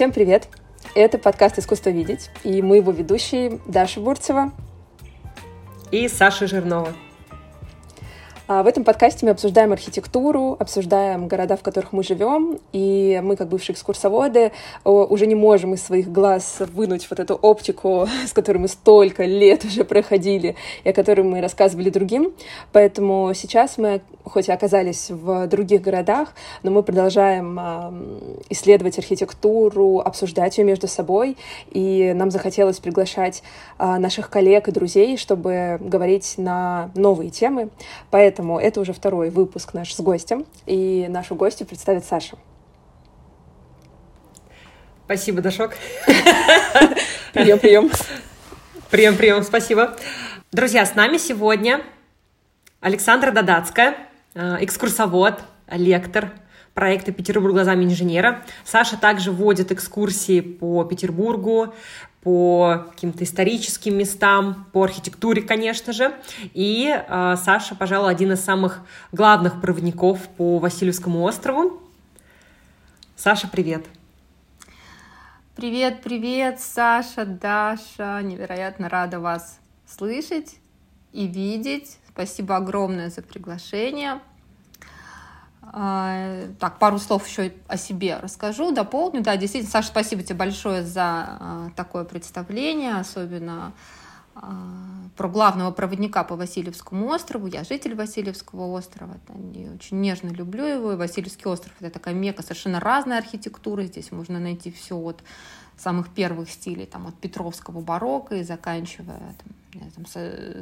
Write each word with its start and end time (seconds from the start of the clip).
Всем 0.00 0.12
привет! 0.12 0.48
Это 0.94 1.18
подкаст 1.18 1.58
«Искусство 1.58 1.90
видеть», 1.90 2.30
и 2.42 2.62
мы 2.62 2.76
его 2.76 2.90
ведущие 2.90 3.60
Даша 3.66 4.00
Бурцева 4.00 4.50
и 5.90 6.08
Саша 6.08 6.46
Жирнова. 6.46 6.94
А, 8.52 8.64
в 8.64 8.66
этом 8.66 8.82
подкасте 8.82 9.24
мы 9.24 9.30
обсуждаем 9.30 9.70
архитектуру, 9.70 10.56
обсуждаем 10.58 11.28
города, 11.28 11.56
в 11.56 11.62
которых 11.62 11.92
мы 11.92 12.02
живем, 12.02 12.58
и 12.72 13.20
мы, 13.22 13.36
как 13.36 13.46
бывшие 13.46 13.74
экскурсоводы, 13.74 14.50
уже 14.82 15.28
не 15.28 15.36
можем 15.36 15.74
из 15.74 15.84
своих 15.84 16.10
глаз 16.10 16.56
вынуть 16.74 17.06
вот 17.08 17.20
эту 17.20 17.36
оптику, 17.36 18.08
с 18.26 18.32
которой 18.32 18.58
мы 18.58 18.66
столько 18.66 19.24
лет 19.24 19.64
уже 19.64 19.84
проходили, 19.84 20.56
и 20.82 20.88
о 20.88 20.92
которой 20.92 21.20
мы 21.20 21.40
рассказывали 21.40 21.90
другим. 21.90 22.32
Поэтому 22.72 23.32
сейчас 23.34 23.78
мы, 23.78 24.00
хоть 24.24 24.48
и 24.48 24.52
оказались 24.52 25.10
в 25.10 25.46
других 25.46 25.80
городах, 25.80 26.34
но 26.64 26.72
мы 26.72 26.82
продолжаем 26.82 27.56
исследовать 28.48 28.98
архитектуру, 28.98 30.00
обсуждать 30.00 30.58
ее 30.58 30.64
между 30.64 30.88
собой, 30.88 31.36
и 31.70 32.12
нам 32.16 32.32
захотелось 32.32 32.80
приглашать 32.80 33.44
а, 33.78 34.00
наших 34.00 34.28
коллег 34.28 34.66
и 34.66 34.72
друзей, 34.72 35.16
чтобы 35.16 35.78
говорить 35.80 36.34
на 36.36 36.90
новые 36.96 37.30
темы. 37.30 37.68
Поэтому 38.10 38.39
Поэтому 38.40 38.58
это 38.58 38.80
уже 38.80 38.94
второй 38.94 39.28
выпуск 39.28 39.74
наш 39.74 39.92
с 39.92 40.00
гостем, 40.00 40.46
и 40.64 41.08
нашу 41.10 41.34
гостью 41.34 41.66
представит 41.66 42.06
Саша. 42.06 42.38
Спасибо, 45.04 45.42
Дашок. 45.42 45.74
Прием, 47.34 47.58
прием. 47.58 47.90
Прием, 48.90 49.16
прием, 49.18 49.42
спасибо. 49.42 49.94
Друзья, 50.52 50.86
с 50.86 50.94
нами 50.94 51.18
сегодня 51.18 51.82
Александра 52.80 53.30
Дадацкая, 53.30 54.08
э, 54.32 54.56
экскурсовод, 54.64 55.42
лектор 55.70 56.32
проекта 56.72 57.12
«Петербург 57.12 57.52
глазами 57.52 57.84
инженера». 57.84 58.42
Саша 58.64 58.96
также 58.96 59.32
вводит 59.32 59.70
экскурсии 59.70 60.40
по 60.40 60.84
Петербургу, 60.84 61.74
по 62.22 62.86
каким-то 62.90 63.24
историческим 63.24 63.96
местам, 63.96 64.66
по 64.72 64.84
архитектуре, 64.84 65.42
конечно 65.42 65.92
же. 65.92 66.14
И 66.52 66.94
э, 66.94 67.36
Саша, 67.42 67.74
пожалуй, 67.74 68.10
один 68.10 68.32
из 68.32 68.40
самых 68.40 68.82
главных 69.10 69.60
проводников 69.60 70.28
по 70.36 70.58
Васильевскому 70.58 71.22
острову. 71.22 71.80
Саша, 73.16 73.48
привет. 73.48 73.86
Привет, 75.56 76.02
привет, 76.02 76.60
Саша, 76.60 77.24
Даша. 77.24 78.20
Невероятно 78.22 78.88
рада 78.88 79.18
вас 79.20 79.58
слышать 79.86 80.56
и 81.12 81.26
видеть. 81.26 81.98
Спасибо 82.08 82.56
огромное 82.56 83.10
за 83.10 83.22
приглашение. 83.22 84.20
А, 85.72 86.48
так, 86.58 86.78
пару 86.78 86.98
слов 86.98 87.28
еще 87.28 87.52
о 87.68 87.76
себе 87.76 88.18
расскажу, 88.18 88.72
дополню. 88.72 89.22
Да, 89.22 89.36
действительно, 89.36 89.70
Саша, 89.70 89.88
спасибо 89.88 90.22
тебе 90.22 90.34
большое 90.34 90.82
за 90.82 91.02
а, 91.04 91.70
такое 91.76 92.04
представление, 92.04 92.96
особенно 92.96 93.72
а, 94.34 94.52
про 95.16 95.28
главного 95.28 95.70
проводника 95.70 96.24
по 96.24 96.34
Васильевскому 96.34 97.06
острову. 97.06 97.46
Я 97.46 97.62
житель 97.62 97.94
Васильевского 97.94 98.66
острова, 98.76 99.16
я 99.54 99.70
очень 99.70 100.00
нежно 100.00 100.30
люблю 100.30 100.64
его. 100.64 100.92
И 100.92 100.96
Васильевский 100.96 101.48
остров— 101.48 101.72
это 101.80 101.90
такая 101.90 102.14
мека 102.14 102.42
совершенно 102.42 102.80
разная 102.80 103.18
архитектура. 103.18 103.84
Здесь 103.84 104.10
можно 104.10 104.40
найти 104.40 104.72
все 104.72 104.96
от 104.96 105.22
самых 105.76 106.08
первых 106.08 106.50
стилей, 106.50 106.86
там, 106.86 107.06
от 107.06 107.14
Петровского 107.14 107.80
барокко 107.80 108.34
и 108.36 108.42
заканчивая 108.42 109.18
там, 109.38 109.54
там, 109.72 110.06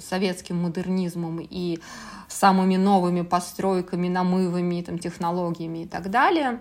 советским 0.00 0.56
модернизмом 0.56 1.40
и 1.40 1.80
самыми 2.28 2.76
новыми 2.76 3.22
постройками, 3.22 4.08
намывами, 4.08 4.82
там, 4.82 4.98
технологиями 4.98 5.84
и 5.84 5.86
так 5.86 6.10
далее. 6.10 6.60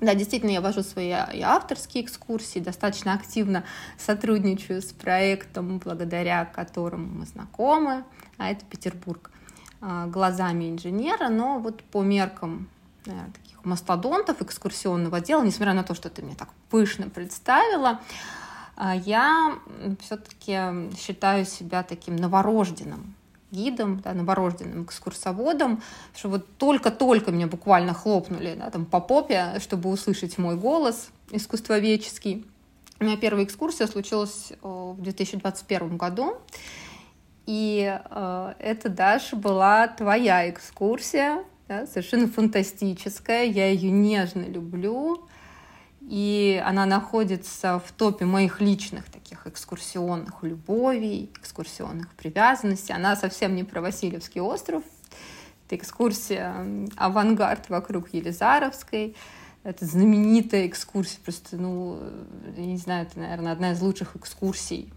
Да, 0.00 0.16
действительно, 0.16 0.50
я 0.50 0.60
вожу 0.60 0.82
свои 0.82 1.10
и 1.10 1.42
авторские 1.42 2.04
экскурсии, 2.04 2.58
достаточно 2.58 3.14
активно 3.14 3.62
сотрудничаю 3.98 4.82
с 4.82 4.92
проектом, 4.92 5.78
благодаря 5.78 6.44
которому 6.44 7.06
мы 7.06 7.26
знакомы, 7.26 8.04
а 8.36 8.50
это 8.50 8.64
Петербург 8.64 9.30
а, 9.80 10.06
глазами 10.08 10.70
инженера, 10.70 11.28
но 11.28 11.60
вот 11.60 11.84
по 11.84 12.02
меркам 12.02 12.68
наверное, 13.06 13.30
таких 13.32 13.64
мастодонтов 13.64 14.42
экскурсионного 14.42 15.20
дела, 15.20 15.44
несмотря 15.44 15.72
на 15.72 15.84
то, 15.84 15.94
что 15.94 16.10
ты 16.10 16.22
мне 16.22 16.34
так 16.34 16.48
пышно 16.68 17.08
представила, 17.08 17.90
а, 17.90 18.00
я 18.76 19.58
все-таки 20.00 20.94
считаю 20.96 21.44
себя 21.44 21.82
таким 21.82 22.16
новорожденным 22.16 23.14
гидом, 23.50 24.00
да, 24.00 24.14
новорожденным 24.14 24.84
экскурсоводом, 24.84 25.82
что 26.16 26.30
вот 26.30 26.56
только-только 26.56 27.30
меня 27.30 27.46
буквально 27.46 27.92
хлопнули 27.92 28.54
да, 28.58 28.70
там, 28.70 28.86
по 28.86 29.00
попе, 29.00 29.58
чтобы 29.60 29.90
услышать 29.90 30.38
мой 30.38 30.56
голос 30.56 31.10
искусствоведческий. 31.30 32.46
У 32.98 33.04
меня 33.04 33.16
первая 33.16 33.44
экскурсия 33.44 33.86
случилась 33.86 34.52
в 34.62 34.96
2021 34.98 35.96
году, 35.96 36.38
и 37.46 38.00
э, 38.10 38.54
это, 38.58 38.88
Даша, 38.88 39.36
была 39.36 39.88
твоя 39.88 40.48
экскурсия 40.48 41.44
да, 41.68 41.86
совершенно 41.86 42.28
фантастическая, 42.28 43.44
я 43.44 43.68
ее 43.68 43.90
нежно 43.90 44.42
люблю, 44.42 45.26
и 46.08 46.62
она 46.64 46.86
находится 46.86 47.78
в 47.78 47.92
топе 47.92 48.24
моих 48.24 48.60
личных 48.60 49.04
таких 49.10 49.46
экскурсионных 49.46 50.42
любовей, 50.42 51.30
экскурсионных 51.38 52.12
привязанностей. 52.14 52.94
Она 52.94 53.16
совсем 53.16 53.54
не 53.54 53.64
про 53.64 53.80
Васильевский 53.80 54.40
остров, 54.40 54.82
это 55.66 55.76
экскурсия 55.76 56.54
«Авангард» 56.96 57.68
вокруг 57.68 58.12
Елизаровской, 58.12 59.16
это 59.64 59.86
знаменитая 59.86 60.66
экскурсия, 60.66 61.20
просто, 61.24 61.56
ну, 61.56 62.00
я 62.56 62.66
не 62.66 62.76
знаю, 62.76 63.06
это, 63.06 63.20
наверное, 63.20 63.52
одна 63.52 63.72
из 63.72 63.80
лучших 63.80 64.16
экскурсий 64.16 64.92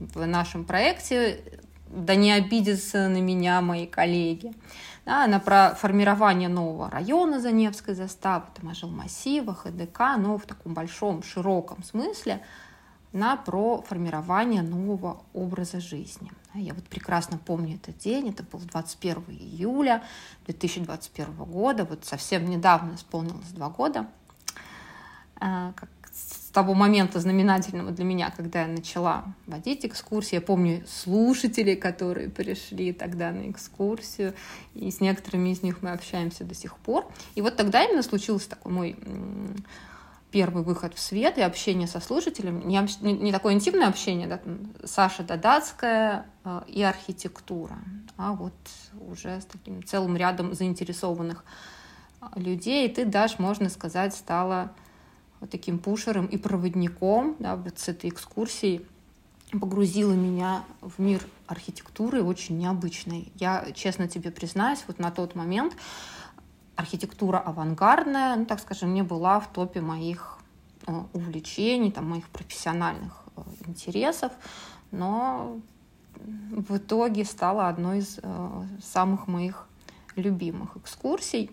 в 0.00 0.26
нашем 0.26 0.64
проекте. 0.64 1.40
Да 1.88 2.14
не 2.14 2.32
обидятся 2.32 3.08
на 3.08 3.20
меня 3.20 3.60
мои 3.60 3.86
коллеги. 3.86 4.52
Да, 5.06 5.24
она 5.24 5.40
про 5.40 5.74
формирование 5.74 6.48
нового 6.48 6.90
района 6.90 7.40
за 7.40 7.52
Невской 7.52 7.94
заставы, 7.94 8.46
там 8.54 8.68
о 8.70 8.74
жилмассивах, 8.74 9.66
ЭДК, 9.66 10.00
но 10.18 10.38
в 10.38 10.46
таком 10.46 10.74
большом, 10.74 11.22
широком 11.22 11.82
смысле, 11.82 12.42
на 13.12 13.36
про 13.36 13.82
формирование 13.82 14.62
нового 14.62 15.22
образа 15.32 15.80
жизни. 15.80 16.30
Я 16.54 16.74
вот 16.74 16.84
прекрасно 16.84 17.38
помню 17.38 17.76
этот 17.76 17.98
день, 17.98 18.28
это 18.28 18.42
был 18.42 18.60
21 18.60 19.24
июля 19.28 20.02
2021 20.46 21.34
года, 21.44 21.84
вот 21.84 22.04
совсем 22.04 22.48
недавно 22.48 22.94
исполнилось 22.94 23.48
два 23.48 23.68
года, 23.68 24.06
а, 25.36 25.72
как 25.74 25.88
с 26.50 26.52
того 26.52 26.74
момента 26.74 27.20
знаменательного 27.20 27.92
для 27.92 28.04
меня, 28.04 28.32
когда 28.36 28.62
я 28.62 28.66
начала 28.66 29.22
водить 29.46 29.86
экскурсии. 29.86 30.34
Я 30.34 30.40
помню 30.40 30.84
слушателей, 30.84 31.76
которые 31.76 32.28
пришли 32.28 32.92
тогда 32.92 33.30
на 33.30 33.48
экскурсию, 33.52 34.34
и 34.74 34.90
с 34.90 34.98
некоторыми 35.00 35.50
из 35.50 35.62
них 35.62 35.80
мы 35.80 35.92
общаемся 35.92 36.42
до 36.42 36.56
сих 36.56 36.76
пор. 36.78 37.06
И 37.36 37.40
вот 37.40 37.54
тогда 37.54 37.84
именно 37.84 38.02
случился 38.02 38.50
такой 38.50 38.72
мой 38.72 38.96
первый 40.32 40.64
выход 40.64 40.92
в 40.96 40.98
свет 40.98 41.38
и 41.38 41.40
общение 41.40 41.86
со 41.86 42.00
слушателем. 42.00 42.66
Не, 42.66 42.84
не, 43.00 43.12
не 43.12 43.30
такое 43.30 43.54
интимное 43.54 43.86
общение, 43.86 44.26
да, 44.26 44.38
там, 44.38 44.58
Саша 44.82 45.22
Дадацкая 45.22 46.26
э, 46.44 46.62
и 46.66 46.82
архитектура, 46.82 47.78
а 48.16 48.32
вот 48.32 48.54
уже 49.08 49.40
с 49.40 49.44
таким 49.44 49.84
целым 49.84 50.16
рядом 50.16 50.52
заинтересованных 50.52 51.44
э, 52.20 52.26
людей. 52.40 52.88
И 52.88 52.92
ты, 52.92 53.04
Даш, 53.04 53.38
можно 53.38 53.68
сказать, 53.68 54.16
стала 54.16 54.72
вот 55.40 55.50
таким 55.50 55.78
пушером 55.78 56.26
и 56.26 56.36
проводником 56.36 57.36
да, 57.38 57.56
вот 57.56 57.78
с 57.78 57.88
этой 57.88 58.10
экскурсией 58.10 58.86
погрузила 59.52 60.12
меня 60.12 60.64
в 60.80 61.00
мир 61.00 61.26
архитектуры 61.46 62.22
очень 62.22 62.58
необычной. 62.58 63.32
Я, 63.34 63.66
честно 63.74 64.06
тебе 64.06 64.30
признаюсь, 64.30 64.84
вот 64.86 64.98
на 64.98 65.10
тот 65.10 65.34
момент 65.34 65.74
архитектура 66.76 67.38
авангардная, 67.38 68.36
ну, 68.36 68.46
так 68.46 68.60
скажем, 68.60 68.94
не 68.94 69.02
была 69.02 69.40
в 69.40 69.52
топе 69.52 69.80
моих 69.80 70.38
э, 70.86 70.92
увлечений, 71.12 71.90
там, 71.90 72.08
моих 72.08 72.28
профессиональных 72.28 73.24
э, 73.36 73.42
интересов, 73.66 74.32
но 74.90 75.58
в 76.16 76.76
итоге 76.76 77.24
стала 77.24 77.68
одной 77.68 77.98
из 77.98 78.18
э, 78.22 78.62
самых 78.82 79.26
моих 79.26 79.66
любимых 80.16 80.76
экскурсий. 80.76 81.50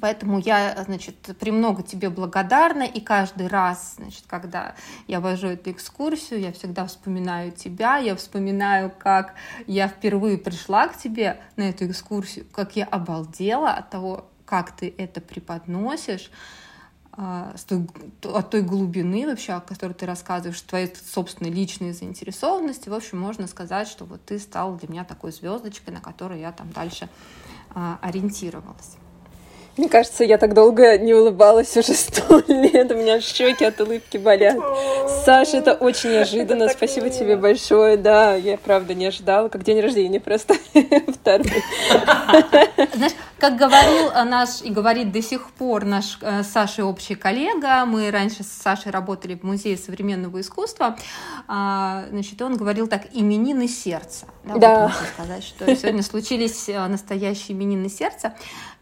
Поэтому 0.00 0.38
я, 0.38 0.82
значит, 0.84 1.16
премного 1.38 1.82
тебе 1.82 2.10
благодарна, 2.10 2.82
и 2.82 3.00
каждый 3.00 3.46
раз, 3.46 3.94
значит, 3.96 4.24
когда 4.26 4.74
я 5.06 5.20
вожу 5.20 5.48
эту 5.48 5.70
экскурсию, 5.70 6.40
я 6.40 6.52
всегда 6.52 6.86
вспоминаю 6.86 7.52
тебя, 7.52 7.96
я 7.98 8.16
вспоминаю, 8.16 8.92
как 8.98 9.34
я 9.66 9.88
впервые 9.88 10.38
пришла 10.38 10.88
к 10.88 10.96
тебе 10.96 11.40
на 11.56 11.68
эту 11.68 11.86
экскурсию, 11.86 12.46
как 12.52 12.76
я 12.76 12.84
обалдела 12.84 13.70
от 13.70 13.90
того, 13.90 14.26
как 14.44 14.72
ты 14.72 14.94
это 14.96 15.20
преподносишь, 15.20 16.30
а, 17.18 17.54
от 18.22 18.50
той 18.50 18.62
глубины 18.62 19.26
вообще, 19.26 19.54
о 19.54 19.60
которой 19.60 19.94
ты 19.94 20.04
рассказываешь, 20.04 20.60
твоей 20.60 20.92
собственной 20.94 21.50
личной 21.50 21.92
заинтересованности. 21.92 22.90
В 22.90 22.94
общем, 22.94 23.18
можно 23.18 23.46
сказать, 23.46 23.88
что 23.88 24.04
вот 24.04 24.24
ты 24.26 24.38
стал 24.38 24.76
для 24.76 24.88
меня 24.88 25.04
такой 25.04 25.32
звездочкой, 25.32 25.94
на 25.94 26.00
которой 26.02 26.40
я 26.40 26.52
там 26.52 26.70
дальше 26.72 27.08
а, 27.70 27.98
ориентировалась. 28.02 28.96
Мне 29.76 29.90
кажется, 29.90 30.24
я 30.24 30.38
так 30.38 30.54
долго 30.54 30.96
не 30.96 31.12
улыбалась 31.12 31.76
уже 31.76 31.92
сто 31.92 32.42
лет, 32.48 32.90
у 32.90 32.94
меня 32.96 33.20
щеки 33.20 33.64
от 33.64 33.78
улыбки 33.78 34.16
болят. 34.16 34.56
Саша, 35.24 35.58
это 35.58 35.74
очень 35.74 36.10
неожиданно, 36.10 36.68
спасибо 36.68 37.10
тебе 37.10 37.36
большое, 37.36 37.98
да, 37.98 38.34
я 38.34 38.56
правда 38.56 38.94
не 38.94 39.06
ожидала, 39.06 39.48
как 39.48 39.64
день 39.64 39.80
рождения 39.80 40.18
просто 40.18 40.54
второй. 41.08 41.46
Знаешь, 42.94 43.12
как 43.38 43.56
говорил 43.56 44.12
наш 44.24 44.62
и 44.62 44.70
говорит 44.70 45.12
до 45.12 45.20
сих 45.20 45.50
пор 45.50 45.84
наш 45.84 46.18
э, 46.22 46.42
Саша 46.42 46.86
общий 46.86 47.14
коллега, 47.14 47.84
мы 47.84 48.10
раньше 48.10 48.44
с 48.44 48.48
Сашей 48.48 48.90
работали 48.90 49.34
в 49.34 49.42
Музее 49.42 49.76
современного 49.76 50.40
искусства, 50.40 50.96
а, 51.48 52.06
значит, 52.10 52.40
он 52.40 52.56
говорил 52.56 52.88
так, 52.88 53.02
именины 53.12 53.68
сердца. 53.68 54.26
Да, 54.44 54.56
да. 54.56 54.74
Вот 54.74 54.82
можно 54.82 55.06
сказать, 55.12 55.44
что 55.44 55.76
сегодня 55.76 56.02
случились 56.02 56.68
э, 56.68 56.86
настоящие 56.86 57.56
именины 57.56 57.90
сердца. 57.90 58.34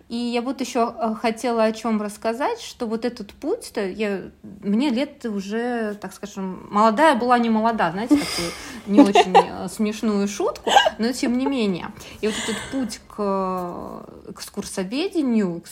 И 0.08 0.16
я 0.16 0.42
вот 0.42 0.60
еще 0.60 0.94
э, 0.96 1.14
хотела 1.14 1.64
о 1.64 1.72
чем 1.72 2.00
рассказать, 2.02 2.60
что 2.60 2.86
вот 2.86 3.06
этот 3.06 3.32
путь, 3.32 3.72
-то, 3.74 3.90
я, 3.90 4.30
мне 4.42 4.90
лет 4.90 5.24
уже, 5.24 5.94
так 5.94 6.12
скажем, 6.12 6.66
молодая 6.70 7.14
была 7.14 7.38
не 7.38 7.48
молода, 7.48 7.90
знаете, 7.90 8.16
такую 8.16 8.50
не 8.86 9.00
очень 9.00 9.34
э, 9.34 9.68
смешную 9.68 10.28
шутку, 10.28 10.70
но 10.98 11.10
тем 11.12 11.38
не 11.38 11.46
менее. 11.46 11.90
И 12.20 12.26
вот 12.26 12.36
этот 12.36 12.56
путь 12.70 13.00
к 13.08 14.04
экскурсоведению, 14.28 15.62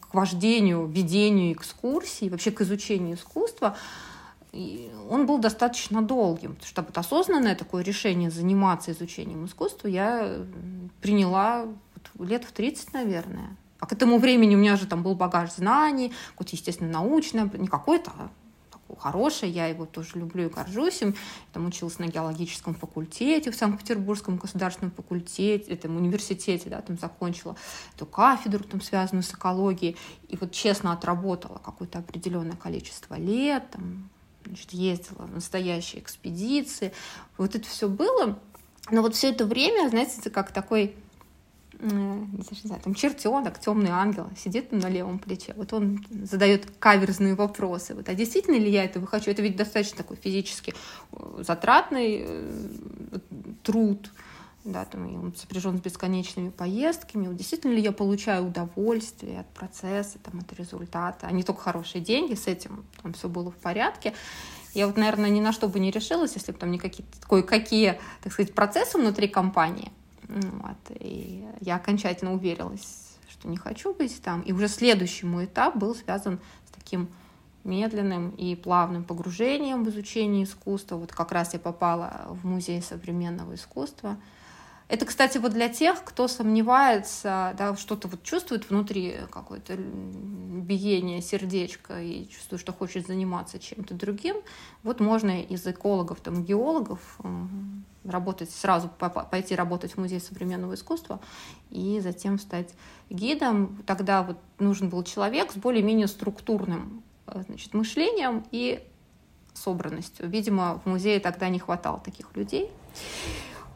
к 0.00 0.14
вождению, 0.14 0.86
ведению 0.86 1.52
экскурсий, 1.54 2.28
вообще 2.28 2.50
к 2.50 2.60
изучению 2.60 3.16
искусства, 3.16 3.76
он 5.10 5.26
был 5.26 5.38
достаточно 5.38 6.02
долгим, 6.02 6.54
потому 6.54 6.68
что 6.68 6.82
вот 6.82 6.98
осознанное 6.98 7.54
такое 7.54 7.82
решение 7.82 8.30
заниматься 8.30 8.92
изучением 8.92 9.46
искусства 9.46 9.88
я 9.88 10.38
приняла 11.00 11.66
лет 12.18 12.44
в 12.44 12.52
30, 12.52 12.92
наверное. 12.92 13.56
А 13.80 13.86
к 13.86 13.92
этому 13.92 14.18
времени 14.18 14.54
у 14.56 14.58
меня 14.58 14.76
же 14.76 14.86
там 14.86 15.02
был 15.02 15.14
багаж 15.14 15.52
знаний, 15.52 16.12
какой-то, 16.30 16.56
естественно, 16.56 16.90
научный, 16.90 17.48
не 17.58 17.68
какой-то, 17.68 18.10
а 18.16 18.30
хороший, 18.96 19.50
я 19.50 19.66
его 19.66 19.86
тоже 19.86 20.18
люблю 20.18 20.46
и 20.46 20.48
горжусь 20.48 21.02
им. 21.02 21.10
Я 21.10 21.14
там 21.52 21.66
училась 21.66 21.98
на 21.98 22.06
геологическом 22.06 22.74
факультете 22.74 23.50
в 23.50 23.54
Санкт-Петербургском 23.54 24.36
государственном 24.36 24.92
факультете, 24.92 25.72
этом 25.72 25.96
университете, 25.96 26.70
да, 26.70 26.80
там 26.80 26.98
закончила 26.98 27.56
эту 27.94 28.06
кафедру, 28.06 28.64
там, 28.64 28.80
связанную 28.80 29.22
с 29.22 29.32
экологией, 29.32 29.96
и 30.28 30.36
вот 30.36 30.52
честно 30.52 30.92
отработала 30.92 31.60
какое-то 31.64 31.98
определенное 31.98 32.56
количество 32.56 33.14
лет, 33.14 33.70
там, 33.70 34.08
значит, 34.44 34.72
ездила 34.72 35.24
в 35.26 35.34
настоящие 35.34 36.02
экспедиции. 36.02 36.92
Вот 37.36 37.54
это 37.54 37.68
все 37.68 37.88
было. 37.88 38.38
Но 38.90 39.02
вот 39.02 39.14
все 39.14 39.30
это 39.30 39.44
время, 39.44 39.88
знаете, 39.90 40.30
как 40.30 40.50
такой 40.52 40.96
не 41.80 42.42
знаю, 42.64 42.80
там 42.82 42.94
чертенок, 42.94 43.58
темный 43.60 43.90
ангел 43.90 44.28
сидит 44.36 44.72
на 44.72 44.88
левом 44.88 45.18
плече. 45.18 45.54
Вот 45.56 45.72
он 45.72 46.04
задает 46.24 46.66
каверзные 46.78 47.34
вопросы. 47.34 47.94
Вот, 47.94 48.08
а 48.08 48.14
действительно 48.14 48.56
ли 48.56 48.70
я 48.70 48.84
этого 48.84 49.06
хочу? 49.06 49.30
Это 49.30 49.42
ведь 49.42 49.56
достаточно 49.56 49.98
такой 49.98 50.16
физически 50.16 50.74
э, 51.12 51.42
затратный 51.46 52.24
э, 52.26 53.18
труд, 53.62 54.12
да, 54.64 54.84
там, 54.84 55.08
и 55.08 55.16
он 55.16 55.34
сопряжен 55.36 55.78
с 55.78 55.80
бесконечными 55.80 56.50
поездками. 56.50 57.28
Вот, 57.28 57.36
действительно 57.36 57.72
ли 57.72 57.80
я 57.80 57.92
получаю 57.92 58.46
удовольствие 58.46 59.40
от 59.40 59.48
процесса, 59.48 60.18
там, 60.18 60.40
от 60.40 60.52
результата, 60.58 61.26
а 61.26 61.32
не 61.32 61.44
только 61.44 61.60
хорошие 61.62 62.02
деньги, 62.02 62.34
с 62.34 62.48
этим 62.48 62.84
там 63.02 63.12
все 63.12 63.28
было 63.28 63.52
в 63.52 63.56
порядке. 63.56 64.14
Я 64.74 64.86
вот, 64.86 64.96
наверное, 64.96 65.30
ни 65.30 65.40
на 65.40 65.52
что 65.52 65.68
бы 65.68 65.78
не 65.78 65.90
решилась, 65.90 66.34
если 66.34 66.52
бы 66.52 66.58
там 66.58 66.70
не 66.70 66.78
какие-то 66.78 67.12
кое-какие, 67.26 68.00
так 68.22 68.32
сказать, 68.32 68.52
процессы 68.52 68.98
внутри 68.98 69.28
компании 69.28 69.92
вот. 70.28 70.96
И 71.00 71.46
я 71.60 71.76
окончательно 71.76 72.34
уверилась, 72.34 73.16
что 73.28 73.48
не 73.48 73.56
хочу 73.56 73.94
быть 73.94 74.20
там. 74.22 74.42
И 74.42 74.52
уже 74.52 74.68
следующий 74.68 75.26
мой 75.26 75.46
этап 75.46 75.76
был 75.76 75.94
связан 75.94 76.38
с 76.66 76.70
таким 76.70 77.08
медленным 77.64 78.30
и 78.30 78.54
плавным 78.54 79.04
погружением 79.04 79.84
в 79.84 79.88
изучение 79.90 80.44
искусства. 80.44 80.96
Вот 80.96 81.12
как 81.12 81.32
раз 81.32 81.52
я 81.54 81.58
попала 81.58 82.26
в 82.28 82.46
музей 82.46 82.82
современного 82.82 83.54
искусства– 83.54 84.18
это, 84.88 85.04
кстати, 85.04 85.36
вот 85.36 85.52
для 85.52 85.68
тех, 85.68 86.02
кто 86.02 86.28
сомневается, 86.28 87.54
да, 87.58 87.76
что-то 87.76 88.08
вот 88.08 88.22
чувствует 88.22 88.70
внутри 88.70 89.16
какое-то 89.30 89.76
биение 89.76 91.20
сердечка 91.20 92.00
и 92.00 92.26
чувствует, 92.26 92.62
что 92.62 92.72
хочет 92.72 93.06
заниматься 93.06 93.58
чем-то 93.58 93.92
другим, 93.92 94.36
вот 94.82 95.00
можно 95.00 95.42
из 95.42 95.66
экологов, 95.66 96.20
там, 96.20 96.42
геологов 96.42 97.18
работать 98.10 98.50
сразу, 98.50 98.88
пойти 98.88 99.54
работать 99.54 99.92
в 99.92 99.98
Музей 99.98 100.20
современного 100.20 100.74
искусства 100.74 101.20
и 101.70 102.00
затем 102.00 102.38
стать 102.38 102.70
гидом. 103.10 103.78
Тогда 103.86 104.22
вот 104.22 104.38
нужен 104.58 104.88
был 104.88 105.02
человек 105.04 105.52
с 105.52 105.56
более-менее 105.56 106.06
структурным 106.06 107.02
э, 107.26 107.42
значит, 107.46 107.74
мышлением 107.74 108.44
и 108.50 108.84
собранностью. 109.54 110.28
Видимо, 110.28 110.80
в 110.84 110.88
музее 110.88 111.20
тогда 111.20 111.48
не 111.48 111.58
хватало 111.58 112.00
таких 112.00 112.34
людей. 112.36 112.70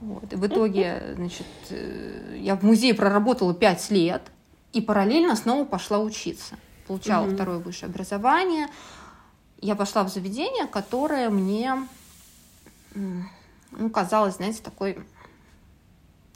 Вот. 0.01 0.33
И 0.33 0.37
в 0.37 0.47
итоге, 0.47 1.15
значит, 1.17 1.47
э, 1.71 2.39
я 2.41 2.57
в 2.57 2.63
музее 2.63 2.95
проработала 2.95 3.55
пять 3.55 3.91
лет 3.91 4.23
и 4.73 4.81
параллельно 4.81 5.37
снова 5.37 5.65
пошла 5.65 5.99
учиться. 5.99 6.57
Получала 6.87 7.27
mm 7.27 7.35
второе 7.35 7.59
высшее 7.59 7.91
образование. 7.91 8.67
Я 9.61 9.77
пошла 9.77 10.03
в 10.03 10.09
заведение, 10.09 10.67
которое 10.67 11.31
мне 11.31 11.87
ну, 13.73 13.91
казалось, 13.91 14.37
знаете, 14.37 14.63
такой 14.63 14.99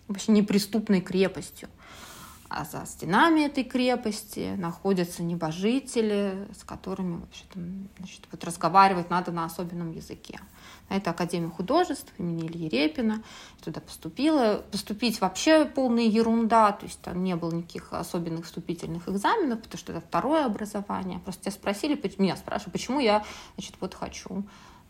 вообще 0.08 0.32
неприступной 0.32 1.00
крепостью. 1.00 1.68
А 2.48 2.64
за 2.64 2.86
стенами 2.86 3.40
этой 3.40 3.64
крепости 3.64 4.54
находятся 4.56 5.24
небожители, 5.24 6.46
с 6.56 6.62
которыми 6.62 7.16
вообще 7.16 7.42
там, 7.52 7.88
значит, 7.98 8.20
вот 8.30 8.44
разговаривать 8.44 9.10
надо 9.10 9.32
на 9.32 9.46
особенном 9.46 9.90
языке. 9.90 10.38
Это 10.88 11.10
Академия 11.10 11.48
художеств 11.48 12.12
имени 12.18 12.46
Ильи 12.46 12.68
Репина. 12.68 13.24
туда 13.64 13.80
поступила. 13.80 14.64
Поступить 14.70 15.20
вообще 15.20 15.64
полная 15.64 16.04
ерунда, 16.04 16.70
то 16.70 16.86
есть 16.86 17.00
там 17.00 17.24
не 17.24 17.34
было 17.34 17.52
никаких 17.52 17.92
особенных 17.92 18.44
вступительных 18.44 19.08
экзаменов, 19.08 19.62
потому 19.62 19.78
что 19.78 19.92
это 19.92 20.00
второе 20.00 20.46
образование. 20.46 21.18
Просто 21.18 21.42
тебя 21.42 21.52
спросили, 21.52 22.00
меня 22.18 22.36
спрашивают, 22.36 22.72
почему 22.72 23.00
я 23.00 23.24
значит, 23.56 23.74
вот 23.80 23.94
хочу 23.94 24.44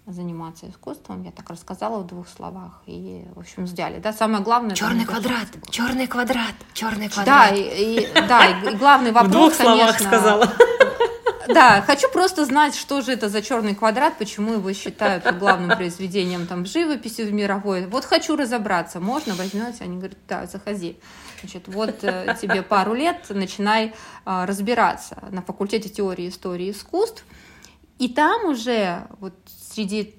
заниматься 0.06 0.69
искусством. 0.69 1.23
Я 1.25 1.32
так 1.32 1.50
рассказала 1.50 1.99
в 1.99 2.06
двух 2.06 2.29
словах. 2.29 2.83
И, 2.87 3.25
в 3.35 3.40
общем, 3.40 3.64
взяли. 3.64 3.99
Да, 3.99 4.12
самое 4.12 4.42
главное... 4.42 4.76
Черный 4.76 5.04
квадрат, 5.04 5.49
черный 5.71 6.07
квадрат, 6.07 6.54
черный 6.75 7.09
квадрат. 7.09 7.50
Да, 7.50 7.54
и, 7.54 8.00
и, 8.00 8.12
да, 8.14 8.47
и 8.47 8.76
главный 8.76 9.12
вопрос, 9.12 9.30
В 9.30 9.33
двух 9.33 9.54
словах 9.54 9.97
конечно, 9.97 10.09
сказала. 10.09 10.52
Да, 11.49 11.80
хочу 11.83 12.09
просто 12.11 12.45
знать, 12.45 12.75
что 12.75 13.02
же 13.02 13.12
это 13.12 13.28
за 13.28 13.40
черный 13.40 13.75
квадрат, 13.75 14.19
почему 14.19 14.54
его 14.54 14.73
считают 14.73 15.25
главным 15.38 15.76
произведением 15.76 16.47
там 16.47 16.66
живописи 16.66 17.23
в 17.23 17.33
мировой. 17.33 17.87
Вот 17.87 18.04
хочу 18.04 18.37
разобраться, 18.37 18.99
можно 18.99 19.35
возьмете? 19.35 19.85
Они 19.85 19.97
говорят, 19.97 20.19
да, 20.28 20.47
заходи. 20.47 20.99
Значит, 21.40 21.69
вот 21.69 22.02
э, 22.02 22.37
тебе 22.40 22.62
пару 22.62 22.95
лет, 22.95 23.26
начинай 23.28 23.95
э, 24.25 24.45
разбираться 24.45 25.19
на 25.30 25.42
факультете 25.42 25.88
теории 25.88 26.28
истории 26.28 26.71
искусств. 26.71 27.25
И 27.99 28.09
там 28.09 28.47
уже 28.47 29.07
вот 29.21 29.35
среди 29.76 30.14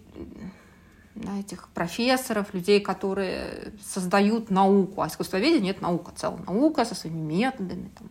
этих 1.40 1.70
профессоров, 1.70 2.54
людей, 2.54 2.80
которые 2.80 3.74
создают 3.84 4.52
науку, 4.52 5.02
а 5.02 5.08
искусствоведение— 5.08 5.72
это 5.74 5.82
наука, 5.82 6.12
целая 6.16 6.44
наука 6.44 6.86
со 6.86 6.94
своими 6.94 7.22
методами, 7.22 7.90
там, 7.98 8.10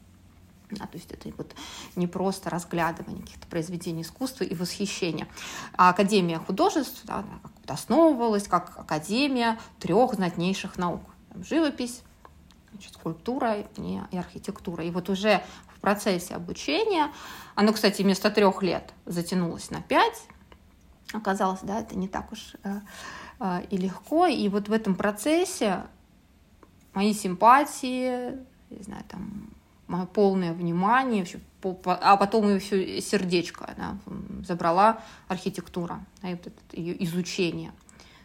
да, 0.71 0.87
то 0.87 0.99
есть 0.99 1.13
это 1.13 1.31
вот 1.37 1.55
не 1.95 2.09
просто 2.09 2.51
разглядывание 2.51 3.23
каких-то 3.23 3.47
произведений 3.47 4.03
искусства 4.03 4.43
и 4.43 4.57
восхищение. 4.57 5.29
А 5.77 5.91
Академия 5.91 6.41
художеств 6.41 7.03
да, 7.05 7.25
основывалась 7.69 8.49
как 8.49 8.77
Академия 8.77 9.61
трех 9.79 10.15
знатнейших 10.15 10.77
наук. 10.77 11.03
Там, 11.33 11.45
живопись, 11.45 12.03
значит, 12.73 12.95
скульптура 12.95 13.61
и, 13.61 14.01
и 14.11 14.19
архитектура. 14.19 14.85
И 14.85 14.91
вот 14.91 15.09
уже 15.09 15.45
в 15.73 15.79
процессе 15.81 16.35
обучения, 16.35 17.13
оно, 17.55 17.73
кстати, 17.73 18.03
вместо 18.03 18.33
трех 18.33 18.65
лет 18.65 18.93
затянулось 19.05 19.71
на 19.71 19.81
пять, 19.81 20.21
оказалось, 21.13 21.61
да, 21.63 21.81
это 21.81 21.97
не 21.97 22.09
так 22.09 22.33
уж 22.33 22.55
э, 22.63 22.81
э, 23.41 23.63
и 23.71 23.77
легко. 23.77 24.27
И 24.27 24.49
вот 24.49 24.69
в 24.69 24.73
этом 24.73 24.95
процессе 24.95 25.85
мои 26.95 27.13
симпатии, 27.13 28.33
не 28.71 28.83
знаю, 28.83 29.05
там, 29.09 29.51
мое 29.87 30.07
полное 30.07 30.53
внимание, 30.53 31.21
вообще, 31.21 31.41
а 31.85 32.17
потом 32.17 32.55
еще 32.55 33.01
сердечко 33.01 33.75
да, 33.77 33.99
забрала 34.47 35.01
архитектура, 35.29 36.05
да, 36.23 36.31
и 36.31 36.35
вот 36.35 36.47
это 36.47 36.61
ее 36.73 37.03
изучение. 37.05 37.73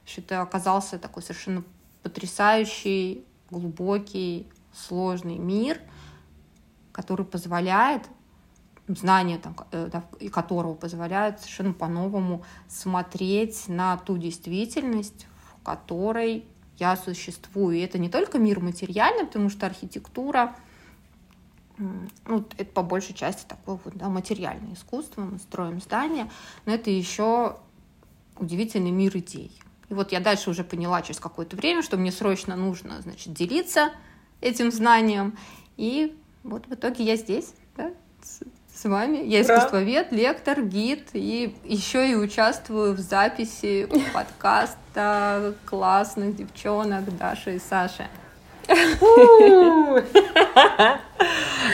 Что 0.06 0.22
это 0.22 0.42
оказался 0.42 0.98
такой 0.98 1.22
совершенно 1.24 1.64
потрясающий, 2.02 3.24
глубокий, 3.50 4.48
сложный 4.74 5.38
мир, 5.38 5.80
который 6.92 7.26
позволяет 7.26 8.08
знания 8.96 9.38
там, 9.38 9.56
э, 9.72 9.90
которого 10.32 10.74
позволяют 10.74 11.40
совершенно 11.40 11.74
по-новому 11.74 12.44
смотреть 12.68 13.68
на 13.68 13.98
ту 13.98 14.18
действительность, 14.18 15.28
в 15.46 15.64
которой 15.64 16.46
я 16.78 16.96
существую. 16.96 17.78
И 17.78 17.82
это 17.82 18.00
не 18.00 18.10
только 18.10 18.40
мир 18.40 18.60
материальный, 18.60 19.26
потому 19.26 19.50
что 19.50 19.66
архитектура— 19.66 20.56
ну, 22.26 22.46
это 22.58 22.72
по 22.72 22.84
большей 22.84 23.14
части 23.16 23.46
такое 23.48 23.80
вот, 23.84 23.96
да, 23.96 24.10
материальное 24.10 24.74
искусство, 24.74 25.22
мы 25.22 25.40
строим 25.40 25.82
здания, 25.82 26.30
но 26.66 26.74
это 26.74 26.90
еще 26.90 27.58
удивительный 28.38 28.92
мир 28.92 29.18
идей. 29.18 29.52
И 29.90 29.94
вот 29.94 30.12
я 30.12 30.20
дальше 30.20 30.50
уже 30.50 30.64
поняла 30.64 31.02
через 31.02 31.20
какое-то 31.20 31.56
время, 31.56 31.82
что 31.82 31.98
мне 31.98 32.12
срочно 32.12 32.56
нужно, 32.56 33.02
значит, 33.02 33.34
делиться 33.34 33.92
этим 34.40 34.72
знанием. 34.72 35.38
И 35.78 36.18
вот 36.44 36.68
в 36.68 36.74
итоге 36.74 37.04
я 37.04 37.16
здесь, 37.16 37.54
да, 37.76 37.92
с, 38.82 38.90
вами. 38.90 39.20
Я 39.24 39.42
Ура! 39.42 39.58
искусствовед, 39.58 40.12
лектор, 40.12 40.64
гид, 40.64 41.10
и 41.14 41.56
еще 41.64 42.10
и 42.10 42.16
участвую 42.16 42.94
в 42.94 43.00
записи 43.00 43.88
подкаста 44.14 45.54
классных 45.66 46.36
девчонок 46.36 47.16
Даши 47.18 47.58
и 47.58 47.60
Саши. 47.60 48.08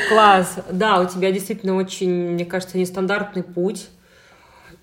Класс. 0.09 0.55
Да, 0.69 0.99
у 0.99 1.05
тебя 1.05 1.31
действительно 1.31 1.75
очень, 1.75 2.31
мне 2.31 2.45
кажется, 2.45 2.77
нестандартный 2.77 3.43
путь 3.43 3.87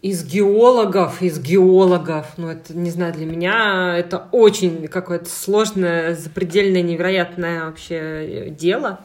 из 0.00 0.25
геологов, 0.25 1.21
из 1.23 1.38
геологов, 1.38 2.26
ну 2.37 2.50
это, 2.50 2.76
не 2.76 2.90
знаю, 2.90 3.14
для 3.14 3.26
меня 3.26 3.97
это 3.99 4.28
очень 4.33 4.88
какое-то 4.88 5.31
сложное, 5.31 6.14
запредельное, 6.14 6.83
невероятное 6.83 7.64
вообще 7.64 8.49
дело. 8.50 9.00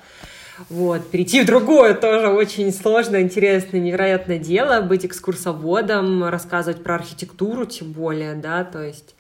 Вот, 0.68 1.10
перейти 1.10 1.42
в 1.42 1.46
другое 1.46 1.94
тоже 1.94 2.28
очень 2.28 2.74
сложное, 2.74 3.22
интересное, 3.22 3.80
невероятное 3.80 4.40
дело, 4.40 4.82
быть 4.82 5.06
экскурсоводом, 5.06 6.26
рассказывать 6.26 6.84
про 6.84 6.96
архитектуру 6.96 7.66
тем 7.66 7.94
более, 7.94 8.36
да, 8.36 8.66
то 8.66 8.84
есть 8.84 9.16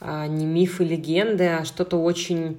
а, 0.00 0.26
не 0.26 0.46
мифы, 0.46 0.84
легенды, 0.84 1.46
а 1.48 1.64
что-то 1.64 2.02
очень 2.02 2.58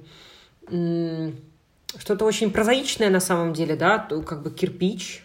что-то 1.98 2.24
очень 2.24 2.50
прозаичное 2.50 3.10
на 3.10 3.20
самом 3.20 3.52
деле, 3.52 3.76
да, 3.76 3.98
как 3.98 4.42
бы 4.42 4.50
кирпич, 4.50 5.22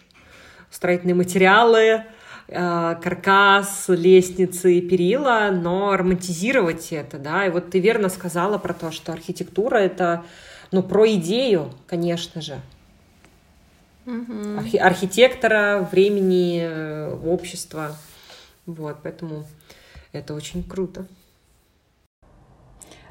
строительные 0.70 1.14
материалы, 1.14 2.04
э, 2.48 2.96
каркас, 3.02 3.86
лестницы 3.88 4.74
и 4.74 4.80
перила, 4.80 5.50
но 5.50 5.96
романтизировать 5.96 6.92
это, 6.92 7.18
да, 7.18 7.46
и 7.46 7.50
вот 7.50 7.70
ты 7.70 7.80
верно 7.80 8.10
сказала 8.10 8.58
про 8.58 8.74
то, 8.74 8.90
что 8.90 9.12
архитектура 9.12 9.76
это, 9.78 10.24
ну, 10.72 10.82
про 10.82 11.10
идею, 11.12 11.72
конечно 11.86 12.42
же, 12.42 12.60
Архи- 14.06 14.78
архитектора, 14.78 15.88
времени, 15.90 16.60
э, 16.62 17.14
общества, 17.24 17.96
вот, 18.66 18.98
поэтому 19.02 19.44
это 20.12 20.34
очень 20.34 20.62
круто. 20.62 21.06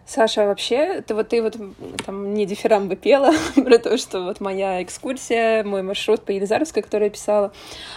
Саша, 0.10 0.48
вообще, 0.48 1.02
ты 1.02 1.14
вот 1.14 1.30
ты 1.30 1.40
вот 1.44 1.56
там 2.04 2.32
мне 2.32 2.48
дифирамбы 2.48 2.96
пела 2.96 3.32
про 3.56 3.78
то, 3.78 3.96
что 3.96 4.24
вот 4.24 4.42
моя 4.42 4.82
экскурсия, 4.82 5.64
мой 5.64 5.84
маршрут 5.84 6.24
по 6.24 6.32
Елизаровской, 6.32 6.82
который 6.82 7.06
я 7.06 7.10
писала. 7.12 7.54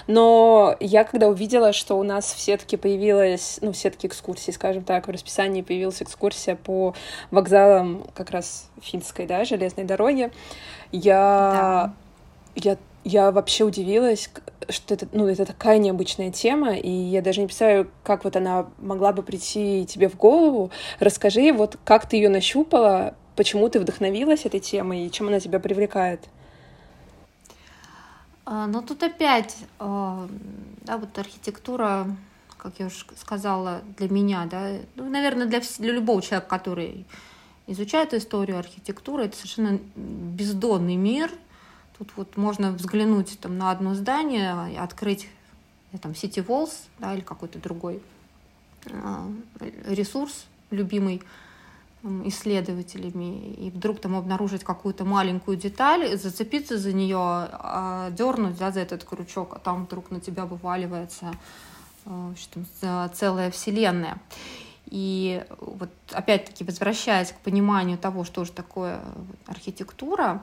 Но 0.07 0.77
я 0.79 1.05
когда 1.05 1.29
увидела, 1.29 1.73
что 1.73 1.99
у 1.99 2.03
нас 2.03 2.35
все-таки 2.35 2.77
появилась, 2.77 3.61
ну, 3.63 3.73
все-таки 3.73 4.09
экскурсии, 4.09 4.51
скажем 4.51 4.85
так, 4.85 5.09
в 5.09 5.11
расписании 5.11 5.63
появилась 5.63 6.03
экскурсия 6.03 6.55
по 6.55 6.95
вокзалам 7.31 8.05
как 8.13 8.31
раз 8.31 8.69
финской, 8.83 9.25
да, 9.27 9.47
железной 9.47 9.87
дороги, 9.87 10.31
я, 10.91 11.15
да. 11.15 11.95
Я 12.55 12.77
я 13.05 13.33
вообще 13.33 13.65
удивилась, 13.65 14.31
что 14.69 14.95
это, 14.95 15.09
ну, 15.13 15.27
это 15.27 15.45
такая 15.45 15.79
необычная 15.79 16.31
тема, 16.31 16.77
и 16.77 16.89
я 16.89 17.21
даже 17.21 17.41
не 17.41 17.47
представляю, 17.47 17.91
как 18.05 18.25
вот 18.25 18.37
она 18.37 18.67
могла 18.79 19.13
бы 19.13 19.23
прийти 19.23 19.85
тебе 19.87 20.09
в 20.09 20.17
голову. 20.17 20.71
Расскажи, 21.01 21.53
вот 21.53 21.79
как 21.85 22.09
ты 22.09 22.17
ее 22.17 22.29
нащупала, 22.29 23.15
почему 23.35 23.69
ты 23.69 23.81
вдохновилась 23.81 24.45
этой 24.45 24.61
темой 24.61 25.07
и 25.07 25.11
чем 25.11 25.29
она 25.29 25.41
тебя 25.41 25.59
привлекает? 25.59 26.29
А, 28.45 28.67
ну, 28.67 28.83
тут 28.83 29.03
опять, 29.03 29.57
а, 29.79 30.29
да, 30.83 30.97
вот 30.97 31.17
архитектура, 31.19 32.07
как 32.57 32.75
я 32.79 32.87
уже 32.87 33.05
сказала, 33.17 33.81
для 33.99 34.09
меня, 34.09 34.47
да, 34.49 34.77
ну, 34.95 35.09
наверное, 35.09 35.47
для, 35.47 35.61
для 35.79 35.93
любого 35.93 36.23
человека, 36.23 36.49
который 36.49 37.05
изучает 37.67 38.15
историю 38.15 38.59
архитектуры, 38.59 39.25
это 39.25 39.37
совершенно 39.37 39.81
бездонный 39.97 40.97
мир— 40.97 41.33
Тут 41.99 42.11
вот 42.17 42.37
можно 42.37 42.73
взглянуть 42.73 43.39
там, 43.41 43.59
на 43.59 43.71
одно 43.71 43.95
здание, 43.95 44.79
открыть 44.79 45.29
э, 45.93 45.99
там, 45.99 46.13
City 46.13 46.45
Walls 46.45 46.73
да, 46.99 47.15
или 47.15 47.21
какой-то 47.21 47.59
другой 47.59 48.03
э, 48.87 49.31
ресурс, 49.87 50.47
любимый 50.71 51.23
исследователями, 52.25 53.53
и 53.53 53.71
вдруг 53.71 54.01
там 54.01 54.17
обнаружить 54.17 54.65
какую-то 54.65 55.05
маленькую 55.05 55.57
деталь, 55.57 56.17
зацепиться 56.17 56.77
за 56.77 56.93
нее, 56.93 57.17
а, 57.17 58.11
дернуть 58.11 58.59
да, 58.59 58.73
за 58.73 58.81
этот 58.81 59.05
крючок, 59.05 59.55
а 59.55 59.59
там 59.61 59.85
вдруг 59.85 60.11
на 60.11 60.21
тебя 60.21 60.45
вываливается 60.45 61.33
э, 62.07 62.35
там, 62.81 63.11
целая 63.15 63.51
вселенная. 63.53 64.19
И 64.87 65.45
вот 65.61 65.91
опять-таки 66.11 66.65
возвращаясь 66.65 67.33
к 67.33 67.37
пониманию 67.37 67.97
того, 67.97 68.25
что 68.25 68.45
же 68.45 68.53
такое 68.53 69.01
архитектура, 69.47 70.43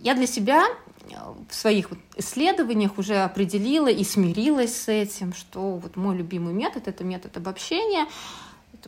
я 0.00 0.14
для 0.14 0.26
себя 0.26 0.64
э, 0.64 1.14
в 1.48 1.54
своих 1.54 1.90
исследованиях 2.16 2.98
уже 2.98 3.16
определила 3.16 3.88
и 3.88 4.04
смирилась 4.04 4.76
с 4.76 4.88
этим, 4.88 5.32
что 5.32 5.76
вот 5.76 5.96
мой 5.96 6.16
любимый 6.16 6.54
метод— 6.54 6.82
это 6.88 7.04
метод 7.04 7.36
обобщения. 7.36 8.06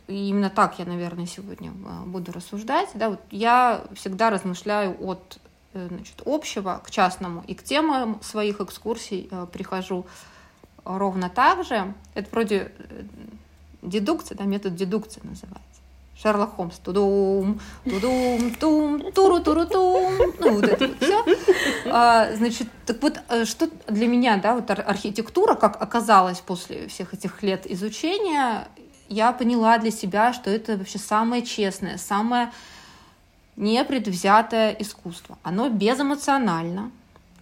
И 0.06 0.28
именно 0.28 0.50
так 0.50 0.78
я, 0.78 0.84
наверное, 0.84 1.26
сегодня 1.26 1.70
э, 1.70 2.04
буду 2.06 2.32
рассуждать. 2.32 2.88
Да, 2.94 3.10
вот 3.10 3.20
я 3.30 3.84
всегда 3.94 4.30
размышляю 4.30 4.96
от 5.00 5.38
э, 5.74 5.88
значит, 5.88 6.22
общего 6.24 6.80
к 6.84 6.90
частному 6.90 7.44
и 7.46 7.54
к 7.54 7.62
темам 7.62 8.20
своих 8.22 8.60
экскурсий 8.60 9.30
прихожу 9.52 10.06
ровно 10.84 11.28
так 11.28 11.64
же. 11.64 11.92
Это 12.14 12.28
вроде 12.30 12.72
дедукция, 13.82 14.36
да, 14.36 14.44
метод 14.44 14.74
дедукции 14.74 15.20
называется. 15.22 15.69
Шерлок 16.22 16.56
Холмс. 16.56 16.76
Тудум, 16.78 17.60
тудум, 17.84 18.54
тум, 18.54 19.12
туру, 19.12 19.40
туру, 19.40 19.66
тум. 19.66 20.12
Ну, 20.38 20.54
вот 20.54 20.64
это 20.64 20.88
вот 20.88 20.96
все. 21.00 21.24
А, 21.86 22.34
значит, 22.34 22.68
так 22.84 23.02
вот, 23.02 23.20
э, 23.28 23.44
что 23.44 23.70
для 23.88 24.06
меня, 24.06 24.36
да, 24.36 24.54
вот 24.54 24.70
архитектура, 24.70 25.54
как 25.54 25.80
оказалось 25.80 26.40
после 26.40 26.88
всех 26.88 27.14
этих 27.14 27.42
лет 27.42 27.70
изучения, 27.70 28.68
я 29.08 29.32
поняла 29.32 29.78
для 29.78 29.90
себя, 29.90 30.32
что 30.32 30.50
это 30.50 30.76
вообще 30.76 30.98
самое 30.98 31.42
честное, 31.42 31.96
самое 31.96 32.52
непредвзятое 33.56 34.76
искусство. 34.78 35.38
Оно 35.42 35.68
безэмоционально, 35.68 36.90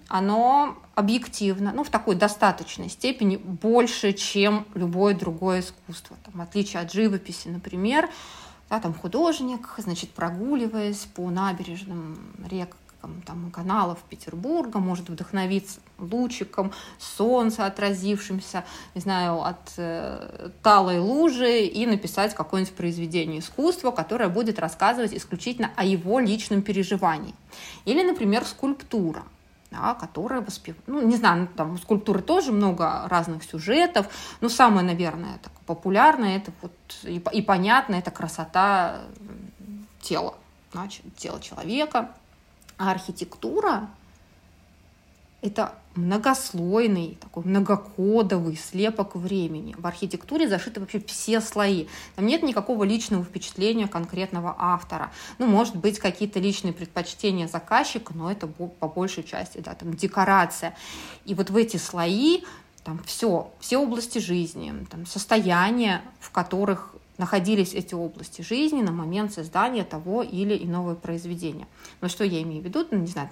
оно 0.08 0.78
объективно, 0.94 1.72
ну, 1.74 1.84
в 1.84 1.90
такой 1.90 2.14
достаточной 2.14 2.88
степени 2.88 3.36
больше, 3.36 4.12
чем 4.12 4.66
любое 4.74 5.14
другое 5.14 5.60
искусство. 5.60 6.16
Там, 6.24 6.34
в 6.34 6.40
отличие 6.40 6.80
от 6.80 6.92
живописи, 6.92 7.48
например, 7.48 8.08
да, 8.70 8.80
там 8.80 8.94
художник, 8.94 9.74
значит, 9.78 10.10
прогуливаясь 10.10 11.06
по 11.14 11.30
набережным 11.30 12.18
рек 12.48 12.76
там, 13.24 13.50
каналов 13.50 13.98
Петербурга, 14.08 14.80
может 14.80 15.08
вдохновиться 15.08 15.80
лучиком 15.98 16.72
солнца, 16.98 17.64
отразившимся, 17.64 18.64
не 18.94 19.00
знаю, 19.00 19.42
от 19.42 19.72
э, 19.76 20.50
талой 20.62 20.98
лужи 20.98 21.62
и 21.62 21.86
написать 21.86 22.34
какое-нибудь 22.34 22.74
произведение 22.74 23.40
искусства, 23.40 23.92
которое 23.92 24.28
будет 24.28 24.58
рассказывать 24.58 25.14
исключительно 25.14 25.70
о 25.76 25.84
его 25.84 26.18
личном 26.18 26.62
переживании. 26.62 27.34
Или, 27.84 28.02
например, 28.02 28.44
скульптура– 28.44 29.22
да, 29.70 29.94
которая 29.94 30.40
воспевает, 30.40 30.82
ну, 30.86 31.00
не 31.02 31.16
знаю, 31.16 31.42
ну, 31.42 31.46
там 31.56 31.74
у 31.74 31.78
скульптуры 31.78 32.22
тоже 32.22 32.52
много 32.52 33.06
разных 33.08 33.44
сюжетов, 33.44 34.08
но 34.40 34.48
самое, 34.48 34.86
наверное, 34.86 35.38
так, 35.42 35.52
популярное, 35.66 36.38
это 36.38 36.52
вот 36.62 36.72
и, 37.02 37.22
и 37.32 37.42
понятно, 37.42 37.96
это 37.96 38.10
красота 38.10 39.02
тела, 40.00 40.34
значит, 40.72 41.04
тела 41.16 41.40
человека. 41.40 42.10
А 42.78 42.92
архитектура 42.92 43.88
это 45.42 45.74
многослойный, 45.98 47.18
такой 47.20 47.44
многокодовый 47.44 48.56
слепок 48.56 49.16
времени. 49.16 49.74
В 49.78 49.86
архитектуре 49.86 50.48
зашиты 50.48 50.80
вообще 50.80 51.00
все 51.00 51.40
слои. 51.40 51.86
Там 52.16 52.26
нет 52.26 52.42
никакого 52.42 52.84
личного 52.84 53.24
впечатления 53.24 53.88
конкретного 53.88 54.54
автора. 54.58 55.12
Ну, 55.38 55.46
может 55.46 55.76
быть, 55.76 55.98
какие-то 55.98 56.40
личные 56.40 56.72
предпочтения 56.72 57.48
заказчика, 57.48 58.14
но 58.14 58.30
это 58.30 58.46
по 58.46 58.88
большей 58.88 59.24
части, 59.24 59.58
да, 59.58 59.74
там 59.74 59.94
декорация. 59.94 60.74
И 61.24 61.34
вот 61.34 61.50
в 61.50 61.56
эти 61.56 61.76
слои 61.76 62.42
там 62.84 63.00
все, 63.04 63.50
все 63.60 63.78
области 63.78 64.18
жизни, 64.18 64.72
там, 64.90 65.04
состояния, 65.04 66.02
в 66.20 66.30
которых 66.30 66.94
находились 67.18 67.74
эти 67.74 67.94
области 67.94 68.42
жизни 68.42 68.80
на 68.80 68.92
момент 68.92 69.32
создания 69.32 69.84
того 69.84 70.22
или 70.22 70.56
иного 70.56 70.94
произведения. 70.94 71.66
Но 72.00 72.08
что 72.08 72.24
я 72.24 72.40
имею 72.42 72.62
в 72.62 72.64
виду? 72.64 72.86
Ну, 72.90 72.98
не 72.98 73.08
знаю, 73.08 73.28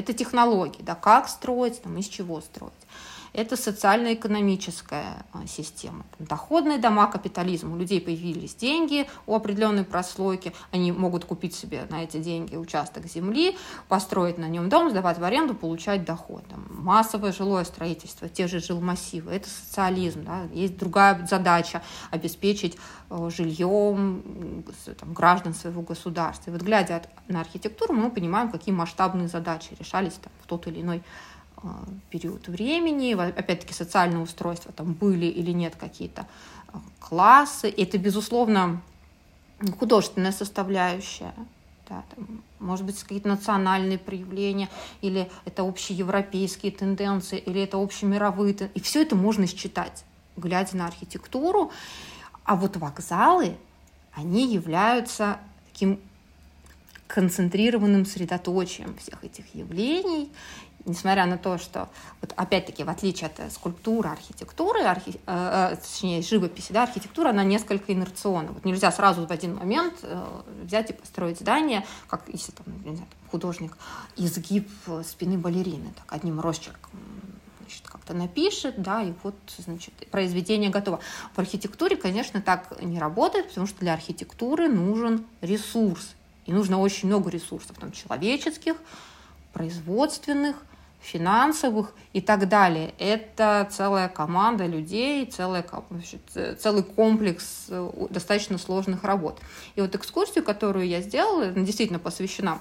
это 0.00 0.12
технологии, 0.12 0.82
да, 0.82 0.94
как 0.94 1.28
строить, 1.28 1.80
там, 1.82 1.96
из 1.98 2.06
чего 2.06 2.40
строить. 2.40 2.72
Это 3.32 3.56
социально-экономическая 3.56 5.24
а, 5.32 5.46
система. 5.46 6.04
Доходные 6.18 6.78
дома, 6.78 7.06
капитализм. 7.06 7.72
У 7.72 7.76
людей 7.76 8.00
появились 8.00 8.54
деньги 8.54 9.08
у 9.26 9.34
определенной 9.34 9.84
прослойки, 9.84 10.52
они 10.70 10.92
могут 10.92 11.24
купить 11.24 11.54
себе 11.54 11.86
на 11.90 12.02
эти 12.02 12.18
деньги 12.18 12.56
участок 12.56 13.06
земли, 13.06 13.56
построить 13.88 14.38
на 14.38 14.48
нем 14.48 14.68
дом, 14.68 14.90
сдавать 14.90 15.18
в 15.18 15.24
аренду, 15.24 15.54
получать 15.54 16.04
доход. 16.04 16.44
Там, 16.48 16.66
массовое 16.70 17.32
жилое 17.32 17.64
строительство, 17.64 18.28
те 18.28 18.46
же 18.48 18.60
жилмассивы. 18.60 19.32
Это 19.32 19.48
социализм. 19.48 20.24
Да? 20.24 20.42
Есть 20.52 20.78
другая 20.78 21.26
задача– 21.26 21.82
обеспечить 22.10 22.76
э, 23.10 23.30
жильем 23.30 24.64
там, 24.98 25.12
граждан 25.12 25.54
своего 25.54 25.82
государства. 25.82 26.50
И 26.50 26.52
вот 26.52 26.62
глядя 26.62 27.02
на 27.28 27.40
архитектуру, 27.40 27.94
мы 27.94 28.10
понимаем, 28.10 28.50
какие 28.50 28.74
масштабные 28.74 29.28
задачи 29.28 29.76
решались 29.78 30.14
там, 30.14 30.32
в 30.42 30.46
тот 30.46 30.66
или 30.66 30.80
иной 30.80 31.02
период 32.10 32.48
времени. 32.48 33.12
Опять-таки 33.12 33.74
социальное 33.74 34.22
устройство, 34.22 34.72
там 34.72 34.92
были 34.92 35.26
или 35.26 35.50
нет 35.52 35.76
какие-то 35.76 36.26
э, 36.72 36.78
классы. 36.98 37.68
И 37.68 37.82
это, 37.82 37.98
безусловно, 37.98 38.82
художественная 39.78 40.32
составляющая. 40.32 41.34
Да, 41.88 42.04
там, 42.14 42.42
может 42.60 42.86
быть, 42.86 43.02
какие-то 43.02 43.28
национальные 43.28 43.98
проявления, 43.98 44.68
или 45.02 45.28
это 45.44 45.62
общеевропейские 45.62 46.70
тенденции, 46.70 47.38
или 47.38 47.62
это 47.62 47.82
общемировые. 47.82 48.70
И 48.74 48.80
все 48.80 49.02
это 49.02 49.16
можно 49.16 49.46
считать, 49.46 50.04
глядя 50.36 50.76
на 50.76 50.86
архитектуру. 50.86 51.72
А 52.44 52.54
вот 52.54 52.76
вокзалы, 52.76 53.56
они 54.12 54.52
являются 54.52 55.38
таким 55.72 56.00
концентрированным 57.08 58.06
средоточием 58.06 58.96
всех 58.96 59.24
этих 59.24 59.52
явлений, 59.54 60.30
несмотря 60.84 61.26
на 61.26 61.38
то, 61.38 61.58
что, 61.58 61.88
вот 62.20 62.32
опять-таки, 62.36 62.84
в 62.84 62.90
отличие 62.90 63.30
от 63.30 63.52
скульптуры, 63.52 64.08
архитектуры, 64.08 64.82
архи, 64.82 65.20
э, 65.26 65.70
э, 65.72 65.76
точнее, 65.76 66.22
живописи, 66.22 66.72
да, 66.72 66.84
архитектура, 66.84 67.30
она 67.30 67.44
несколько 67.44 67.92
инерционна. 67.92 68.52
Вот 68.52 68.64
нельзя 68.64 68.90
сразу 68.92 69.26
в 69.26 69.30
один 69.30 69.56
момент 69.56 69.94
э, 70.02 70.24
взять 70.62 70.90
и 70.90 70.92
построить 70.92 71.40
здание, 71.40 71.84
как 72.08 72.22
если 72.28 72.52
там, 72.52 72.66
не 72.84 72.96
знаю, 72.96 73.08
художник 73.30 73.76
изгиб 74.16 74.68
спины 75.04 75.38
балерины, 75.38 75.92
так, 75.96 76.12
одним 76.12 76.40
росчерком 76.40 76.90
значит, 77.70 77.86
как-то 77.86 78.14
напишет, 78.14 78.82
да, 78.82 79.02
и 79.02 79.12
вот, 79.22 79.36
значит, 79.58 79.94
произведение 80.10 80.70
готово. 80.70 80.98
В 81.34 81.38
архитектуре, 81.38 81.96
конечно, 81.96 82.40
так 82.40 82.82
не 82.82 82.98
работает, 82.98 83.48
потому 83.48 83.68
что 83.68 83.78
для 83.80 83.94
архитектуры 83.94 84.68
нужен 84.68 85.24
ресурс. 85.40 86.14
И 86.46 86.52
нужно 86.52 86.80
очень 86.80 87.06
много 87.06 87.30
ресурсов, 87.30 87.76
там, 87.78 87.92
человеческих, 87.92 88.74
производственных, 89.52 90.56
финансовых 91.00 91.92
и 92.12 92.20
так 92.20 92.48
далее. 92.48 92.94
Это 92.98 93.68
целая 93.70 94.08
команда 94.08 94.66
людей, 94.66 95.26
целая, 95.26 95.64
целый 96.58 96.82
комплекс 96.82 97.66
э, 97.68 97.90
достаточно 98.10 98.58
сложных 98.58 99.04
работ. 99.04 99.40
И 99.74 99.80
вот 99.80 99.94
экскурсию, 99.94 100.44
которую 100.44 100.86
я 100.86 101.00
сделала, 101.00 101.44
она 101.44 101.64
действительно 101.64 101.98
посвящена 101.98 102.60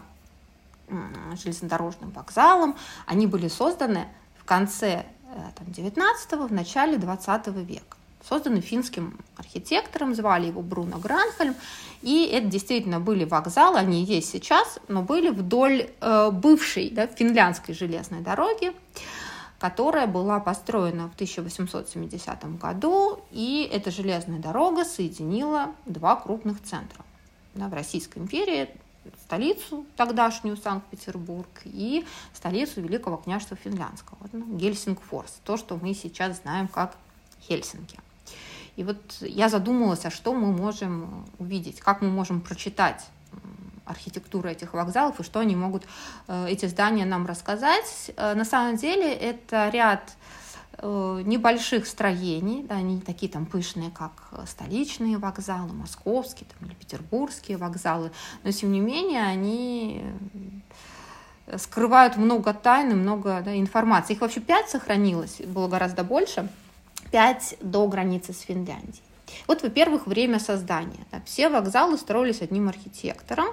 железнодорожным 1.43 2.11
вокзалам. 2.11 2.75
Они 3.05 3.27
были 3.27 3.47
созданы 3.47 4.07
в 4.37 4.45
конце 4.45 5.05
19-го, 5.59 6.43
э, 6.43 6.47
в 6.47 6.53
начале 6.53 6.97
20 6.97 7.47
века 7.47 7.98
созданы 8.27 8.61
финским 8.61 9.17
архитектором, 9.37 10.13
звали 10.13 10.47
его 10.47 10.61
Бруно 10.61 10.97
Гранхельм, 10.97 11.55
и 12.01 12.25
это 12.25 12.47
действительно 12.47 12.99
были 12.99 13.25
вокзалы, 13.25 13.77
они 13.77 14.03
есть 14.03 14.29
сейчас, 14.29 14.79
но 14.87 15.01
были 15.01 15.29
вдоль 15.29 15.89
э, 15.99 16.31
бывшей 16.31 16.89
да, 16.89 17.07
финляндской 17.07 17.73
железной 17.73 18.21
дороги, 18.21 18.71
которая 19.59 20.07
была 20.07 20.39
построена 20.39 21.09
в 21.09 21.13
1870 21.15 22.57
году, 22.57 23.19
и 23.31 23.69
эта 23.71 23.91
железная 23.91 24.39
дорога 24.39 24.85
соединила 24.85 25.73
два 25.85 26.15
крупных 26.15 26.61
центра 26.63 27.03
да, 27.55 27.67
в 27.67 27.73
Российской 27.73 28.19
империи, 28.19 28.69
столицу 29.25 29.85
тогдашнюю 29.95 30.55
Санкт-Петербург 30.57 31.49
и 31.65 32.05
столицу 32.33 32.81
Великого 32.81 33.17
княжества 33.17 33.57
Финляндского, 33.57 34.17
ну, 34.31 34.57
Гельсингфорс, 34.57 35.39
то, 35.43 35.57
что 35.57 35.77
мы 35.77 35.93
сейчас 35.93 36.41
знаем 36.41 36.67
как 36.67 36.95
Хельсинки. 37.41 37.99
И 38.79 38.83
вот 38.85 39.17
я 39.19 39.49
задумалась, 39.49 40.05
а 40.05 40.09
что 40.09 40.33
мы 40.33 40.53
можем 40.53 41.25
увидеть, 41.37 41.81
как 41.81 42.01
мы 42.01 42.09
можем 42.09 42.39
прочитать 42.39 43.05
архитектуру 43.83 44.47
этих 44.47 44.73
вокзалов 44.73 45.19
и 45.19 45.23
что 45.23 45.41
они 45.41 45.53
могут, 45.53 45.83
э, 46.29 46.47
эти 46.47 46.65
здания 46.65 47.03
нам 47.03 47.25
рассказать. 47.25 48.11
Э, 48.15 48.35
на 48.35 48.45
самом 48.45 48.77
деле 48.77 49.13
это 49.13 49.67
ряд 49.67 50.15
э, 50.77 51.21
небольших 51.25 51.85
строений, 51.87 52.63
да, 52.63 52.75
они 52.75 53.01
такие 53.01 53.29
там 53.29 53.45
пышные, 53.45 53.91
как 53.91 54.13
столичные 54.47 55.17
вокзалы, 55.17 55.73
московские 55.73 56.47
там, 56.47 56.69
или 56.69 56.75
петербургские 56.75 57.57
вокзалы, 57.57 58.13
но 58.45 58.51
тем 58.53 58.71
не 58.71 58.79
менее 58.79 59.23
они 59.23 60.05
скрывают 61.57 62.15
много 62.15 62.53
тайн 62.53 62.91
и 62.91 62.95
много 62.95 63.41
да, 63.43 63.59
информации. 63.59 64.13
Их 64.13 64.21
вообще 64.21 64.39
пять 64.39 64.69
сохранилось, 64.69 65.41
было 65.41 65.67
гораздо 65.67 66.05
больше. 66.05 66.47
5 67.11 67.57
до 67.61 67.87
границы 67.87 68.33
с 68.33 68.41
Финляндией. 68.41 69.03
Вот, 69.47 69.61
во-первых, 69.61 70.07
время 70.07 70.39
создания. 70.39 71.05
Да, 71.11 71.21
все 71.25 71.49
вокзалы 71.49 71.97
строились 71.97 72.41
одним 72.41 72.67
архитектором. 72.67 73.47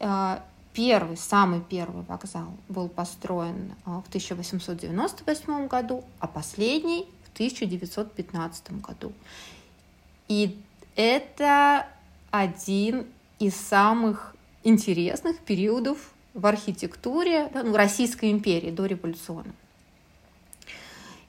Э, 0.00 0.38
первый, 0.72 1.16
самый 1.16 1.60
первый 1.60 2.04
вокзал 2.04 2.48
был 2.68 2.88
построен 2.88 3.72
э, 3.86 3.90
в 3.90 4.08
1898 4.08 5.66
году, 5.66 6.04
а 6.18 6.26
последний 6.26 7.06
в 7.24 7.34
1915 7.34 8.80
году. 8.80 9.12
И 10.28 10.60
это 10.96 11.86
один 12.30 13.06
из 13.38 13.54
самых 13.56 14.34
интересных 14.64 15.38
периодов 15.38 16.12
в 16.34 16.46
архитектуре 16.46 17.50
да, 17.52 17.62
ну, 17.62 17.76
Российской 17.76 18.30
империи 18.30 18.70
до 18.70 18.86
революционной. 18.86 19.52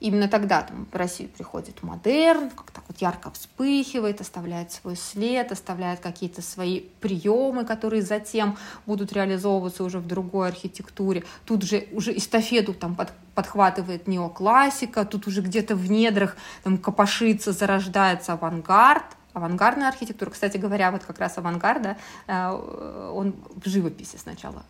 Именно 0.04 0.28
тогда 0.28 0.60
там, 0.60 0.86
в 0.92 0.94
Россию 0.94 1.30
приходит 1.30 1.82
модерн, 1.82 2.50
как 2.50 2.70
так 2.72 2.84
вот 2.88 2.98
ярко 2.98 3.30
вспыхивает, 3.30 4.20
оставляет 4.20 4.70
свой 4.70 4.96
след, 4.96 5.50
оставляет 5.50 6.00
какие-то 6.00 6.42
свои 6.42 6.80
приемы, 7.00 7.64
которые 7.64 8.02
затем 8.02 8.58
будут 8.84 9.14
реализовываться 9.14 9.82
уже 9.82 10.00
в 10.00 10.06
другой 10.06 10.48
архитектуре. 10.48 11.24
Тут 11.46 11.62
же 11.62 11.88
уже 11.90 12.14
эстафету 12.14 12.74
там 12.74 12.96
под, 12.96 13.12
подхватывает 13.34 14.06
неоклассика, 14.06 15.06
тут 15.06 15.26
уже 15.26 15.40
где-то 15.40 15.74
в 15.74 15.90
недрах 15.90 16.36
там 16.64 16.76
копошится, 16.76 17.52
зарождается 17.52 18.34
авангард, 18.34 19.06
авангардная 19.32 19.88
архитектура. 19.88 20.28
Кстати 20.28 20.58
говоря, 20.58 20.90
вот 20.90 21.02
как 21.04 21.18
раз 21.18 21.38
авангарда, 21.38 21.96
э, 22.26 23.10
он 23.10 23.34
в 23.54 23.66
живописи 23.66 24.18
сначала 24.18 24.64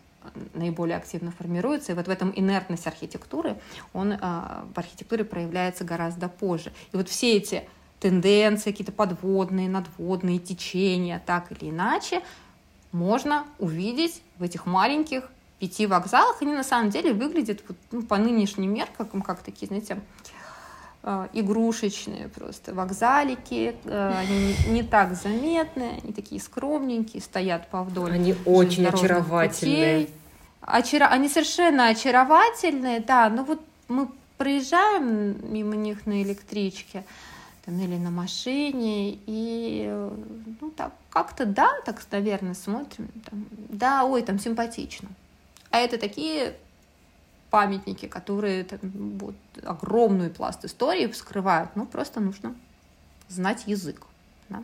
наиболее 0.53 0.97
активно 0.97 1.31
формируется. 1.31 1.91
И 1.91 1.95
вот 1.95 2.07
в 2.07 2.09
этом 2.09 2.31
инертность 2.35 2.87
архитектуры, 2.87 3.57
он 3.93 4.13
а, 4.19 4.65
в 4.73 4.77
архитектуре 4.77 5.23
проявляется 5.23 5.83
гораздо 5.83 6.29
позже. 6.29 6.71
И 6.91 6.97
вот 6.97 7.09
все 7.09 7.37
эти 7.37 7.67
тенденции, 7.99 8.71
какие-то 8.71 8.91
подводные, 8.91 9.69
надводные 9.69 10.39
течения, 10.39 11.21
так 11.25 11.51
или 11.51 11.69
иначе, 11.69 12.21
можно 12.91 13.45
увидеть 13.59 14.21
в 14.37 14.43
этих 14.43 14.65
маленьких 14.65 15.29
пяти 15.59 15.87
вокзалах. 15.87 16.41
Они 16.41 16.53
на 16.53 16.63
самом 16.63 16.89
деле 16.89 17.13
выглядят 17.13 17.63
ну, 17.91 18.03
по 18.03 18.17
нынешним 18.17 18.73
меркам 18.73 19.21
как 19.21 19.41
такие, 19.41 19.67
знаете, 19.67 19.99
игрушечные 21.33 22.29
просто 22.29 22.73
вокзалики, 22.73 23.75
а, 23.85 24.19
они 24.19 24.55
не, 24.67 24.71
не 24.71 24.83
так 24.83 25.15
заметны, 25.15 25.99
они 26.03 26.13
такие 26.13 26.41
скромненькие, 26.41 27.21
стоят 27.21 27.69
по 27.69 27.83
вдоль. 27.83 28.13
Они 28.13 28.35
очень 28.45 28.87
очаровательные. 28.87 30.07
Путей. 30.07 30.15
Очара... 30.61 31.07
Они 31.07 31.29
совершенно 31.29 31.89
очаровательные, 31.89 33.01
да, 33.01 33.29
но 33.29 33.43
вот 33.43 33.61
мы 33.87 34.07
проезжаем 34.37 35.53
мимо 35.53 35.75
них 35.75 36.07
на 36.07 36.23
электричке 36.23 37.03
там, 37.65 37.79
или 37.79 37.97
на 37.97 38.09
машине, 38.09 39.19
и 39.27 39.87
ну, 40.59 40.71
так 40.71 40.91
как-то, 41.11 41.45
да, 41.45 41.69
так, 41.85 42.01
наверное, 42.11 42.55
смотрим, 42.55 43.09
там, 43.29 43.45
да, 43.69 44.05
ой, 44.05 44.23
там 44.23 44.39
симпатично. 44.39 45.09
А 45.69 45.77
это 45.77 45.97
такие 45.97 46.55
памятники, 47.49 48.07
которые 48.07 48.63
там, 48.63 48.79
вот, 49.17 49.35
огромную 49.63 50.31
пласт 50.31 50.65
истории 50.65 51.07
вскрывают, 51.07 51.71
ну, 51.75 51.85
просто 51.85 52.19
нужно 52.19 52.55
знать 53.29 53.63
язык, 53.65 54.01
да? 54.49 54.63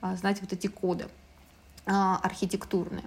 А, 0.00 0.16
знать 0.16 0.40
вот 0.40 0.52
эти 0.52 0.66
коды 0.66 1.06
а, 1.86 2.16
архитектурные. 2.22 3.04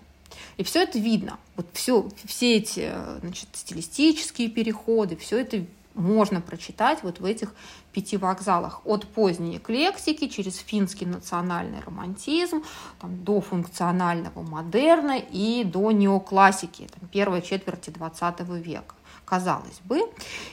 И 0.57 0.63
все 0.63 0.83
это 0.83 0.99
видно. 0.99 1.37
Вот 1.55 1.67
все, 1.73 2.09
все 2.25 2.57
эти 2.57 2.91
значит, 3.21 3.49
стилистические 3.53 4.49
переходы, 4.49 5.15
все 5.15 5.39
это 5.39 5.65
можно 5.95 6.41
прочитать 6.41 7.03
вот 7.03 7.19
в 7.19 7.25
этих 7.25 7.53
пяти 7.91 8.17
вокзалах. 8.17 8.81
От 8.85 9.07
поздней 9.07 9.57
эклектики 9.57 10.27
через 10.27 10.57
финский 10.57 11.05
национальный 11.05 11.81
романтизм 11.81 12.63
там, 12.99 13.23
до 13.23 13.41
функционального 13.41 14.41
модерна 14.41 15.17
и 15.17 15.63
до 15.63 15.91
неоклассики 15.91 16.87
там, 16.99 17.09
первой 17.09 17.41
четверти 17.41 17.89
XX 17.89 18.59
века 18.61 18.95
казалось 19.29 19.79
бы. 19.83 20.01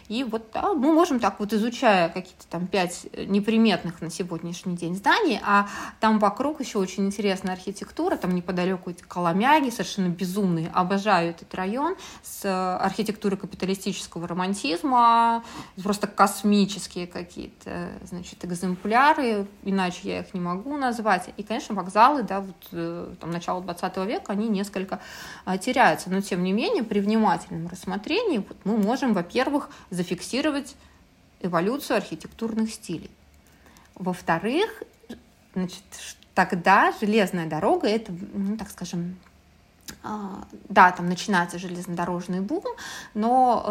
И 0.08 0.22
вот 0.24 0.50
да, 0.52 0.74
мы 0.74 0.92
можем 0.92 1.18
так 1.18 1.40
вот, 1.40 1.52
изучая 1.52 2.08
какие-то 2.10 2.46
там 2.50 2.66
пять 2.66 3.06
неприметных 3.26 4.00
на 4.00 4.10
сегодняшний 4.10 4.76
день 4.76 4.94
зданий, 4.94 5.40
а 5.42 5.68
там 6.00 6.18
вокруг 6.18 6.60
еще 6.60 6.78
очень 6.78 7.06
интересная 7.06 7.54
архитектура, 7.54 8.16
там 8.16 8.34
неподалеку 8.34 8.90
эти 8.90 9.02
Коломяги, 9.02 9.70
совершенно 9.70 10.08
безумные, 10.08 10.70
обожаю 10.74 11.30
этот 11.30 11.54
район, 11.54 11.96
с 12.22 12.76
архитектурой 12.78 13.38
капиталистического 13.38 14.28
романтизма, 14.28 15.42
просто 15.82 16.06
космические 16.06 17.06
какие-то, 17.06 17.88
значит, 18.02 18.44
экземпляры, 18.44 19.46
иначе 19.62 20.00
я 20.02 20.20
их 20.20 20.34
не 20.34 20.40
могу 20.40 20.76
назвать. 20.76 21.30
И, 21.36 21.42
конечно, 21.42 21.74
вокзалы, 21.74 22.22
да, 22.22 22.40
вот 22.40 22.56
э, 22.72 23.14
там 23.20 23.30
начало 23.30 23.62
20 23.62 23.96
века, 23.98 24.32
они 24.32 24.48
несколько 24.48 25.00
а, 25.44 25.56
теряются, 25.56 26.10
но 26.10 26.20
тем 26.20 26.42
не 26.42 26.52
менее 26.52 26.82
при 26.82 27.00
внимательном 27.00 27.68
рассмотрении 27.68 28.38
вот, 28.38 28.56
мы 28.66 28.76
можем, 28.76 29.14
во-первых, 29.14 29.70
зафиксировать 29.90 30.74
эволюцию 31.40 31.98
архитектурных 31.98 32.72
стилей. 32.74 33.10
Во-вторых, 33.94 34.82
значит, 35.54 35.84
тогда 36.34 36.92
железная 37.00 37.46
дорога 37.46 37.86
это, 37.86 38.12
ну, 38.34 38.56
так 38.56 38.68
скажем, 38.70 39.16
а, 40.02 40.42
да, 40.68 40.90
там 40.90 41.08
начинается 41.08 41.60
железнодорожный 41.60 42.40
бум, 42.40 42.64
но 43.14 43.62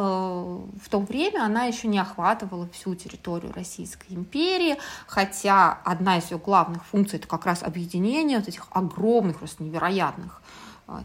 э, 0.73 0.79
в 0.85 0.89
то 0.89 0.99
время 0.99 1.43
она 1.43 1.65
еще 1.65 1.89
не 1.89 1.99
охватывала 1.99 2.69
всю 2.69 2.95
территорию 2.95 3.51
Российской 3.51 4.13
империи, 4.13 4.77
хотя 5.07 5.73
одна 5.83 6.19
из 6.19 6.31
ее 6.31 6.37
главных 6.37 6.85
функций 6.85 7.19
это 7.19 7.27
как 7.27 7.45
раз 7.45 7.63
объединение 7.63 8.39
вот 8.39 8.47
этих 8.47 8.67
огромных, 8.71 9.39
просто 9.39 9.61
невероятных 9.61 10.41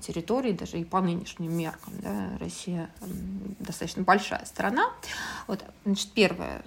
территорий, 0.03 0.53
даже 0.53 0.79
и 0.79 0.85
по 0.85 1.01
нынешним 1.01 1.57
меркам. 1.57 1.93
Да, 2.03 2.39
Россия 2.39 2.91
достаточно 3.59 4.03
большая 4.03 4.45
страна. 4.45 4.91
Вот, 5.47 5.65
значит, 5.85 6.11
первая 6.13 6.63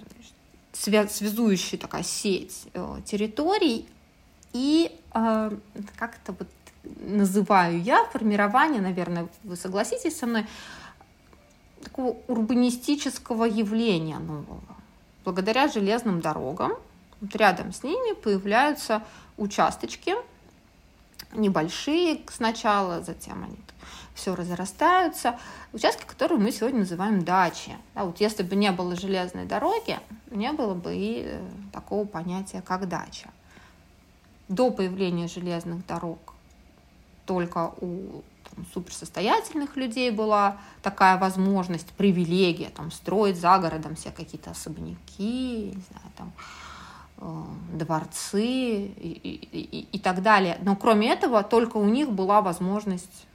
связующая 0.73 1.77
такая 1.77 2.03
сеть 2.03 2.67
э, 2.73 2.97
территорий 3.05 3.87
и 4.53 4.91
э, 5.13 5.51
как-то 5.97 6.33
вот 6.33 6.47
называю 6.83 7.81
я 7.81 8.05
формирование, 8.05 8.81
наверное, 8.81 9.27
вы 9.43 9.55
согласитесь 9.55 10.17
со 10.17 10.25
мной, 10.25 10.45
такого 11.83 12.17
урбанистического 12.27 13.45
явления 13.45 14.19
нового. 14.19 14.63
Благодаря 15.23 15.67
железным 15.67 16.21
дорогам 16.21 16.73
вот 17.21 17.35
рядом 17.35 17.71
с 17.71 17.83
ними 17.83 18.13
появляются 18.15 19.03
участочки, 19.37 20.15
небольшие 21.33 22.21
сначала, 22.29 23.01
затем 23.01 23.43
они 23.43 23.57
все 24.13 24.35
разрастаются. 24.35 25.39
Участки, 25.71 26.05
которые 26.05 26.39
мы 26.39 26.51
сегодня 26.51 26.79
называем 26.79 27.23
дачи. 27.23 27.75
Да, 27.95 28.05
вот 28.05 28.19
если 28.19 28.43
бы 28.43 28.55
не 28.55 28.71
было 28.71 28.95
железной 28.95 29.45
дороги, 29.45 29.99
не 30.29 30.51
было 30.51 30.73
бы 30.73 30.95
и 30.95 31.23
э, 31.25 31.41
такого 31.71 32.05
понятия, 32.05 32.61
как 32.61 32.87
дача. 32.87 33.29
До 34.47 34.71
появления 34.71 35.27
железных 35.27 35.85
дорог 35.87 36.19
только 37.25 37.73
у 37.81 38.21
там, 38.43 38.65
суперсостоятельных 38.73 39.77
людей 39.77 40.11
была 40.11 40.57
такая 40.81 41.17
возможность, 41.17 41.87
привилегия 41.93 42.69
там, 42.69 42.91
строить 42.91 43.37
за 43.37 43.57
городом 43.57 43.95
все 43.95 44.11
какие-то 44.11 44.51
особняки, 44.51 45.71
не 45.75 45.83
знаю, 45.89 46.11
там, 46.17 46.33
дворцы 47.71 48.45
и, 48.45 48.87
и, 48.91 49.57
и, 49.57 49.87
и 49.91 49.99
так 49.99 50.21
далее. 50.21 50.57
Но 50.61 50.75
кроме 50.75 51.11
этого, 51.11 51.43
только 51.43 51.77
у 51.77 51.85
них 51.85 52.11
была 52.11 52.41
возможность 52.41 53.27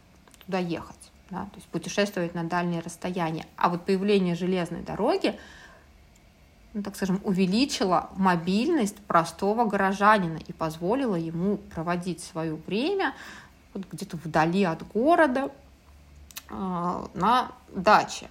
туда 0.47 0.59
ехать, 0.59 0.97
да, 1.31 1.45
то 1.45 1.57
есть 1.57 1.67
путешествовать 1.69 2.35
на 2.35 2.45
дальние 2.45 2.81
расстояния. 2.81 3.47
А 3.57 3.69
вот 3.69 3.85
появление 3.85 4.35
железной 4.35 4.83
дороги, 4.83 5.39
ну, 6.75 6.83
так 6.83 6.97
скажем, 6.97 7.21
увеличило 7.25 8.11
мобильность 8.17 8.97
простого 8.97 9.65
горожанина 9.65 10.39
и 10.47 10.53
позволило 10.53 11.17
ему 11.17 11.57
проводить 11.57 12.23
свое 12.23 12.55
время 12.55 13.15
вот 13.75 13.87
где-то 13.91 14.17
вдали 14.17 14.65
от 14.65 14.87
города 14.89 15.51
э, 16.51 17.07
на 17.15 17.53
даче. 17.75 18.29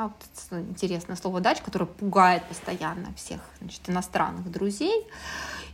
А 0.00 0.04
вот 0.04 0.62
интересное 0.70 1.14
слово 1.14 1.42
дач, 1.42 1.60
которое 1.60 1.84
пугает 1.84 2.42
постоянно 2.46 3.12
всех 3.16 3.42
значит, 3.60 3.82
иностранных 3.86 4.50
друзей. 4.50 5.06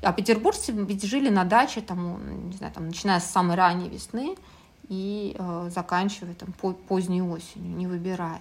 А 0.02 0.12
петербуржцы 0.12 0.72
ведь 0.72 1.04
жили 1.04 1.28
на 1.28 1.44
даче, 1.44 1.80
там, 1.80 2.48
не 2.48 2.56
знаю, 2.56 2.72
там, 2.72 2.88
начиная 2.88 3.20
с 3.20 3.26
самой 3.26 3.56
ранней 3.56 3.88
весны 3.88 4.36
и 4.88 5.36
э, 5.38 5.70
заканчивая 5.72 6.34
там, 6.34 6.52
по, 6.54 6.72
поздней 6.72 7.22
осенью, 7.22 7.76
не 7.76 7.86
выбираясь. 7.86 8.40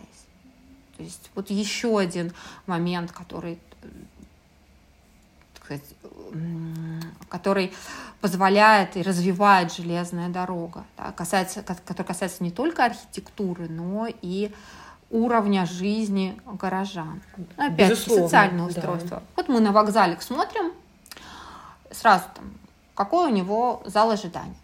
То 0.98 1.04
есть 1.04 1.30
вот 1.36 1.52
еще 1.52 2.00
один 2.00 2.34
момент, 2.66 3.12
который 3.12 3.60
который 7.30 7.74
позволяет 8.22 8.98
и 8.98 9.04
развивает 9.04 9.72
железная 9.72 10.30
дорога, 10.30 10.84
да, 10.98 11.12
касается, 11.12 11.62
который 11.62 12.04
касается 12.04 12.44
не 12.44 12.52
только 12.52 12.86
архитектуры, 12.86 13.68
но 13.70 14.08
и 14.22 14.52
уровня 15.16 15.66
жизни 15.66 16.40
горожан. 16.46 17.22
Опять 17.56 17.90
Безусловно, 17.90 18.24
социальное 18.26 18.66
устройство. 18.66 19.18
Да. 19.18 19.24
Вот 19.38 19.48
мы 19.48 19.60
на 19.62 19.72
вокзале 19.72 20.18
смотрим, 20.20 20.74
сразу 21.92 22.26
там, 22.36 22.54
какой 22.94 23.32
у 23.32 23.34
него 23.34 23.82
зал 23.86 24.12
ожидания, 24.12 24.56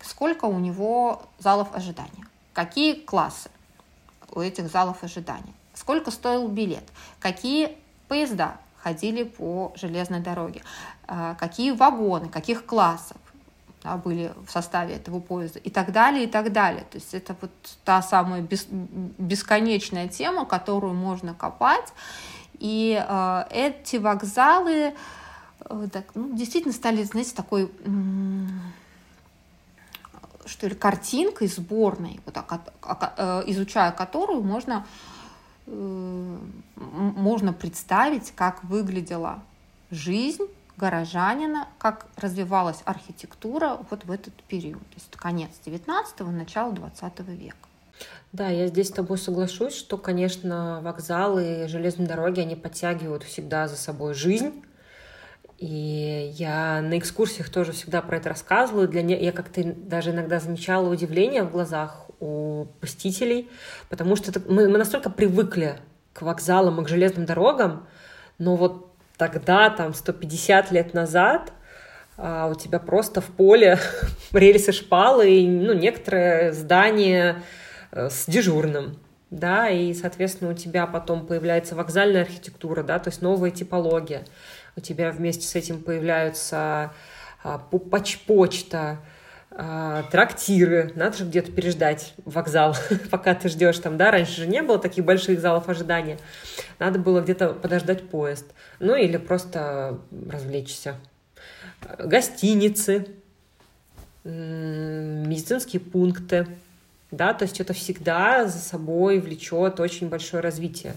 сколько 0.00 0.44
у 0.44 0.58
него 0.58 1.22
залов 1.38 1.68
ожидания, 1.74 2.26
какие 2.52 2.94
классы 2.94 3.50
у 4.30 4.40
этих 4.40 4.70
залов 4.70 5.02
ожидания, 5.02 5.52
сколько 5.74 6.10
стоил 6.10 6.48
билет, 6.48 6.84
какие 7.18 7.76
поезда 8.06 8.58
ходили 8.76 9.24
по 9.24 9.72
железной 9.74 10.20
дороге, 10.20 10.62
а, 11.08 11.34
какие 11.34 11.72
вагоны, 11.72 12.28
каких 12.28 12.64
классов, 12.64 13.16
да, 13.86 13.96
были 13.96 14.32
в 14.44 14.50
составе 14.50 14.94
этого 14.94 15.20
поезда 15.20 15.60
и 15.60 15.70
так 15.70 15.92
далее, 15.92 16.24
и 16.24 16.26
так 16.26 16.52
далее. 16.52 16.84
То 16.90 16.98
есть 16.98 17.14
это 17.14 17.36
вот 17.40 17.52
та 17.84 18.02
самая 18.02 18.42
бес, 18.42 18.66
бесконечная 18.70 20.08
тема, 20.08 20.44
которую 20.44 20.94
можно 20.94 21.34
копать. 21.34 21.92
И 22.58 23.00
э, 23.00 23.44
эти 23.50 23.96
вокзалы 23.96 24.94
э, 25.60 25.88
так, 25.92 26.06
ну, 26.14 26.36
действительно 26.36 26.74
стали, 26.74 27.04
знаете, 27.04 27.34
такой 27.34 27.70
что 30.46 30.68
ли, 30.68 30.74
картинкой 30.74 31.48
сборной, 31.48 32.20
вот, 32.24 32.36
а, 32.36 32.60
а, 32.82 33.42
изучая 33.46 33.90
которую 33.90 34.42
можно, 34.44 34.86
э, 35.66 36.38
можно 36.76 37.52
представить, 37.52 38.32
как 38.36 38.62
выглядела 38.62 39.42
жизнь 39.90 40.46
горожанина, 40.76 41.68
как 41.78 42.06
развивалась 42.16 42.82
архитектура 42.84 43.78
вот 43.90 44.04
в 44.04 44.10
этот 44.10 44.34
период, 44.44 44.80
то 44.80 44.96
есть 44.96 45.10
конец 45.16 45.50
19-го, 45.64 46.30
начало 46.30 46.72
20 46.72 47.20
века. 47.28 47.56
Да, 48.32 48.48
я 48.48 48.66
здесь 48.66 48.88
с 48.88 48.92
тобой 48.92 49.16
соглашусь, 49.16 49.74
что, 49.74 49.96
конечно, 49.96 50.80
вокзалы 50.82 51.64
и 51.64 51.68
железные 51.68 52.06
дороги, 52.06 52.40
они 52.40 52.54
подтягивают 52.54 53.22
всегда 53.22 53.68
за 53.68 53.76
собой 53.76 54.14
жизнь. 54.14 54.62
И 55.58 56.34
я 56.36 56.82
на 56.82 56.98
экскурсиях 56.98 57.48
тоже 57.48 57.72
всегда 57.72 58.02
про 58.02 58.18
это 58.18 58.28
рассказываю. 58.28 58.88
Для 58.88 59.02
меня 59.02 59.16
я 59.16 59.32
как-то 59.32 59.62
даже 59.64 60.10
иногда 60.10 60.38
замечала 60.38 60.90
удивление 60.90 61.44
в 61.44 61.50
глазах 61.50 62.10
у 62.20 62.66
посетителей, 62.80 63.48
потому 63.88 64.16
что 64.16 64.30
это, 64.30 64.40
мы, 64.52 64.68
мы 64.68 64.76
настолько 64.76 65.08
привыкли 65.08 65.78
к 66.12 66.22
вокзалам 66.22 66.80
и 66.80 66.84
к 66.84 66.88
железным 66.88 67.24
дорогам, 67.24 67.86
но 68.38 68.56
вот 68.56 68.95
тогда, 69.16 69.70
там, 69.70 69.94
150 69.94 70.70
лет 70.72 70.94
назад, 70.94 71.52
а 72.16 72.48
у 72.48 72.54
тебя 72.54 72.78
просто 72.78 73.20
в 73.20 73.26
поле 73.26 73.78
рельсы 74.32 74.72
шпалы 74.72 75.30
и 75.30 75.46
ну, 75.46 75.72
некоторые 75.74 76.52
здания 76.52 77.42
э, 77.92 78.08
с 78.08 78.26
дежурным, 78.26 78.98
да, 79.30 79.68
и, 79.68 79.92
соответственно, 79.92 80.52
у 80.52 80.54
тебя 80.54 80.86
потом 80.86 81.26
появляется 81.26 81.74
вокзальная 81.74 82.22
архитектура, 82.22 82.82
да, 82.82 82.98
то 82.98 83.10
есть 83.10 83.22
новая 83.22 83.50
типология. 83.50 84.24
У 84.76 84.80
тебя 84.80 85.10
вместе 85.10 85.46
с 85.46 85.54
этим 85.54 85.82
появляются 85.82 86.92
а, 87.42 87.58
почта, 88.26 88.98
трактиры, 90.10 90.92
надо 90.96 91.16
же 91.16 91.24
где-то 91.24 91.50
переждать 91.50 92.12
вокзал, 92.24 92.76
пока 93.10 93.34
ты 93.34 93.48
ждешь 93.48 93.78
там, 93.78 93.96
да, 93.96 94.10
раньше 94.10 94.42
же 94.42 94.46
не 94.46 94.62
было 94.62 94.78
таких 94.78 95.04
больших 95.04 95.40
залов 95.40 95.68
ожидания, 95.68 96.18
надо 96.78 96.98
было 96.98 97.22
где-то 97.22 97.50
подождать 97.50 98.08
поезд, 98.08 98.44
ну 98.80 98.94
или 98.94 99.16
просто 99.16 99.98
развлечься. 100.30 100.96
Гостиницы, 101.98 103.06
медицинские 104.24 105.80
пункты, 105.80 106.46
да, 107.10 107.32
то 107.32 107.44
есть 107.44 107.60
это 107.60 107.72
всегда 107.72 108.46
за 108.46 108.58
собой 108.58 109.20
влечет 109.20 109.80
очень 109.80 110.08
большое 110.08 110.42
развитие. 110.42 110.94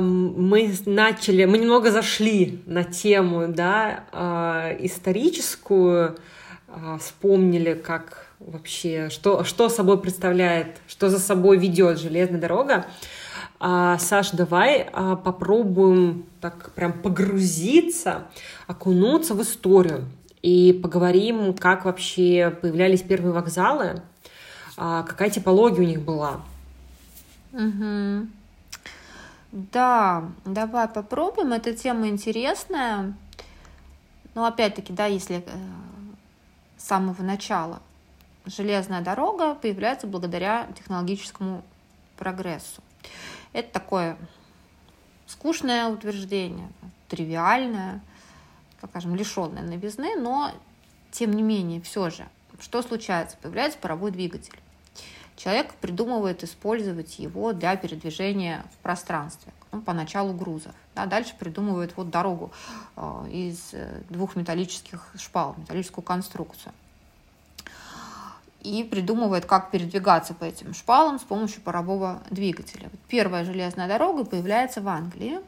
Мы 0.00 0.74
начали, 0.86 1.44
мы 1.44 1.58
немного 1.58 1.90
зашли 1.90 2.62
на 2.66 2.84
тему, 2.84 3.48
да, 3.48 4.04
а, 4.12 4.76
историческую, 4.80 6.16
а, 6.68 6.98
вспомнили, 6.98 7.74
как 7.74 8.26
вообще, 8.40 9.08
что, 9.10 9.44
что 9.44 9.68
собой 9.68 10.00
представляет, 10.00 10.78
что 10.88 11.08
за 11.08 11.18
собой 11.18 11.58
ведет 11.58 11.98
железная 11.98 12.40
дорога. 12.40 12.86
А, 13.60 13.98
Саш, 13.98 14.30
давай 14.30 14.90
попробуем 15.24 16.26
так 16.40 16.72
прям 16.72 16.92
погрузиться, 16.92 18.24
окунуться 18.66 19.34
в 19.34 19.42
историю 19.42 20.06
и 20.42 20.78
поговорим, 20.82 21.54
как 21.54 21.84
вообще 21.84 22.56
появлялись 22.60 23.02
первые 23.02 23.32
вокзалы, 23.32 24.02
какая 24.74 25.30
типология 25.30 25.84
у 25.84 25.86
них 25.86 26.02
была. 26.02 26.40
Угу. 27.52 28.26
Да, 29.52 30.30
давай 30.46 30.88
попробуем. 30.88 31.52
Эта 31.52 31.74
тема 31.74 32.08
интересная. 32.08 33.14
Но 34.34 34.46
опять-таки, 34.46 34.94
да, 34.94 35.04
если 35.04 35.44
э, 35.46 35.50
с 36.78 36.84
самого 36.84 37.22
начала 37.22 37.82
железная 38.46 39.02
дорога 39.02 39.54
появляется 39.54 40.06
благодаря 40.06 40.68
технологическому 40.74 41.62
прогрессу. 42.16 42.82
Это 43.52 43.70
такое 43.70 44.16
скучное 45.26 45.86
утверждение, 45.86 46.68
тривиальное, 47.08 48.00
так 48.80 48.88
скажем, 48.88 49.14
лишенное 49.14 49.62
новизны, 49.62 50.16
но 50.16 50.50
тем 51.10 51.32
не 51.32 51.42
менее, 51.42 51.82
все 51.82 52.08
же, 52.08 52.26
что 52.58 52.80
случается? 52.80 53.36
Появляется 53.42 53.78
паровой 53.78 54.12
двигатель 54.12 54.58
человек 55.42 55.74
придумывает 55.74 56.44
использовать 56.44 57.18
его 57.18 57.52
для 57.52 57.74
передвижения 57.76 58.64
в 58.74 58.82
пространстве, 58.82 59.52
ну, 59.72 59.80
поначалу 59.80 60.32
грузов. 60.32 60.72
Да, 60.94 61.06
дальше 61.06 61.34
придумывает 61.38 61.96
вот 61.96 62.10
дорогу 62.10 62.52
э, 62.96 63.26
из 63.30 63.70
э, 63.72 64.02
двух 64.08 64.36
металлических 64.36 65.04
шпал, 65.18 65.56
металлическую 65.58 66.04
конструкцию. 66.04 66.72
И 68.60 68.84
придумывает, 68.84 69.44
как 69.44 69.72
передвигаться 69.72 70.34
по 70.34 70.44
этим 70.44 70.74
шпалам 70.74 71.18
с 71.18 71.22
помощью 71.22 71.60
парового 71.62 72.22
двигателя. 72.30 72.88
Первая 73.08 73.44
железная 73.44 73.88
дорога 73.88 74.24
появляется 74.24 74.80
в 74.80 74.88
Англии. 74.88 75.40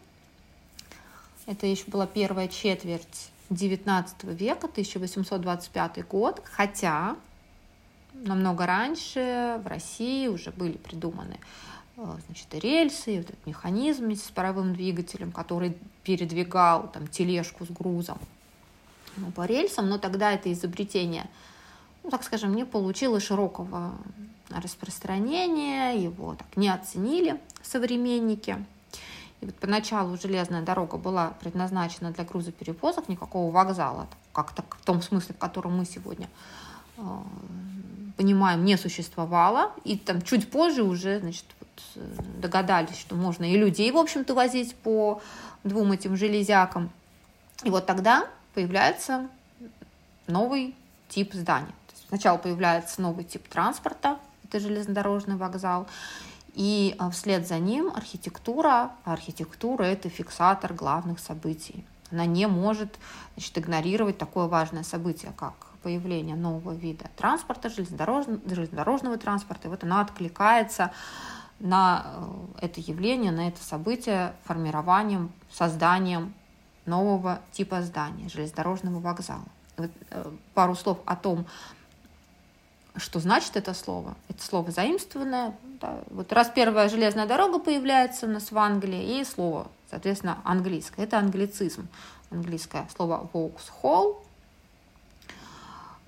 Это 1.46 1.66
еще 1.66 1.84
была 1.86 2.08
первая 2.08 2.48
четверть 2.48 3.30
XIX 3.50 4.06
века, 4.34 4.66
1825 4.66 6.08
год, 6.08 6.42
хотя 6.44 7.14
намного 8.24 8.66
раньше 8.66 9.60
в 9.62 9.66
России 9.66 10.26
уже 10.28 10.50
были 10.50 10.76
придуманы 10.76 11.38
э, 11.96 12.16
значит, 12.26 12.54
рельсы, 12.54 13.18
вот 13.18 13.30
этот 13.30 13.46
механизм 13.46 14.10
с 14.14 14.30
паровым 14.30 14.74
двигателем, 14.74 15.30
который 15.32 15.76
передвигал 16.02 16.90
там, 16.90 17.06
тележку 17.06 17.64
с 17.64 17.68
грузом 17.68 18.18
ну, 19.16 19.30
по 19.30 19.46
рельсам, 19.46 19.88
но 19.88 19.98
тогда 19.98 20.32
это 20.32 20.52
изобретение, 20.52 21.28
ну, 22.02 22.10
так 22.10 22.24
скажем, 22.24 22.54
не 22.54 22.64
получило 22.64 23.20
широкого 23.20 23.92
распространения, 24.50 25.92
его 25.92 26.34
так 26.34 26.56
не 26.56 26.68
оценили 26.68 27.40
современники. 27.62 28.64
И 29.40 29.46
вот 29.46 29.54
поначалу 29.56 30.16
железная 30.16 30.62
дорога 30.62 30.96
была 30.96 31.30
предназначена 31.40 32.12
для 32.12 32.24
грузоперевозок, 32.24 33.08
никакого 33.08 33.52
вокзала, 33.52 34.08
как-то 34.32 34.62
в 34.62 34.84
том 34.84 35.02
смысле, 35.02 35.34
в 35.34 35.38
котором 35.38 35.76
мы 35.76 35.84
сегодня 35.84 36.28
э, 36.96 37.02
понимаем, 38.16 38.64
не 38.64 38.76
существовало. 38.76 39.72
И 39.84 39.96
там 39.96 40.22
чуть 40.22 40.50
позже 40.50 40.82
уже 40.82 41.20
значит, 41.20 41.44
вот, 41.60 41.82
э, 41.96 42.22
догадались, 42.40 42.98
что 42.98 43.14
можно 43.14 43.44
и 43.44 43.56
людей, 43.56 43.90
в 43.90 43.96
общем-то, 43.96 44.34
возить 44.34 44.74
по 44.76 45.20
двум 45.64 45.92
этим 45.92 46.16
железякам. 46.16 46.90
И 47.62 47.70
вот 47.70 47.86
тогда 47.86 48.26
появляется 48.54 49.28
новый 50.26 50.74
тип 51.08 51.34
здания. 51.34 51.72
сначала 52.08 52.38
появляется 52.38 53.00
новый 53.00 53.24
тип 53.24 53.48
транспорта, 53.48 54.18
это 54.44 54.60
железнодорожный 54.60 55.36
вокзал, 55.36 55.86
и 56.54 56.94
а, 56.98 57.10
вслед 57.10 57.46
за 57.46 57.58
ним 57.58 57.90
архитектура. 57.94 58.92
архитектура– 59.04 59.82
это 59.84 60.08
фиксатор 60.08 60.72
главных 60.72 61.18
событий. 61.18 61.84
Она 62.10 62.26
не 62.26 62.46
может 62.46 62.96
значит, 63.34 63.58
игнорировать 63.58 64.18
такое 64.18 64.46
важное 64.46 64.84
событие, 64.84 65.32
как 65.36 65.54
появления 65.84 66.34
нового 66.34 66.72
вида 66.72 67.10
транспорта, 67.16 67.68
железнодорожного, 67.68 68.40
железнодорожного 68.46 69.18
транспорта. 69.18 69.68
И 69.68 69.70
вот 69.70 69.84
она 69.84 70.00
откликается 70.00 70.90
на 71.60 72.04
э, 72.58 72.66
это 72.66 72.80
явление, 72.80 73.30
на 73.30 73.48
это 73.48 73.62
событие 73.62 74.34
формированием, 74.44 75.30
созданием 75.52 76.32
нового 76.86 77.40
типа 77.52 77.82
здания, 77.82 78.28
железнодорожного 78.28 78.98
вокзала. 78.98 79.44
Вот, 79.76 79.90
э, 80.10 80.30
пару 80.54 80.74
слов 80.74 80.98
о 81.04 81.16
том, 81.16 81.46
что 82.96 83.20
значит 83.20 83.56
это 83.56 83.74
слово. 83.74 84.14
Это 84.28 84.42
слово 84.42 84.70
заимствованное. 84.70 85.54
Да. 85.80 85.98
Вот 86.10 86.32
раз 86.32 86.50
первая 86.54 86.88
железная 86.88 87.26
дорога 87.26 87.58
появляется 87.58 88.26
у 88.26 88.30
нас 88.30 88.50
в 88.50 88.58
Англии, 88.58 89.20
и 89.20 89.24
слово, 89.24 89.66
соответственно, 89.90 90.38
английское. 90.44 91.02
Это 91.02 91.18
англицизм. 91.18 91.88
Английское 92.30 92.88
слово 92.96 93.28
Vauxhall 93.32 94.16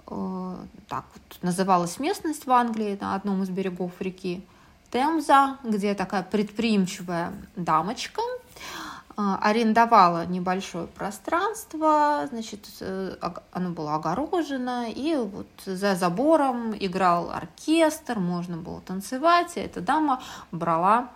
так 0.07 1.05
вот 1.14 1.42
называлась 1.42 1.99
местность 1.99 2.47
в 2.47 2.53
Англии 2.53 2.97
на 3.01 3.14
одном 3.14 3.42
из 3.42 3.49
берегов 3.49 3.92
реки 4.01 4.45
Темза, 4.90 5.59
где 5.64 5.95
такая 5.95 6.23
предприимчивая 6.23 7.33
дамочка 7.57 8.23
э, 8.23 9.12
арендовала 9.16 10.27
небольшое 10.27 10.87
пространство, 10.87 12.27
значит, 12.31 12.69
э, 12.81 13.16
оно 13.51 13.71
было 13.71 13.97
огорожено, 13.97 14.88
и 14.88 15.16
вот 15.16 15.49
за 15.66 15.97
забором 15.97 16.73
играл 16.79 17.31
оркестр, 17.33 18.21
можно 18.21 18.57
было 18.57 18.81
танцевать, 18.81 19.57
и 19.57 19.61
эта 19.61 19.81
дама 19.81 20.23
брала 20.53 21.11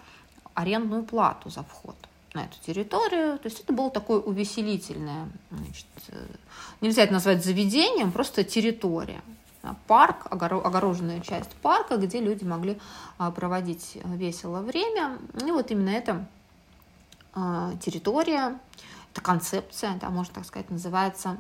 арендную 0.55 1.05
плату 1.05 1.48
за 1.48 1.62
вход 1.62 1.96
на 2.34 2.44
эту 2.44 2.56
территорию. 2.64 3.38
То 3.38 3.48
есть 3.48 3.60
это 3.60 3.72
было 3.72 3.90
такое 3.90 4.20
увеселительное, 4.20 5.28
значит, 5.50 5.86
э, 6.08 6.26
нельзя 6.80 7.02
это 7.02 7.12
назвать 7.12 7.44
заведением, 7.44 8.12
просто 8.12 8.44
территория. 8.44 9.20
Парк, 9.86 10.26
огороженная 10.30 11.20
часть 11.20 11.50
парка, 11.56 11.98
где 11.98 12.18
люди 12.20 12.44
могли 12.44 12.78
а, 13.18 13.30
проводить 13.30 13.98
весело 14.04 14.60
время. 14.60 15.18
И 15.38 15.50
вот 15.50 15.70
именно 15.70 15.90
эта 15.90 16.26
а, 17.34 17.72
территория, 17.76 18.58
эта 19.12 19.20
концепция, 19.20 19.98
да, 20.00 20.08
можно 20.08 20.32
так 20.32 20.46
сказать, 20.46 20.70
называется, 20.70 21.36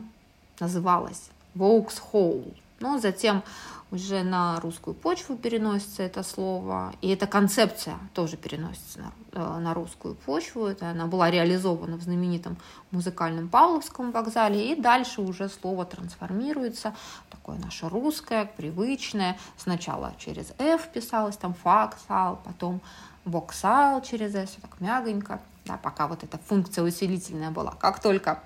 называлась 0.58 1.30
Vauxhall. 1.54 2.54
Но 2.80 2.98
затем 2.98 3.42
уже 3.90 4.22
на 4.22 4.58
русскую 4.60 4.94
почву 4.94 5.36
переносится 5.36 6.02
это 6.02 6.22
слово, 6.22 6.94
и 7.00 7.08
эта 7.08 7.26
концепция 7.26 7.98
тоже 8.14 8.36
переносится 8.36 9.00
на, 9.00 9.12
э, 9.32 9.58
на 9.58 9.74
русскую 9.74 10.14
почву. 10.14 10.66
Это 10.66 10.90
она 10.90 11.06
была 11.06 11.30
реализована 11.30 11.96
в 11.96 12.02
знаменитом 12.02 12.56
музыкальном 12.90 13.48
Павловском 13.48 14.12
вокзале, 14.12 14.72
и 14.72 14.80
дальше 14.80 15.20
уже 15.20 15.48
слово 15.48 15.84
трансформируется, 15.84 16.94
такое 17.30 17.58
наше 17.58 17.88
русское, 17.88 18.50
привычное. 18.56 19.36
Сначала 19.56 20.14
через 20.18 20.52
F 20.58 20.88
писалось, 20.92 21.36
там 21.36 21.54
факсал, 21.54 22.40
потом 22.44 22.80
воксал 23.24 24.00
через 24.02 24.34
S, 24.34 24.56
так 24.62 24.80
мягонько, 24.80 25.40
да, 25.66 25.76
пока 25.76 26.06
вот 26.06 26.24
эта 26.24 26.38
функция 26.38 26.84
усилительная 26.84 27.50
была. 27.50 27.72
Как 27.72 28.00
только 28.00 28.42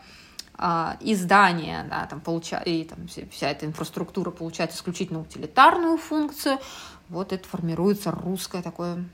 а, 0.56 0.96
издание, 1.00 1.84
да, 1.90 2.06
там, 2.06 2.20
получа... 2.20 2.58
и 2.58 2.84
там, 2.84 3.08
вся 3.08 3.50
эта 3.50 3.66
инфраструктура 3.66 4.30
получает 4.30 4.72
исключительно 4.72 5.20
утилитарную 5.20 5.98
функцию, 5.98 6.58
вот 7.08 7.32
это 7.32 7.46
формируется 7.48 8.10
русское 8.10 8.62
такое 8.62 9.04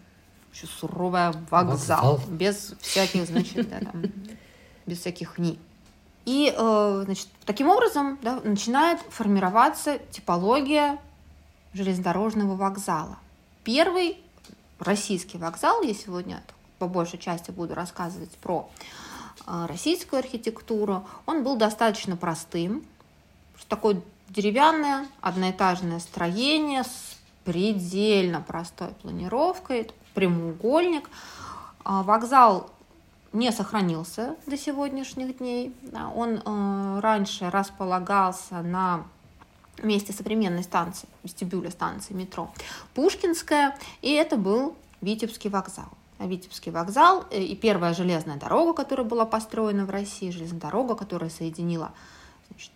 еще 0.53 0.67
суровое 0.67 1.33
вокзал, 1.51 2.17
вокзал. 2.17 2.21
без 2.29 2.75
всяких, 2.81 3.27
значит, 3.27 3.69
да, 3.71 3.79
там, 3.81 4.03
без 4.87 4.99
всяких 4.99 5.39
ни. 5.39 5.59
И, 6.27 6.53
э, 6.57 7.03
значит, 7.05 7.29
таким 7.47 7.69
образом 7.69 8.19
да, 8.23 8.41
начинает 8.45 9.01
формироваться 9.09 9.99
типология 10.11 10.99
железнодорожного 11.73 12.57
вокзала. 12.57 13.19
Первый 13.65 14.19
российский 14.79 15.39
вокзал, 15.39 15.83
я 15.83 15.95
сегодня 15.95 16.43
по 16.79 16.89
большей 16.89 17.19
части 17.19 17.51
буду 17.51 17.75
рассказывать 17.75 18.31
про 18.39 18.69
российскую 19.69 20.21
архитектуру, 20.21 21.07
он 21.27 21.43
был 21.43 21.57
достаточно 21.57 22.17
простым. 22.17 22.85
Такое 23.69 24.01
деревянное 24.29 25.07
одноэтажное 25.21 25.99
строение 25.99 26.85
с 26.85 27.19
предельно 27.45 28.41
простой 28.41 28.89
планировкой, 29.03 29.91
прямоугольник. 30.15 31.09
А, 31.85 32.03
вокзал 32.03 32.71
не 33.33 33.53
сохранился 33.53 34.37
до 34.47 34.57
сегодняшних 34.57 35.39
дней. 35.39 35.75
Он 36.15 36.43
э, 36.45 37.01
раньше 37.01 37.49
располагался 37.51 38.63
на 38.63 39.05
месте 39.83 40.13
современной 40.13 40.63
станции, 40.63 41.09
вестибюля 41.23 41.71
станции 41.71 42.13
метро 42.13 42.51
Пушкинская, 42.95 43.79
и 44.03 44.13
это 44.13 44.37
был 44.37 44.77
Витебский 45.01 45.49
вокзал. 45.49 45.89
Витебский 46.27 46.71
вокзал 46.71 47.27
э, 47.31 47.43
и 47.43 47.57
первая 47.57 47.95
железная 47.95 48.37
дорога, 48.37 48.75
которая 48.75 49.07
была 49.07 49.25
построена 49.25 49.85
в 49.85 49.91
России, 49.91 50.31
железная 50.31 50.61
дорога, 50.61 50.95
которая 50.95 51.31
соединила 51.31 51.93
значит, 52.49 52.73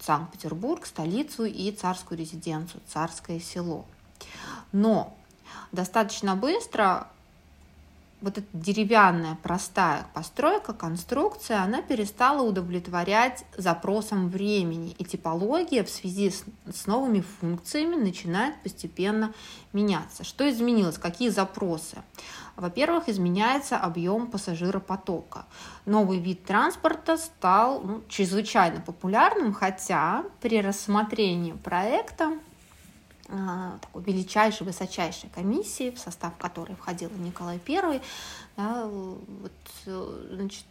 Санкт-Петербург, 0.00 0.86
столицу 0.86 1.44
и 1.44 1.70
царскую 1.72 2.18
резиденцию, 2.18 2.80
царское 2.86 3.40
село. 3.40 3.84
Но 4.72 5.16
достаточно 5.72 6.34
быстро 6.34 7.08
вот 8.20 8.38
эта 8.38 8.46
деревянная 8.52 9.36
простая 9.42 10.06
постройка, 10.12 10.72
конструкция, 10.72 11.62
она 11.62 11.82
перестала 11.82 12.42
удовлетворять 12.42 13.44
запросам 13.56 14.28
времени, 14.28 14.94
и 14.98 15.04
типология 15.04 15.84
в 15.84 15.90
связи 15.90 16.30
с, 16.30 16.44
с 16.72 16.86
новыми 16.86 17.20
функциями 17.20 17.94
начинает 17.94 18.60
постепенно 18.62 19.32
меняться. 19.72 20.24
Что 20.24 20.48
изменилось? 20.50 20.98
Какие 20.98 21.28
запросы? 21.28 21.98
Во-первых, 22.56 23.08
изменяется 23.08 23.78
объем 23.78 24.26
пассажиропотока. 24.26 25.46
Новый 25.86 26.18
вид 26.18 26.44
транспорта 26.44 27.16
стал 27.16 27.80
ну, 27.82 28.02
чрезвычайно 28.08 28.80
популярным, 28.80 29.52
хотя 29.52 30.24
при 30.40 30.60
рассмотрении 30.60 31.52
проекта 31.52 32.32
такой 33.28 34.02
величайшей, 34.04 34.66
высочайшей 34.66 35.28
комиссии, 35.30 35.90
в 35.90 35.98
состав 35.98 36.36
которой 36.38 36.74
входил 36.76 37.10
Николай 37.18 37.60
I. 37.68 38.00
Да, 38.56 38.86
вот, 38.86 39.52
значит, 40.30 40.64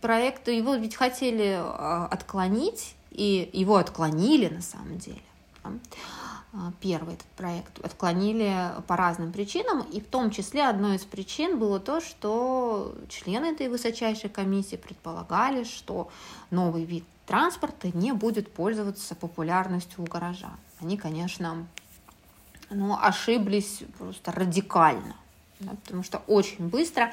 проект, 0.00 0.48
его 0.48 0.74
ведь 0.74 0.96
хотели 0.96 1.56
а, 1.58 2.06
отклонить, 2.10 2.94
и 3.10 3.48
его 3.52 3.76
отклонили 3.76 4.48
на 4.48 4.62
самом 4.62 4.98
деле. 4.98 5.22
Да. 5.64 5.70
А, 6.52 6.72
первый 6.80 7.14
этот 7.14 7.26
проект 7.28 7.84
отклонили 7.84 8.72
по 8.86 8.96
разным 8.96 9.32
причинам, 9.32 9.82
и 9.82 10.00
в 10.00 10.06
том 10.06 10.30
числе 10.30 10.66
одной 10.66 10.96
из 10.96 11.04
причин 11.04 11.58
было 11.58 11.78
то, 11.78 12.00
что 12.00 12.94
члены 13.08 13.46
этой 13.46 13.68
высочайшей 13.68 14.30
комиссии 14.30 14.76
предполагали, 14.76 15.64
что 15.64 16.08
новый 16.50 16.84
вид 16.84 17.04
транспорта 17.26 17.94
не 17.94 18.12
будет 18.12 18.50
пользоваться 18.50 19.14
популярностью 19.14 20.02
у 20.02 20.06
горожан. 20.06 20.56
Они, 20.80 20.96
конечно, 20.96 21.66
ну, 22.70 22.96
ошиблись 23.00 23.82
просто 23.98 24.32
радикально. 24.32 25.16
Да, 25.60 25.72
потому 25.84 26.04
что 26.04 26.18
очень 26.28 26.68
быстро, 26.68 27.12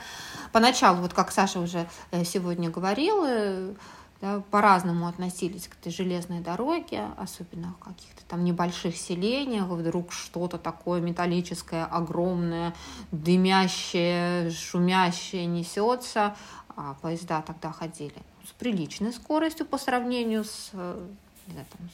поначалу, 0.52 1.02
вот 1.02 1.14
как 1.14 1.32
Саша 1.32 1.60
уже 1.60 1.90
э, 2.12 2.24
сегодня 2.24 2.70
говорила, 2.70 3.74
да, 4.22 4.44
по-разному 4.52 5.08
относились 5.08 5.68
к 5.68 5.74
этой 5.74 5.92
железной 5.92 6.42
дороге, 6.42 7.08
особенно 7.18 7.74
в 7.74 7.84
каких-то 7.84 8.24
там 8.28 8.44
небольших 8.44 8.96
селениях, 8.96 9.66
вдруг 9.66 10.12
что-то 10.14 10.60
такое 10.60 11.02
металлическое, 11.02 11.86
огромное, 11.86 12.76
дымящее, 13.12 14.52
шумящее 14.52 15.48
несется, 15.48 16.36
а 16.76 16.96
поезда 17.02 17.42
тогда 17.42 17.72
ходили 17.72 18.22
с 18.48 18.52
приличной 18.52 19.12
скоростью 19.12 19.66
по 19.66 19.80
сравнению 19.80 20.44
с, 20.44 20.70
э, 20.74 21.08
знаю, 21.48 21.66
там, 21.76 21.90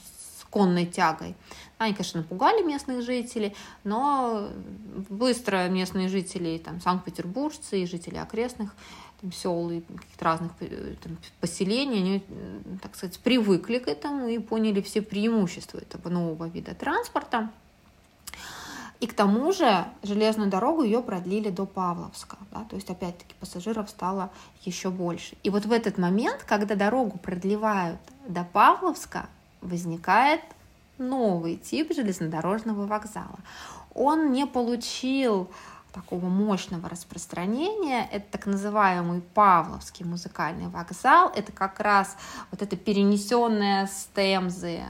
конной 0.51 0.85
тягой. 0.85 1.35
Они, 1.79 1.93
конечно, 1.93 2.21
напугали 2.21 2.61
местных 2.61 3.01
жителей, 3.01 3.55
но 3.83 4.49
быстро 5.09 5.67
местные 5.69 6.09
жители, 6.09 6.59
там, 6.59 6.79
санкт-петербуржцы 6.79 7.81
и 7.81 7.87
жители 7.87 8.17
окрестных 8.17 8.75
там, 9.21 9.31
сел 9.31 9.71
и 9.71 9.81
каких-то 9.81 10.25
разных 10.25 10.51
э, 10.59 10.95
там, 11.01 11.17
поселений, 11.39 11.97
они, 11.97 12.23
так 12.81 12.95
сказать, 12.95 13.19
привыкли 13.19 13.79
к 13.79 13.87
этому 13.87 14.27
и 14.27 14.37
поняли 14.37 14.81
все 14.81 15.01
преимущества 15.01 15.79
этого 15.79 16.09
нового 16.09 16.47
вида 16.47 16.75
транспорта. 16.75 17.49
И 18.99 19.07
к 19.07 19.15
тому 19.15 19.51
же 19.51 19.85
железную 20.03 20.51
дорогу 20.51 20.83
ее 20.83 21.01
продлили 21.01 21.49
до 21.49 21.65
Павловска. 21.65 22.37
Да, 22.51 22.63
то 22.69 22.75
есть, 22.75 22.87
опять-таки, 22.91 23.33
пассажиров 23.39 23.89
стало 23.89 24.29
еще 24.63 24.91
больше. 24.91 25.35
И 25.41 25.49
вот 25.49 25.65
в 25.65 25.71
этот 25.71 25.97
момент, 25.97 26.43
когда 26.43 26.75
дорогу 26.75 27.17
продлевают 27.17 27.99
до 28.27 28.43
Павловска, 28.43 29.27
возникает 29.61 30.41
новый 30.97 31.57
тип 31.57 31.93
железнодорожного 31.93 32.85
вокзала. 32.85 33.39
Он 33.93 34.31
не 34.31 34.45
получил 34.45 35.49
такого 35.91 36.25
мощного 36.25 36.87
распространения. 36.89 38.07
Это 38.11 38.25
так 38.31 38.45
называемый 38.45 39.21
Павловский 39.21 40.05
музыкальный 40.05 40.67
вокзал. 40.67 41.31
Это 41.35 41.51
как 41.51 41.79
раз 41.79 42.15
вот 42.49 42.61
эта 42.61 42.77
перенесенная 42.77 43.87
с 43.87 44.07
Темзы 44.15 44.81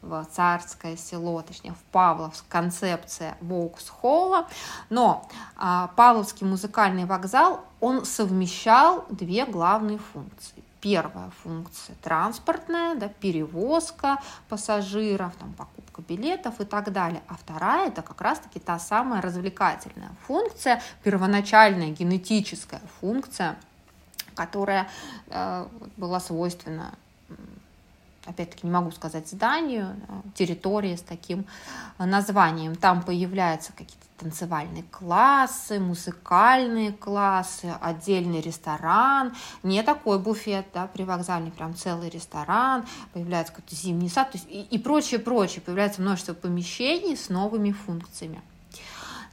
в 0.00 0.24
царское 0.30 0.96
село, 0.96 1.42
точнее 1.42 1.72
в 1.72 1.82
Павловск, 1.92 2.44
концепция 2.48 3.36
Волксхолла. 3.40 4.46
Но 4.90 5.28
а, 5.56 5.88
Павловский 5.96 6.46
музыкальный 6.46 7.04
вокзал, 7.04 7.64
он 7.80 8.04
совмещал 8.04 9.04
две 9.10 9.44
главные 9.44 9.98
функции. 9.98 10.62
Первая 10.80 11.30
функция 11.42 11.96
транспортная, 12.02 12.94
да, 12.94 13.08
перевозка 13.08 14.18
пассажиров, 14.48 15.34
там, 15.36 15.52
покупка 15.54 16.02
билетов 16.02 16.60
и 16.60 16.64
так 16.64 16.92
далее. 16.92 17.22
А 17.26 17.34
вторая 17.34 17.88
это 17.88 18.02
как 18.02 18.20
раз-таки 18.20 18.60
та 18.60 18.78
самая 18.78 19.20
развлекательная 19.20 20.10
функция, 20.26 20.80
первоначальная 21.02 21.90
генетическая 21.90 22.80
функция, 23.00 23.56
которая 24.34 24.88
э, 25.26 25.66
была 25.96 26.20
свойственна 26.20 26.94
опять-таки 28.28 28.66
не 28.66 28.72
могу 28.72 28.90
сказать 28.90 29.28
зданию, 29.28 29.96
территории 30.34 30.96
с 30.96 31.02
таким 31.02 31.46
названием. 31.98 32.76
Там 32.76 33.02
появляются 33.02 33.72
какие-то 33.72 34.06
танцевальные 34.18 34.82
классы, 34.90 35.78
музыкальные 35.78 36.92
классы, 36.92 37.72
отдельный 37.80 38.40
ресторан, 38.40 39.32
не 39.62 39.82
такой 39.82 40.18
буфет, 40.18 40.66
да, 40.74 40.88
привокзальный, 40.88 41.52
прям 41.52 41.74
целый 41.74 42.10
ресторан, 42.10 42.84
появляется 43.12 43.52
какой-то 43.52 43.76
зимний 43.76 44.08
сад, 44.08 44.32
то 44.32 44.38
есть 44.38 44.48
и, 44.50 44.62
и 44.62 44.78
прочее, 44.78 45.20
прочее, 45.20 45.60
появляется 45.60 46.02
множество 46.02 46.34
помещений 46.34 47.16
с 47.16 47.28
новыми 47.28 47.72
функциями. 47.72 48.42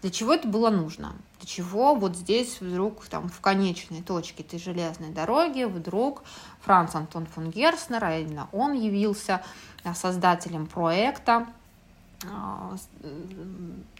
Для 0.01 0.11
чего 0.11 0.35
это 0.35 0.47
было 0.47 0.69
нужно? 0.69 1.13
Для 1.39 1.47
чего 1.47 1.95
вот 1.95 2.15
здесь 2.15 2.61
вдруг 2.61 3.05
там 3.07 3.27
в 3.27 3.39
конечной 3.41 4.03
точке 4.03 4.43
этой 4.43 4.59
железной 4.59 5.09
дороги 5.09 5.63
вдруг 5.63 6.23
Франц 6.65 6.95
Антон 6.95 7.25
фон 7.27 7.51
Герснер, 7.51 8.03
а 8.03 8.17
именно 8.17 8.49
он 8.51 8.73
явился 8.73 9.41
создателем 9.93 10.65
проекта 10.65 11.45
а, 12.23 12.75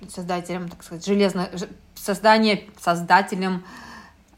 создателем, 0.09 0.69
так 0.69 0.83
сказать, 0.83 1.05
железно, 1.05 1.49
создание, 1.95 2.67
создателем, 2.79 3.63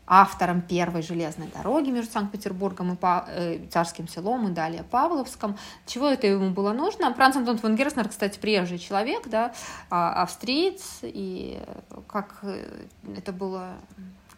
автором 0.10 0.62
первой 0.62 1.02
железной 1.02 1.48
дороги 1.54 1.90
между 1.90 2.12
Санкт-Петербургом 2.13 2.94
и 2.94 2.98
э, 3.02 3.60
Царским 3.70 4.08
селом, 4.08 4.48
и 4.48 4.52
далее 4.52 4.84
Павловском. 4.84 5.58
Чего 5.86 6.08
это 6.08 6.28
ему 6.28 6.52
было 6.52 6.72
нужно? 6.72 7.13
Франц 7.13 7.36
Антон 7.36 7.58
фон 7.58 7.76
Герснер, 7.76 8.08
кстати, 8.08 8.40
приезжий 8.40 8.80
человек, 8.80 9.28
да, 9.28 9.54
а, 9.90 10.24
австриец, 10.24 11.00
и 11.02 11.62
как 12.08 12.40
э, 12.44 12.86
это 13.18 13.34
было 13.34 13.74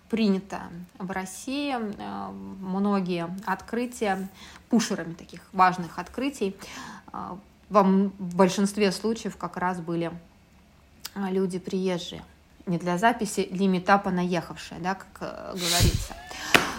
принято 0.09 0.61
в 0.97 1.11
России, 1.11 1.75
э, 1.75 2.31
многие 2.61 3.29
открытия, 3.45 4.27
пушерами 4.69 5.13
таких 5.13 5.41
важных 5.53 5.97
открытий. 5.97 6.55
В 7.69 8.11
большинстве 8.19 8.91
случаев 8.91 9.37
как 9.37 9.57
раз 9.57 9.79
были 9.79 10.11
а, 11.15 11.31
люди 11.31 11.59
приезжие, 11.59 12.23
не 12.65 12.77
для 12.77 12.97
записи, 12.97 13.47
лимита 13.51 13.97
понаехавшие, 13.97 14.79
да, 14.79 14.95
как 14.95 15.07
э, 15.21 15.55
говорится. 15.55 16.15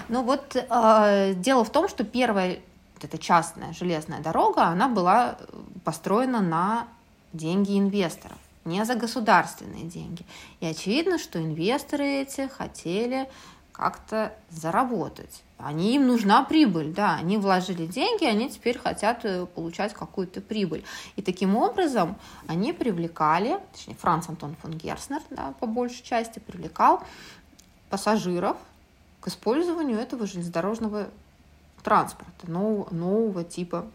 Но 0.09 0.23
вот 0.23 0.57
э, 0.57 1.35
дело 1.35 1.65
в 1.65 1.71
том, 1.71 1.89
что 1.89 2.05
первая 2.05 2.61
вот 2.95 3.05
эта 3.05 3.19
частная 3.19 3.73
железная 3.73 4.21
дорога, 4.21 4.65
она 4.65 4.89
была 4.89 5.37
построена 5.85 6.41
на 6.41 6.87
деньги 7.33 7.79
инвесторов, 7.79 8.39
не 8.65 8.85
за 8.85 8.95
государственные 8.95 9.85
деньги. 9.85 10.25
И 10.61 10.67
очевидно, 10.67 11.19
что 11.19 11.41
инвесторы 11.41 12.05
эти 12.05 12.49
хотели 12.49 13.29
как-то 13.73 14.35
заработать. 14.51 15.43
Они, 15.57 15.95
им 15.97 16.07
нужна 16.07 16.43
прибыль, 16.45 16.93
да, 16.93 17.17
они 17.17 17.39
вложили 17.39 17.87
деньги, 17.87 18.25
они 18.25 18.51
теперь 18.51 18.79
хотят 18.79 19.25
э, 19.25 19.47
получать 19.47 19.95
какую-то 19.95 20.41
прибыль. 20.41 20.85
И 21.17 21.23
таким 21.23 21.57
образом 21.57 22.17
они 22.47 22.73
привлекали, 22.73 23.59
точнее, 23.73 23.95
Франц 23.95 24.29
Антон 24.29 24.55
фон 24.61 24.73
Герснер, 24.73 25.21
да, 25.31 25.55
по 25.61 25.67
большей 25.67 26.03
части, 26.03 26.39
привлекал 26.39 27.03
пассажиров 27.91 28.57
к 29.21 29.29
использованию 29.29 29.99
этого 29.99 30.27
железнодорожного 30.27 31.09
транспорта, 31.83 32.51
нового, 32.51 32.93
нового 32.95 33.45
типа 33.45 33.87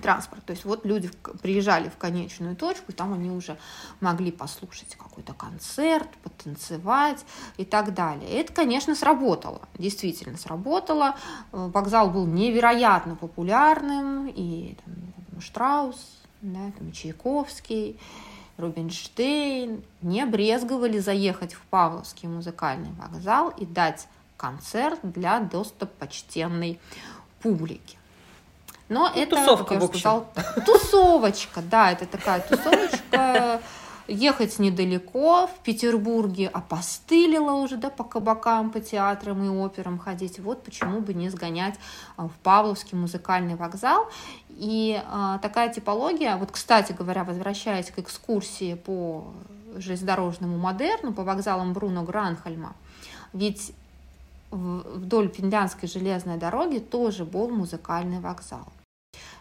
транспорт. 0.00 0.44
То 0.44 0.52
есть 0.52 0.64
вот 0.64 0.84
люди 0.84 1.10
приезжали 1.42 1.88
в 1.88 1.96
конечную 1.96 2.56
точку, 2.56 2.92
и 2.92 2.92
там 2.92 3.12
они 3.12 3.30
уже 3.30 3.56
могли 4.00 4.32
послушать 4.32 4.96
какой-то 4.96 5.32
концерт, 5.32 6.08
потанцевать 6.22 7.24
и 7.56 7.64
так 7.64 7.94
далее. 7.94 8.28
И 8.28 8.34
это, 8.34 8.52
конечно, 8.52 8.94
сработало, 8.94 9.60
действительно 9.78 10.38
сработало. 10.38 11.16
Э, 11.52 11.70
вокзал 11.72 12.10
был 12.10 12.26
невероятно 12.26 13.16
популярным, 13.16 14.26
и 14.28 14.76
там, 14.84 15.40
Штраус, 15.40 15.96
да, 16.42 16.72
там, 16.78 16.92
Чайковский, 16.92 17.98
Рубинштейн 18.56 19.82
не 20.02 20.26
брезговали 20.26 20.98
заехать 20.98 21.54
в 21.54 21.62
Павловский 21.62 22.28
музыкальный 22.28 22.92
вокзал 22.92 23.50
и 23.50 23.64
дать 23.64 24.06
концерт 24.36 25.00
для 25.02 25.40
достопочтенной 25.40 26.78
публики. 27.40 27.99
Но 28.90 29.08
ну, 29.08 29.22
это, 29.22 29.36
тусовка, 29.36 29.78
в 29.78 29.84
общем. 29.84 30.00
Сказал, 30.00 30.26
тусовочка, 30.66 31.62
да, 31.62 31.92
это 31.92 32.06
такая 32.06 32.40
тусовочка. 32.40 33.60
Ехать 34.08 34.58
недалеко, 34.58 35.46
в 35.46 35.62
Петербурге 35.62 36.48
опостылило 36.48 37.52
уже, 37.52 37.76
да, 37.76 37.90
по 37.90 38.02
кабакам, 38.02 38.72
по 38.72 38.80
театрам 38.80 39.44
и 39.44 39.64
операм 39.64 40.00
ходить. 40.00 40.40
Вот 40.40 40.64
почему 40.64 40.98
бы 40.98 41.14
не 41.14 41.28
сгонять 41.28 41.76
а, 42.16 42.26
в 42.26 42.32
Павловский 42.42 42.98
музыкальный 42.98 43.54
вокзал. 43.54 44.08
И 44.48 45.00
а, 45.06 45.38
такая 45.38 45.72
типология, 45.72 46.36
вот, 46.36 46.50
кстати 46.50 46.90
говоря, 46.90 47.22
возвращаясь 47.22 47.92
к 47.92 48.00
экскурсии 48.00 48.74
по 48.74 49.28
железнодорожному 49.76 50.58
модерну, 50.58 51.12
по 51.12 51.22
вокзалам 51.22 51.72
Бруно 51.72 52.02
Гранхальма, 52.02 52.74
ведь 53.32 53.72
вдоль 54.50 55.28
Финляндской 55.28 55.88
железной 55.88 56.38
дороги 56.38 56.78
тоже 56.78 57.24
был 57.24 57.48
музыкальный 57.50 58.18
вокзал. 58.18 58.66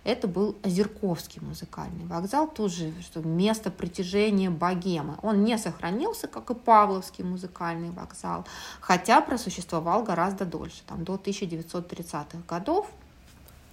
Это 0.04 0.28
был 0.28 0.56
Озерковский 0.64 1.42
музыкальный 1.42 2.06
вокзал, 2.06 2.48
тоже 2.48 2.94
что 3.02 3.22
место 3.22 3.70
притяжения 3.70 4.50
богемы. 4.50 5.18
Он 5.22 5.44
не 5.44 5.58
сохранился, 5.58 6.28
как 6.28 6.50
и 6.50 6.56
Павловский 6.56 7.24
музыкальный 7.24 7.92
вокзал, 7.92 8.46
хотя 8.80 9.22
просуществовал 9.22 10.04
гораздо 10.04 10.46
дольше, 10.46 10.84
там, 10.88 11.04
до 11.04 11.16
1930-х 11.16 12.40
годов. 12.48 12.88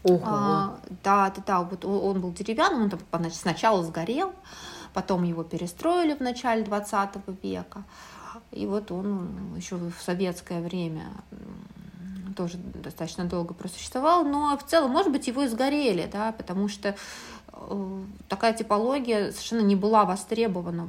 Ого. 0.03 0.23
А, 0.25 0.79
да, 1.03 1.31
да, 1.31 1.43
да, 1.47 1.63
вот 1.63 1.85
он 1.85 2.21
был 2.21 2.33
деревянным, 2.33 2.85
он 2.85 2.91
там 2.91 3.31
сначала 3.31 3.83
сгорел, 3.83 4.33
потом 4.93 5.25
его 5.25 5.43
перестроили 5.43 6.15
в 6.15 6.21
начале 6.21 6.65
20 6.65 7.11
века. 7.43 7.83
И 8.53 8.67
вот 8.67 8.91
он 8.91 9.55
еще 9.57 9.77
в 9.77 10.01
советское 10.01 10.61
время 10.61 11.05
тоже 12.37 12.59
достаточно 12.59 13.25
долго 13.25 13.55
просуществовал, 13.55 14.25
но 14.25 14.57
в 14.57 14.65
целом, 14.65 14.91
может 14.91 15.11
быть, 15.11 15.27
его 15.27 15.43
и 15.43 15.49
сгорели, 15.49 16.09
да, 16.11 16.33
потому 16.33 16.69
что 16.69 16.95
э, 17.53 18.03
такая 18.29 18.53
типология 18.53 19.33
совершенно 19.33 19.63
не 19.63 19.75
была 19.75 20.05
востребована 20.05 20.89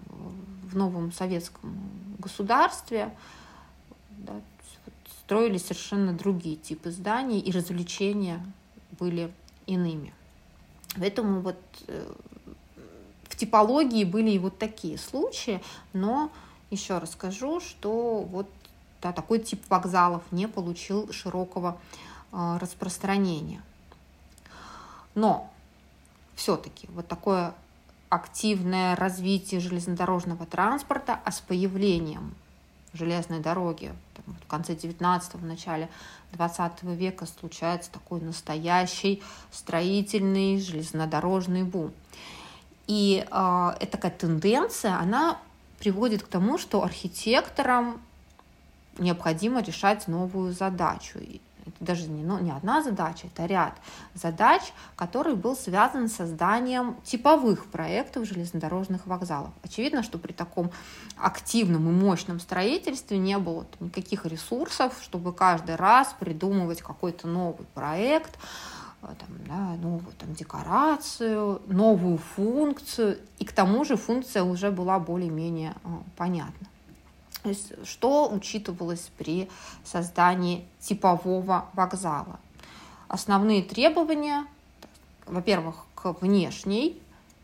в 0.69 0.75
новом 0.75 1.11
советском 1.11 1.73
государстве. 2.19 3.15
Да, 4.09 4.33
строились 5.23 5.63
совершенно 5.63 6.13
другие 6.13 6.55
типы 6.55 6.91
зданий, 6.91 7.39
и 7.39 7.51
развлечения 7.51 8.45
были 8.99 9.31
иными. 9.65 10.13
Поэтому 10.97 11.41
вот 11.41 11.57
э, 11.87 12.13
в 13.23 13.35
типологии 13.35 14.03
были 14.03 14.31
и 14.31 14.39
вот 14.39 14.57
такие 14.57 14.97
случаи, 14.97 15.61
но 15.93 16.31
еще 16.69 16.97
раз 16.97 17.11
скажу, 17.11 17.59
что 17.59 18.21
вот 18.21 18.47
да, 19.01 19.11
такой 19.11 19.39
тип 19.39 19.63
вокзалов 19.69 20.23
не 20.31 20.47
получил 20.47 21.11
широкого 21.11 21.77
э, 22.31 22.57
распространения. 22.59 23.61
Но 25.15 25.51
все-таки 26.35 26.87
вот 26.93 27.07
такое 27.07 27.53
активное 28.09 28.95
развитие 28.95 29.59
железнодорожного 29.59 30.45
транспорта, 30.45 31.19
а 31.25 31.31
с 31.31 31.41
появлением 31.41 32.35
железной 32.93 33.39
дороги 33.39 33.93
там, 34.13 34.35
в 34.35 34.47
конце 34.47 34.73
19-го, 34.73 35.39
в 35.39 35.45
начале 35.45 35.89
20 36.33 36.83
века 36.83 37.25
случается 37.25 37.91
такой 37.91 38.21
настоящий 38.21 39.21
строительный 39.51 40.59
железнодорожный 40.59 41.63
бум. 41.63 41.91
И 42.87 43.25
э, 43.29 43.69
эта 43.79 43.91
такая 43.91 44.11
тенденция, 44.11 44.97
она 44.97 45.37
приводит 45.79 46.23
к 46.23 46.27
тому, 46.27 46.57
что 46.57 46.83
архитекторам 46.83 48.01
необходимо 48.99 49.61
решать 49.61 50.07
новую 50.07 50.53
задачу. 50.53 51.19
Это 51.67 51.75
даже 51.83 52.07
не, 52.07 52.23
ну, 52.23 52.39
не 52.39 52.51
одна 52.51 52.81
задача, 52.81 53.27
это 53.27 53.45
ряд 53.45 53.73
задач, 54.13 54.61
который 54.95 55.35
был 55.35 55.55
связан 55.55 56.07
с 56.07 56.13
созданием 56.13 56.95
типовых 57.03 57.65
проектов 57.65 58.25
железнодорожных 58.25 59.05
вокзалов. 59.05 59.51
Очевидно, 59.63 60.01
что 60.01 60.17
при 60.17 60.31
таком 60.31 60.71
активном 61.17 61.89
и 61.89 61.91
мощном 61.91 62.39
строительстве 62.39 63.17
не 63.17 63.37
было 63.37 63.65
никаких 63.79 64.25
ресурсов, 64.25 64.97
чтобы 65.01 65.33
каждый 65.33 65.75
раз 65.75 66.15
придумывать 66.17 66.81
какой-то 66.81 67.27
новый 67.27 67.65
проект, 67.73 68.39
э, 69.01 69.07
там, 69.07 69.29
да, 69.45 69.75
новую 69.81 70.13
там, 70.17 70.33
декорацию, 70.33 71.61
новую 71.67 72.17
функцию. 72.17 73.19
И 73.39 73.45
к 73.45 73.51
тому 73.51 73.83
же 73.83 73.97
функция 73.97 74.43
уже 74.43 74.71
была 74.71 74.99
более-менее 74.99 75.75
э, 75.83 75.87
понятна. 76.15 76.66
Есть, 77.47 77.71
что 77.85 78.29
учитывалось 78.29 79.09
при 79.17 79.49
создании 79.85 80.65
типового 80.79 81.69
вокзала? 81.73 82.39
Основные 83.07 83.63
требования, 83.63 84.45
во-первых, 85.25 85.85
к 85.95 86.11
внешней 86.21 87.01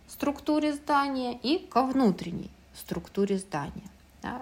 структуре 0.10 0.74
здания 0.74 1.38
и 1.42 1.58
ко 1.58 1.84
внутренней 1.84 2.50
структуре 2.76 3.38
здания. 3.38 3.90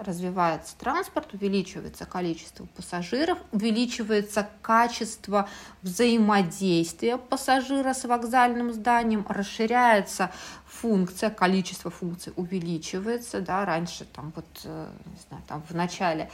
Развивается 0.04 0.76
транспорт, 0.78 1.34
увеличивается 1.34 2.06
количество 2.06 2.66
пассажиров, 2.66 3.38
увеличивается 3.50 4.48
качество 4.62 5.48
взаимодействия 5.82 7.18
пассажира 7.18 7.92
с 7.92 8.04
вокзальным 8.04 8.72
зданием, 8.72 9.26
расширяется 9.28 10.30
функция, 10.66 11.30
количество 11.30 11.90
функций 11.90 12.32
увеличивается. 12.36 13.40
Да, 13.40 13.64
раньше 13.64 14.04
там, 14.04 14.32
вот, 14.36 14.46
э, 14.64 14.88
не 15.06 15.20
знаю, 15.28 15.42
там, 15.48 15.62
в 15.68 15.74
начале 15.74 16.30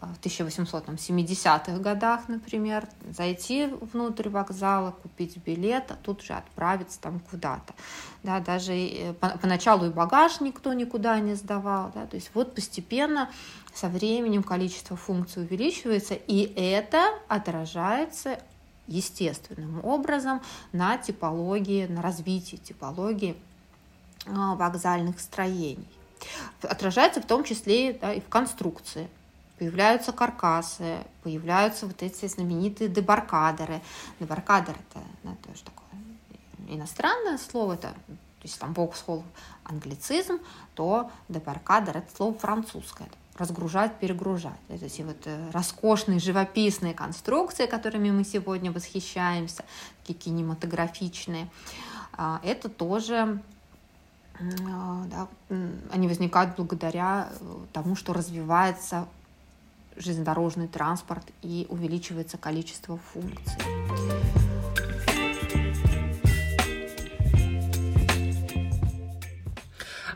в 0.00 0.20
1870-х 0.20 1.78
годах, 1.78 2.28
например, 2.28 2.88
зайти 3.10 3.66
внутрь 3.66 4.28
вокзала, 4.28 4.92
купить 4.92 5.36
билет, 5.38 5.90
а 5.90 5.96
тут 5.96 6.22
же 6.22 6.34
отправиться 6.34 7.00
там 7.00 7.18
куда-то. 7.18 7.74
Да, 8.22 8.38
даже 8.38 8.74
э, 8.74 9.12
поначалу 9.14 9.86
и 9.86 9.90
багаж 9.90 10.40
никто 10.40 10.72
никуда 10.72 11.18
не 11.18 11.34
сдавал. 11.34 11.90
Да, 11.94 12.06
то 12.06 12.14
есть 12.14 12.30
вот 12.34 12.54
постепенно 12.54 13.28
со 13.74 13.88
временем 13.88 14.42
количество 14.44 14.96
функций 14.96 15.42
увеличивается, 15.42 16.14
и 16.14 16.52
это 16.56 17.14
отражается 17.26 18.38
естественным 18.86 19.84
образом 19.84 20.40
на 20.72 20.96
типологии, 20.96 21.86
на 21.86 22.02
развитии 22.02 22.56
типологии 22.56 23.36
а, 24.26 24.54
вокзальных 24.54 25.20
строений. 25.20 25.88
Отражается 26.62 27.20
в 27.20 27.26
том 27.26 27.44
числе 27.44 27.92
да, 27.92 28.12
и 28.12 28.20
в 28.20 28.28
конструкции 28.28 29.08
появляются 29.58 30.12
каркасы, 30.12 30.98
появляются 31.22 31.86
вот 31.86 32.02
эти 32.02 32.26
знаменитые 32.26 32.88
дебаркадеры. 32.88 33.80
Дебаркадер 34.20 34.74
это 34.90 35.04
да, 35.24 35.36
тоже 35.46 35.62
такое 35.64 35.88
иностранное 36.68 37.38
слово, 37.38 37.74
это 37.74 37.88
то 37.88 38.44
есть 38.44 38.58
там 38.60 38.72
Воксхолл 38.72 39.24
англицизм, 39.64 40.38
то 40.74 41.10
дебаркадер 41.28 41.98
это 41.98 42.14
слово 42.14 42.38
французское, 42.38 43.08
разгружать, 43.36 43.98
перегружать. 43.98 44.58
Это 44.68 44.86
эти 44.86 45.02
вот 45.02 45.16
э, 45.24 45.50
роскошные 45.50 46.20
живописные 46.20 46.94
конструкции, 46.94 47.66
которыми 47.66 48.12
мы 48.12 48.24
сегодня 48.24 48.70
восхищаемся, 48.70 49.64
такие 50.02 50.18
кинематографичные, 50.18 51.48
а, 52.12 52.40
это 52.44 52.68
тоже 52.68 53.40
а, 54.40 55.04
да, 55.06 55.28
они 55.90 56.06
возникают 56.06 56.54
благодаря 56.56 57.28
э, 57.40 57.54
тому, 57.72 57.96
что 57.96 58.12
развивается 58.12 59.08
железнодорожный 59.98 60.68
транспорт 60.68 61.24
и 61.42 61.66
увеличивается 61.68 62.38
количество 62.38 62.98
функций. 63.12 63.58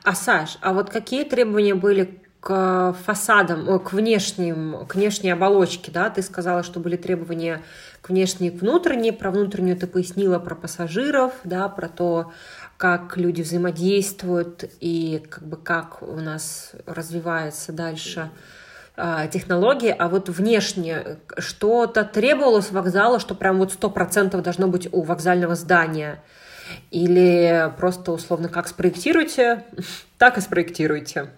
А 0.04 0.14
Саш, 0.14 0.58
а 0.60 0.72
вот 0.72 0.90
какие 0.90 1.24
требования 1.24 1.74
были 1.74 2.22
к 2.40 2.96
фасадам, 3.04 3.78
к 3.78 3.92
внешним, 3.92 4.84
к 4.88 4.96
внешней 4.96 5.30
оболочке, 5.30 5.92
да? 5.92 6.10
Ты 6.10 6.22
сказала, 6.22 6.64
что 6.64 6.80
были 6.80 6.96
требования 6.96 7.62
к 8.00 8.08
внешней 8.08 8.48
и 8.48 8.50
к 8.50 8.60
внутренней. 8.60 9.12
Про 9.12 9.30
внутреннюю 9.30 9.76
ты 9.76 9.86
пояснила 9.86 10.40
про 10.40 10.56
пассажиров, 10.56 11.34
да, 11.44 11.68
про 11.68 11.88
то, 11.88 12.32
как 12.78 13.16
люди 13.16 13.42
взаимодействуют 13.42 14.64
и 14.80 15.22
как 15.30 15.46
бы 15.46 15.56
как 15.56 16.02
у 16.02 16.16
нас 16.16 16.72
развивается 16.84 17.72
дальше 17.72 18.28
а, 18.28 18.61
технологии, 19.32 19.94
а 19.96 20.08
вот 20.08 20.28
внешне 20.28 21.18
что-то 21.38 22.04
требовалось 22.04 22.70
вокзала, 22.70 23.20
что 23.20 23.34
прям 23.34 23.58
вот 23.58 23.72
сто 23.72 23.88
процентов 23.88 24.42
должно 24.42 24.68
быть 24.68 24.88
у 24.92 25.02
вокзального 25.02 25.54
здания? 25.54 26.22
Или 26.90 27.72
просто 27.78 28.12
условно 28.12 28.48
как 28.48 28.68
спроектируйте, 28.68 29.64
так 30.18 30.38
и 30.38 30.40
спроектируйте? 30.40 31.30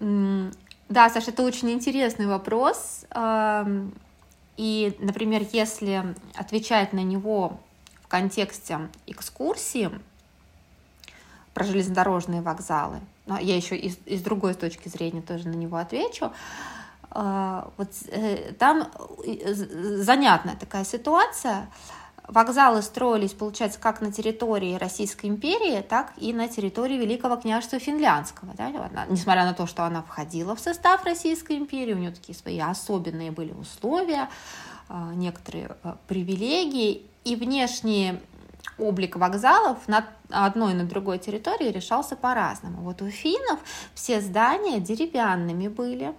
Да, 0.00 1.10
Саша, 1.10 1.30
это 1.30 1.42
очень 1.42 1.70
интересный 1.70 2.26
вопрос. 2.26 3.04
И, 4.56 4.96
например, 5.00 5.42
если 5.52 6.14
отвечать 6.34 6.92
на 6.92 7.00
него 7.02 7.60
в 8.02 8.08
контексте 8.08 8.88
экскурсии 9.06 9.90
про 11.52 11.64
железнодорожные 11.64 12.40
вокзалы, 12.40 13.00
я 13.26 13.56
еще 13.56 13.76
из, 13.76 13.98
из 14.06 14.22
другой 14.22 14.54
точки 14.54 14.88
зрения 14.88 15.22
тоже 15.22 15.48
на 15.48 15.54
него 15.54 15.76
отвечу. 15.76 16.32
А, 17.10 17.70
вот 17.76 17.88
э, 18.08 18.52
там 18.58 18.88
занятная 19.24 20.56
такая 20.56 20.84
ситуация. 20.84 21.68
вокзалы 22.28 22.82
строились, 22.82 23.32
получается, 23.32 23.78
как 23.80 24.00
на 24.00 24.12
территории 24.12 24.74
Российской 24.74 25.26
империи, 25.26 25.80
так 25.80 26.12
и 26.18 26.32
на 26.32 26.48
территории 26.48 26.98
Великого 26.98 27.36
княжества 27.36 27.78
Финляндского. 27.78 28.52
Да? 28.54 28.70
Несмотря 29.08 29.44
на 29.44 29.54
то, 29.54 29.66
что 29.66 29.84
она 29.84 30.02
входила 30.02 30.54
в 30.54 30.60
состав 30.60 31.04
Российской 31.04 31.56
империи, 31.56 31.94
у 31.94 31.98
нее 31.98 32.10
такие 32.10 32.36
свои 32.36 32.58
особенные 32.60 33.30
были 33.30 33.52
условия, 33.52 34.28
а, 34.88 35.14
некоторые 35.14 35.76
а, 35.82 35.96
привилегии, 36.06 37.02
и 37.24 37.34
внешний 37.34 38.20
облик 38.78 39.16
вокзалов 39.16 39.86
на 39.88 40.06
одной 40.30 40.72
и 40.72 40.74
на 40.74 40.84
другой 40.84 41.18
территории 41.18 41.70
решался 41.70 42.16
по-разному. 42.16 42.82
Вот 42.82 43.02
у 43.02 43.08
финнов 43.08 43.60
все 43.94 44.20
здания 44.20 44.80
деревянными 44.80 45.68
были, 45.68 46.14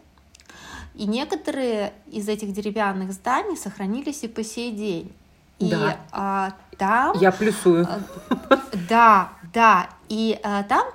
и 0.95 1.05
некоторые 1.05 1.93
из 2.07 2.27
этих 2.27 2.53
деревянных 2.53 3.11
зданий 3.13 3.55
сохранились 3.55 4.23
и 4.23 4.27
по 4.27 4.43
сей 4.43 4.71
день. 4.71 5.13
И 5.59 5.69
да. 5.69 5.97
а, 6.11 6.53
там... 6.77 7.17
Я 7.19 7.31
плюсую. 7.31 7.87
А, 7.87 7.99
да, 8.89 9.29
да. 9.53 9.89
И 10.09 10.39
а, 10.43 10.63
там 10.63 10.87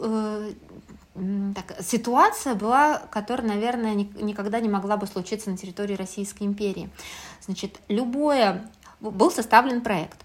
а, 0.00 0.50
так, 1.54 1.76
ситуация 1.80 2.54
была, 2.54 2.98
которая, 3.10 3.46
наверное, 3.46 3.94
ни, 3.94 4.10
никогда 4.20 4.58
не 4.58 4.68
могла 4.68 4.96
бы 4.96 5.06
случиться 5.06 5.50
на 5.50 5.56
территории 5.56 5.94
Российской 5.94 6.44
империи. 6.44 6.90
Значит, 7.40 7.80
любое... 7.88 8.68
Был 9.00 9.30
составлен 9.30 9.82
проект. 9.82 10.18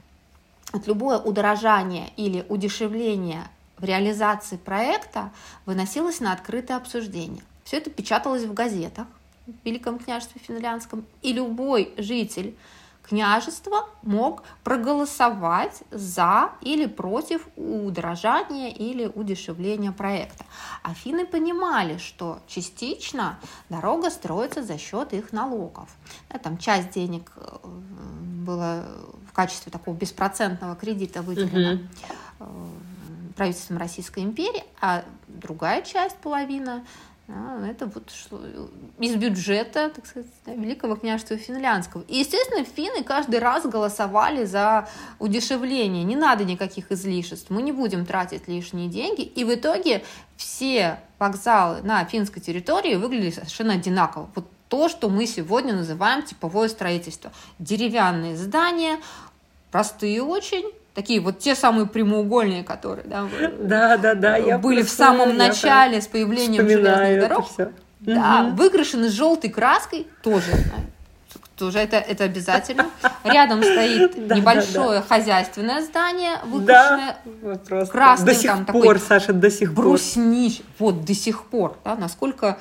Вот 0.72 0.88
любое 0.88 1.18
удорожание 1.18 2.12
или 2.16 2.46
удешевление 2.48 3.48
в 3.78 3.84
реализации 3.84 4.58
проекта 4.58 5.32
выносилось 5.66 6.20
на 6.20 6.32
открытое 6.34 6.78
обсуждение. 6.78 7.44
Все 7.64 7.78
это 7.78 7.90
печаталось 7.90 8.44
в 8.44 8.54
газетах, 8.54 9.08
в 9.48 9.66
Великом 9.66 10.00
княжестве 10.00 10.42
Финляндском, 10.46 11.06
и 11.22 11.34
любой 11.34 11.94
житель 11.98 12.56
княжества 13.10 13.88
мог 14.04 14.44
проголосовать 14.64 15.82
за 15.90 16.52
или 16.62 16.86
против 16.86 17.48
удорожания 17.56 18.70
или 18.70 19.08
удешевления 19.08 19.92
проекта. 19.92 20.46
Афины 20.84 21.26
понимали, 21.26 21.98
что 21.98 22.40
частично 22.48 23.40
дорога 23.70 24.12
строится 24.12 24.64
за 24.64 24.78
счет 24.78 25.14
их 25.14 25.34
налогов. 25.34 25.90
там 26.44 26.58
часть 26.58 26.92
денег 26.92 27.32
э, 27.36 27.68
была 28.46 28.84
в 29.28 29.34
качестве 29.34 29.72
такого 29.72 29.96
беспроцентного 29.96 30.76
кредита 30.76 31.22
выделена 31.22 31.80
uh 32.40 32.80
правительством 33.40 33.78
Российской 33.78 34.26
империи, 34.26 34.66
а 34.82 35.06
другая 35.30 35.82
часть, 35.82 36.18
половина, 36.18 36.86
а, 37.32 37.64
это 37.68 37.86
вот 37.86 38.10
шло 38.10 38.40
из 38.98 39.16
бюджета, 39.16 39.92
так 39.96 40.08
сказать, 40.08 40.30
Великого 40.48 40.96
княжества 40.96 41.38
Финляндского. 41.38 42.04
И, 42.08 42.18
естественно, 42.18 42.66
финны 42.66 43.04
каждый 43.04 43.40
раз 43.40 43.66
голосовали 43.66 44.46
за 44.46 44.90
удешевление. 45.20 46.04
Не 46.04 46.16
надо 46.16 46.44
никаких 46.44 46.92
излишеств, 46.92 47.52
мы 47.52 47.62
не 47.62 47.72
будем 47.72 48.06
тратить 48.08 48.48
лишние 48.48 48.88
деньги. 48.88 49.22
И 49.22 49.44
в 49.44 49.54
итоге 49.54 50.04
все 50.38 51.00
вокзалы 51.20 51.84
на 51.84 52.04
финской 52.06 52.42
территории 52.42 52.96
выглядели 52.96 53.30
совершенно 53.30 53.74
одинаково. 53.74 54.30
Вот 54.34 54.48
то, 54.68 54.90
что 54.90 55.10
мы 55.10 55.28
сегодня 55.28 55.74
называем 55.74 56.24
типовое 56.24 56.68
строительство. 56.68 57.32
Деревянные 57.60 58.38
здания, 58.38 59.00
простые 59.72 60.24
очень, 60.24 60.72
такие 61.00 61.22
вот 61.22 61.40
те 61.40 61.56
самые 61.56 61.88
прямоугольные, 61.88 62.64
которые 62.66 63.08
да, 63.08 63.26
да, 63.62 63.98
да, 63.98 64.16
да, 64.16 64.58
были 64.58 64.82
в 64.82 64.90
самом 64.90 65.38
начале 65.38 66.02
с 66.02 66.08
появлением 66.08 66.68
железных 66.68 67.22
дорог. 67.22 67.48
Да, 68.02 68.48
угу. 68.48 68.56
выкрашены 68.56 69.10
желтой 69.10 69.50
краской 69.50 70.08
тоже. 70.22 70.52
Тоже 71.58 71.80
это, 71.80 71.98
это 71.98 72.24
обязательно. 72.24 72.86
Рядом 73.26 73.62
стоит 73.62 74.18
небольшое 74.36 75.02
хозяйственное 75.02 75.82
здание, 75.82 76.40
выкрашенное 76.46 77.18
красным. 77.86 78.28
До 78.28 78.34
сих 78.34 78.66
пор, 78.66 79.00
Саша, 79.00 79.34
до 79.34 79.52
сих 79.52 79.76
пор. 79.76 79.86
Бруснич. 79.86 80.62
Вот, 80.80 81.04
до 81.04 81.14
сих 81.14 81.46
пор. 81.46 81.78
Да, 81.84 81.96
насколько 81.96 82.60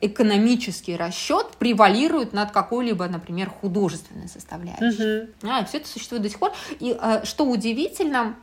экономический 0.00 0.96
расчет 0.96 1.52
превалирует 1.58 2.32
над 2.32 2.50
какой-либо, 2.50 3.06
например, 3.06 3.50
художественной 3.50 4.28
составляющей. 4.28 5.24
Угу. 5.24 5.50
А, 5.50 5.64
все 5.64 5.78
это 5.78 5.88
существует 5.88 6.22
до 6.22 6.28
сих 6.28 6.38
пор. 6.38 6.52
И 6.80 6.96
э, 7.00 7.24
что 7.24 7.44
удивительно, 7.44 8.34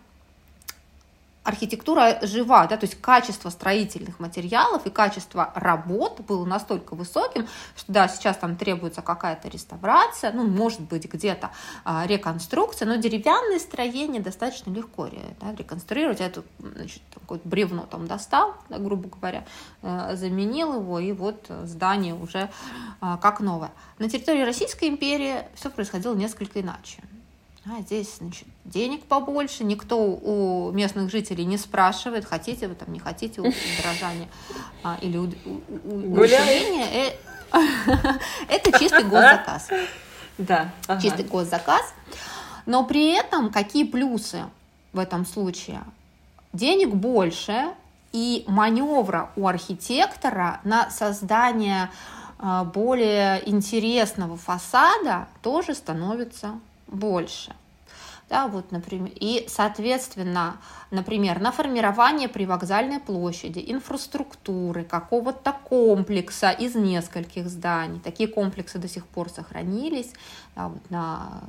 архитектура 1.48 2.20
жива, 2.24 2.68
да, 2.68 2.76
то 2.76 2.86
есть 2.86 3.00
качество 3.00 3.50
строительных 3.50 4.20
материалов 4.20 4.86
и 4.86 4.90
качество 4.90 5.54
работ 5.56 6.20
было 6.28 6.46
настолько 6.46 6.94
высоким, 6.94 7.48
что 7.78 7.92
да, 7.92 8.10
сейчас 8.10 8.36
там 8.36 8.58
требуется 8.58 9.02
какая-то 9.02 9.48
реставрация, 9.48 10.34
ну, 10.34 10.46
может 10.46 10.82
быть, 10.82 11.06
где-то 11.06 11.52
а, 11.86 12.06
реконструкция, 12.06 12.86
но 12.86 12.98
деревянные 12.98 13.60
строения 13.60 14.20
достаточно 14.20 14.72
легко 14.72 15.08
да, 15.08 15.56
реконструировать. 15.56 16.20
Я 16.20 16.30
тут, 16.30 16.46
значит, 16.60 17.02
какое-то 17.14 17.48
бревно 17.48 17.88
там 17.90 18.08
достал, 18.08 18.56
да, 18.68 18.78
грубо 18.78 19.08
говоря, 19.08 19.46
э, 19.84 20.16
заменил 20.16 20.74
его, 20.74 21.00
и 21.00 21.14
вот 21.14 21.46
здание 21.64 22.14
уже 22.14 22.50
а, 23.00 23.16
как 23.16 23.40
новое. 23.40 23.72
На 24.00 24.10
территории 24.10 24.42
Российской 24.42 24.90
империи 24.90 25.48
все 25.56 25.70
происходило 25.70 26.14
несколько 26.14 26.60
иначе. 26.60 27.02
А 27.70 27.82
здесь, 27.82 28.18
значит, 28.20 28.48
денег 28.64 29.04
побольше, 29.06 29.66
никто 29.66 30.00
у 30.00 30.72
местных 30.72 31.12
жителей 31.12 31.44
не 31.44 31.58
спрашивает, 31.58 32.24
хотите 32.24 32.68
вы 32.68 32.76
там, 32.76 32.94
не 32.94 33.00
хотите 33.00 33.42
удорожания 33.42 34.30
а, 34.84 34.98
или 35.02 35.18
удешевления. 35.18 36.86
Э, 36.86 37.12
это 38.48 38.80
чистый 38.80 39.04
госзаказ. 39.04 39.70
Да. 40.38 40.72
Чистый 41.02 41.26
госзаказ. 41.26 41.82
Но 42.68 42.86
при 42.86 43.12
этом 43.12 43.52
какие 43.52 43.84
плюсы 43.84 44.44
в 44.94 45.00
этом 45.00 45.26
случае? 45.26 45.82
Денег 46.54 46.94
больше, 46.94 47.74
и 48.12 48.44
маневра 48.48 49.32
у 49.36 49.48
архитектора 49.48 50.62
на 50.64 50.92
создание 50.92 51.90
а, 52.40 52.64
более 52.66 53.50
интересного 53.50 54.38
фасада 54.38 55.28
тоже 55.42 55.74
становится 55.74 56.60
больше. 56.88 57.54
Да, 58.30 58.48
вот, 58.48 58.72
например, 58.72 59.12
и, 59.16 59.46
соответственно, 59.48 60.58
например, 60.92 61.40
на 61.40 61.54
формирование 61.54 62.28
привокзальной 62.28 63.00
площади, 63.00 63.64
инфраструктуры, 63.66 64.84
какого-то 64.84 65.56
комплекса 65.64 66.52
из 66.52 66.76
нескольких 66.76 67.48
зданий. 67.48 68.02
Такие 68.02 68.28
комплексы 68.28 68.80
до 68.80 68.90
сих 68.90 69.08
пор 69.08 69.30
сохранились 69.30 70.12
да, 70.58 70.70
вот 70.70 70.90
на 70.90 71.44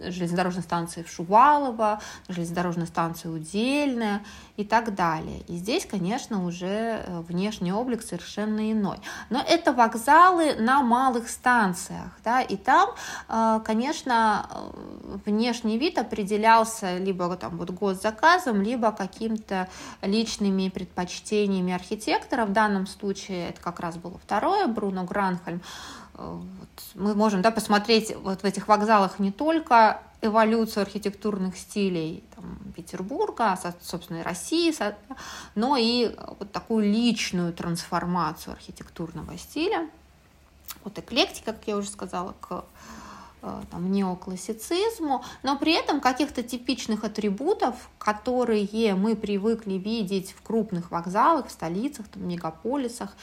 железнодорожной 0.00 0.62
станции 0.62 1.02
в 1.02 1.10
Шувалово, 1.10 2.00
на 2.28 2.34
железнодорожной 2.34 2.86
станции 2.86 3.28
Удельная 3.28 4.22
и 4.56 4.64
так 4.64 4.94
далее. 4.94 5.40
И 5.48 5.56
здесь, 5.56 5.86
конечно, 5.86 6.44
уже 6.44 7.02
э, 7.04 7.20
внешний 7.28 7.72
облик 7.72 8.02
совершенно 8.02 8.72
иной. 8.72 8.98
Но 9.30 9.40
это 9.40 9.72
вокзалы 9.72 10.54
на 10.54 10.82
малых 10.82 11.28
станциях, 11.28 12.10
да, 12.24 12.40
и 12.40 12.56
там, 12.56 12.90
э, 13.28 13.60
конечно, 13.64 14.48
э, 14.50 15.18
внешний 15.26 15.78
вид 15.78 15.98
определялся 15.98 16.98
либо 16.98 17.36
там 17.36 17.56
вот 17.56 17.70
госзаказом, 17.70 18.62
либо 18.62 18.92
каким-то 18.92 19.68
личными 20.02 20.68
предпочтениями 20.68 21.72
архитектора. 21.72 22.46
В 22.46 22.52
данном 22.52 22.86
случае 22.86 23.50
это 23.50 23.60
как 23.60 23.80
раз 23.80 23.96
было 23.96 24.18
второе, 24.18 24.66
Бруно 24.66 25.04
Гранхельм. 25.04 25.60
Вот 26.18 26.68
мы 26.94 27.14
можем 27.14 27.42
да, 27.42 27.50
посмотреть 27.52 28.14
вот 28.16 28.42
в 28.42 28.44
этих 28.44 28.66
вокзалах 28.66 29.20
не 29.20 29.30
только 29.30 30.02
эволюцию 30.20 30.82
архитектурных 30.82 31.56
стилей 31.56 32.24
там, 32.34 32.58
Петербурга, 32.74 33.56
собственно, 33.80 34.18
и 34.18 34.22
России, 34.22 34.74
но 35.54 35.76
и 35.76 36.14
вот 36.40 36.50
такую 36.50 36.92
личную 36.92 37.52
трансформацию 37.52 38.54
архитектурного 38.54 39.38
стиля. 39.38 39.88
Вот 40.82 40.98
эклектика, 40.98 41.52
как 41.52 41.66
я 41.66 41.76
уже 41.76 41.88
сказала, 41.88 42.34
к 42.40 42.64
э, 43.42 43.62
там, 43.70 43.92
неоклассицизму, 43.92 45.24
но 45.44 45.56
при 45.56 45.72
этом 45.72 46.00
каких-то 46.00 46.42
типичных 46.42 47.04
атрибутов, 47.04 47.88
которые 47.98 48.94
мы 48.94 49.14
привыкли 49.14 49.74
видеть 49.74 50.32
в 50.32 50.42
крупных 50.42 50.90
вокзалах, 50.90 51.46
в 51.46 51.50
столицах, 51.52 52.08
там, 52.08 52.26
мегаполисах, 52.26 53.16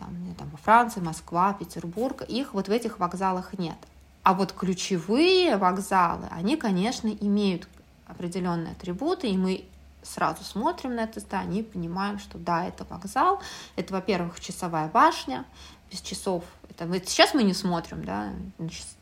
там, 0.00 0.34
там, 0.36 0.50
Франция, 0.62 1.02
Москва, 1.02 1.52
Петербург, 1.52 2.22
их 2.22 2.54
вот 2.54 2.68
в 2.68 2.72
этих 2.72 2.98
вокзалах 2.98 3.56
нет. 3.58 3.76
А 4.22 4.34
вот 4.34 4.52
ключевые 4.52 5.56
вокзалы, 5.56 6.26
они, 6.30 6.56
конечно, 6.56 7.08
имеют 7.08 7.68
определенные 8.06 8.72
атрибуты, 8.72 9.28
и 9.28 9.36
мы 9.36 9.64
сразу 10.02 10.42
смотрим 10.44 10.94
на 10.94 11.00
это 11.00 11.20
здание 11.20 11.60
и 11.60 11.64
понимаем, 11.64 12.18
что 12.18 12.38
да, 12.38 12.64
это 12.66 12.84
вокзал, 12.84 13.40
это, 13.76 13.92
во-первых, 13.92 14.40
часовая 14.40 14.88
башня, 14.88 15.44
без 15.90 16.00
часов, 16.00 16.44
это 16.68 16.86
вот 16.86 17.08
сейчас 17.08 17.34
мы 17.34 17.42
не 17.42 17.54
смотрим, 17.54 18.04
да, 18.04 18.32
на 18.58 18.68
часы, 18.68 18.94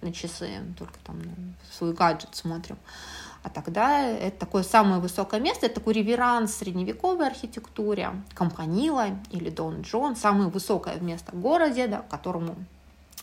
на 0.00 0.12
часы 0.12 0.62
только 0.78 0.94
там 1.04 1.20
на 1.20 1.34
свой 1.72 1.92
гаджет 1.92 2.30
смотрим, 2.32 2.78
а 3.46 3.48
тогда 3.48 4.00
это 4.00 4.40
такое 4.40 4.64
самое 4.64 5.00
высокое 5.00 5.38
место, 5.38 5.66
это 5.66 5.76
такой 5.76 5.94
реверанс 5.94 6.56
средневековой 6.56 7.28
архитектуре, 7.28 8.10
Компанила 8.34 9.06
или 9.30 9.50
Дон 9.50 9.82
Джон, 9.82 10.16
самое 10.16 10.50
высокое 10.50 10.98
место 10.98 11.30
в 11.30 11.40
городе, 11.40 11.86
да, 11.86 11.98
к 11.98 12.08
которому 12.08 12.56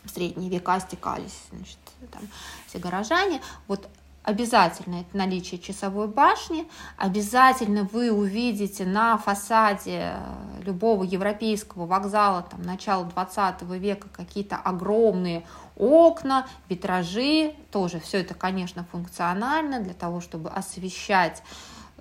в 0.06 0.10
средние 0.10 0.50
века 0.50 0.80
стекались 0.80 1.38
значит, 1.52 1.78
там, 2.10 2.22
все 2.68 2.80
горожане. 2.80 3.42
Вот 3.68 3.90
обязательно 4.24 5.02
это 5.02 5.18
наличие 5.18 5.60
часовой 5.60 6.08
башни, 6.08 6.70
обязательно 6.96 7.84
вы 7.92 8.10
увидите 8.10 8.86
на 8.86 9.18
фасаде 9.18 10.14
любого 10.62 11.04
европейского 11.04 11.86
вокзала 11.86 12.44
там, 12.44 12.62
начала 12.62 13.04
20 13.04 13.62
века 13.64 14.08
какие-то 14.14 14.56
огромные 14.56 15.46
окна, 15.76 16.48
витражи, 16.70 17.56
тоже 17.72 18.00
все 18.00 18.22
это, 18.22 18.34
конечно, 18.34 18.86
функционально 18.92 19.80
для 19.80 19.94
того, 19.94 20.22
чтобы 20.22 20.50
освещать 20.50 21.44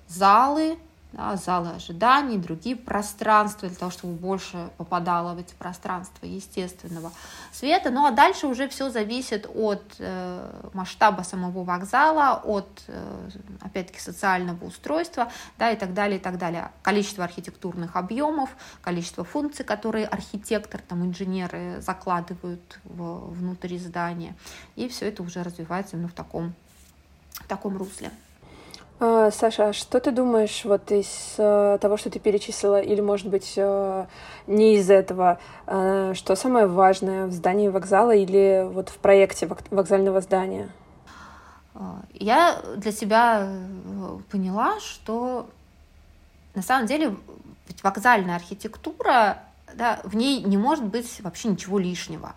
залы, 0.07 0.77
да, 1.13 1.35
залы 1.35 1.69
ожиданий, 1.75 2.37
другие 2.37 2.75
пространства, 2.75 3.69
для 3.69 3.77
того, 3.77 3.91
чтобы 3.91 4.13
больше 4.13 4.69
попадало 4.77 5.35
в 5.35 5.39
эти 5.39 5.53
пространства 5.53 6.25
естественного 6.25 7.11
света. 7.51 7.91
Ну 7.91 8.05
а 8.05 8.11
дальше 8.11 8.47
уже 8.47 8.67
все 8.67 8.89
зависит 8.89 9.47
от 9.53 9.83
э, 9.99 10.69
масштаба 10.73 11.21
самого 11.21 11.63
вокзала, 11.63 12.41
от, 12.43 12.83
э, 12.87 13.29
опять-таки, 13.61 13.99
социального 13.99 14.65
устройства, 14.65 15.31
да, 15.59 15.71
и 15.71 15.75
так 15.75 15.93
далее, 15.93 16.17
и 16.17 16.21
так 16.21 16.39
далее. 16.39 16.71
Количество 16.81 17.23
архитектурных 17.23 17.95
объемов, 17.95 18.49
количество 18.81 19.23
функций, 19.23 19.63
которые 19.63 20.07
архитектор, 20.07 20.81
там, 20.81 21.05
инженеры 21.05 21.79
закладывают 21.79 22.79
в, 22.83 23.33
внутри 23.33 23.77
здания. 23.77 24.35
И 24.75 24.87
все 24.87 25.09
это 25.09 25.21
уже 25.21 25.43
развивается 25.43 25.95
именно 25.95 26.09
в 26.09 26.13
таком, 26.13 26.55
в 27.33 27.47
таком 27.47 27.77
русле. 27.77 28.09
А, 29.05 29.31
Саша, 29.31 29.67
а 29.67 29.73
что 29.73 29.99
ты 29.99 30.11
думаешь 30.11 30.63
вот 30.63 30.89
из 30.89 31.35
э, 31.37 31.77
того, 31.81 31.97
что 31.97 32.09
ты 32.09 32.19
перечислила, 32.19 32.79
или, 32.79 33.01
может 33.01 33.27
быть, 33.27 33.51
э, 33.57 34.05
не 34.47 34.75
из 34.75 34.89
этого, 34.89 35.39
э, 35.67 36.13
что 36.15 36.37
самое 36.37 36.67
важное 36.67 37.25
в 37.25 37.33
здании 37.33 37.67
вокзала 37.67 38.15
или 38.15 38.65
вот 38.65 38.87
в 38.87 38.97
проекте 38.99 39.49
вокзального 39.71 40.21
здания? 40.21 40.69
Я 42.13 42.61
для 42.77 42.93
себя 42.93 43.49
поняла, 44.31 44.79
что 44.79 45.49
на 46.55 46.61
самом 46.61 46.87
деле 46.87 47.17
вокзальная 47.81 48.37
архитектура, 48.37 49.43
да, 49.75 49.99
в 50.05 50.15
ней 50.15 50.41
не 50.43 50.55
может 50.55 50.85
быть 50.85 51.19
вообще 51.19 51.49
ничего 51.49 51.77
лишнего. 51.77 52.35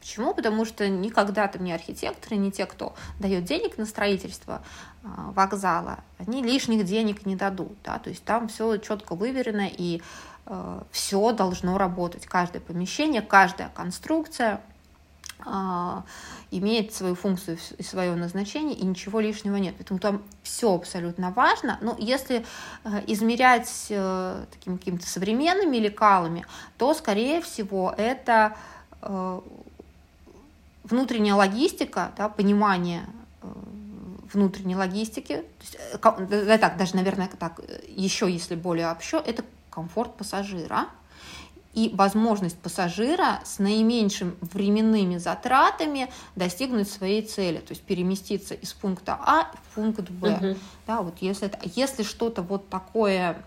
Почему? 0.00 0.32
Потому 0.32 0.64
что 0.64 0.88
никогда 0.88 1.48
там 1.48 1.64
ни 1.64 1.72
архитекторы, 1.72 2.36
ни 2.36 2.50
те, 2.50 2.66
кто 2.66 2.94
дает 3.18 3.44
денег 3.44 3.78
на 3.78 3.84
строительство 3.84 4.62
а, 5.02 5.32
вокзала, 5.32 5.98
они 6.18 6.42
лишних 6.42 6.84
денег 6.84 7.26
не 7.26 7.36
дадут. 7.36 7.76
Да? 7.84 7.98
То 7.98 8.10
есть 8.10 8.24
там 8.24 8.48
все 8.48 8.76
четко 8.78 9.14
выверено 9.14 9.68
и 9.70 10.02
э, 10.46 10.80
все 10.92 11.32
должно 11.32 11.78
работать. 11.78 12.26
Каждое 12.26 12.60
помещение, 12.60 13.22
каждая 13.22 13.70
конструкция 13.70 14.60
э, 15.44 16.02
имеет 16.50 16.94
свою 16.94 17.14
функцию 17.14 17.58
и 17.76 17.82
свое 17.82 18.14
назначение, 18.14 18.76
и 18.76 18.84
ничего 18.84 19.20
лишнего 19.20 19.56
нет. 19.56 19.74
Поэтому 19.76 19.98
там 19.98 20.22
все 20.42 20.74
абсолютно 20.74 21.32
важно. 21.32 21.78
Но 21.80 21.96
если 21.98 22.44
э, 22.84 23.02
измерять 23.08 23.86
э, 23.90 24.44
такими 24.52 24.76
какими-то 24.76 25.08
современными 25.08 25.76
лекалами, 25.76 26.46
то, 26.78 26.94
скорее 26.94 27.42
всего, 27.42 27.94
это 27.96 28.56
э, 29.02 29.40
внутренняя 30.88 31.34
логистика, 31.34 32.12
да, 32.16 32.28
понимание 32.28 33.02
э, 33.42 33.46
внутренней 34.32 34.76
логистики, 34.76 35.36
то 35.36 35.62
есть, 35.62 35.76
э, 35.92 36.58
так, 36.58 36.76
даже, 36.76 36.96
наверное, 36.96 37.28
так, 37.28 37.60
еще 37.88 38.30
если 38.30 38.54
более 38.54 38.90
общо, 38.90 39.18
это 39.18 39.44
комфорт 39.70 40.16
пассажира– 40.16 40.86
и 41.74 41.90
возможность 41.94 42.58
пассажира 42.58 43.40
с 43.44 43.58
наименьшими 43.58 44.34
временными 44.40 45.18
затратами 45.18 46.10
достигнуть 46.34 46.90
своей 46.90 47.22
цели, 47.22 47.58
то 47.58 47.72
есть 47.72 47.82
переместиться 47.82 48.54
из 48.54 48.72
пункта 48.72 49.18
А 49.20 49.52
в 49.52 49.74
пункт 49.74 50.10
Б. 50.10 50.32
Угу. 50.32 50.58
Да, 50.86 51.02
вот 51.02 51.18
если, 51.20 51.46
это, 51.46 51.58
если 51.74 52.02
что-то 52.02 52.42
вот 52.42 52.68
такое 52.68 53.44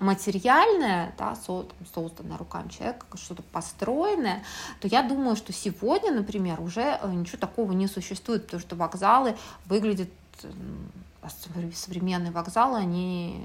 материальное, 0.00 1.14
да, 1.18 1.36
созданное 1.94 2.38
руками 2.38 2.68
человека, 2.68 3.06
что-то 3.16 3.42
построенное, 3.42 4.42
то 4.80 4.88
я 4.88 5.02
думаю, 5.02 5.36
что 5.36 5.52
сегодня, 5.52 6.12
например, 6.12 6.60
уже 6.60 6.98
э, 7.00 7.12
ничего 7.12 7.38
такого 7.38 7.72
не 7.72 7.86
существует, 7.86 8.46
потому 8.46 8.60
что 8.60 8.76
вокзалы 8.76 9.36
выглядят 9.66 10.08
современные 11.74 12.32
вокзалы, 12.32 12.78
они 12.78 13.42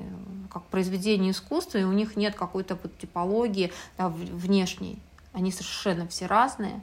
как 0.52 0.64
произведение 0.64 1.32
искусства, 1.32 1.80
и 1.80 1.84
у 1.84 1.92
них 1.92 2.16
нет 2.16 2.36
какой-то 2.36 2.78
вот 2.82 2.98
типологии 2.98 3.74
да, 3.98 4.10
внешней. 4.10 5.00
Они 5.34 5.52
совершенно 5.52 6.08
все 6.08 6.28
разные. 6.28 6.82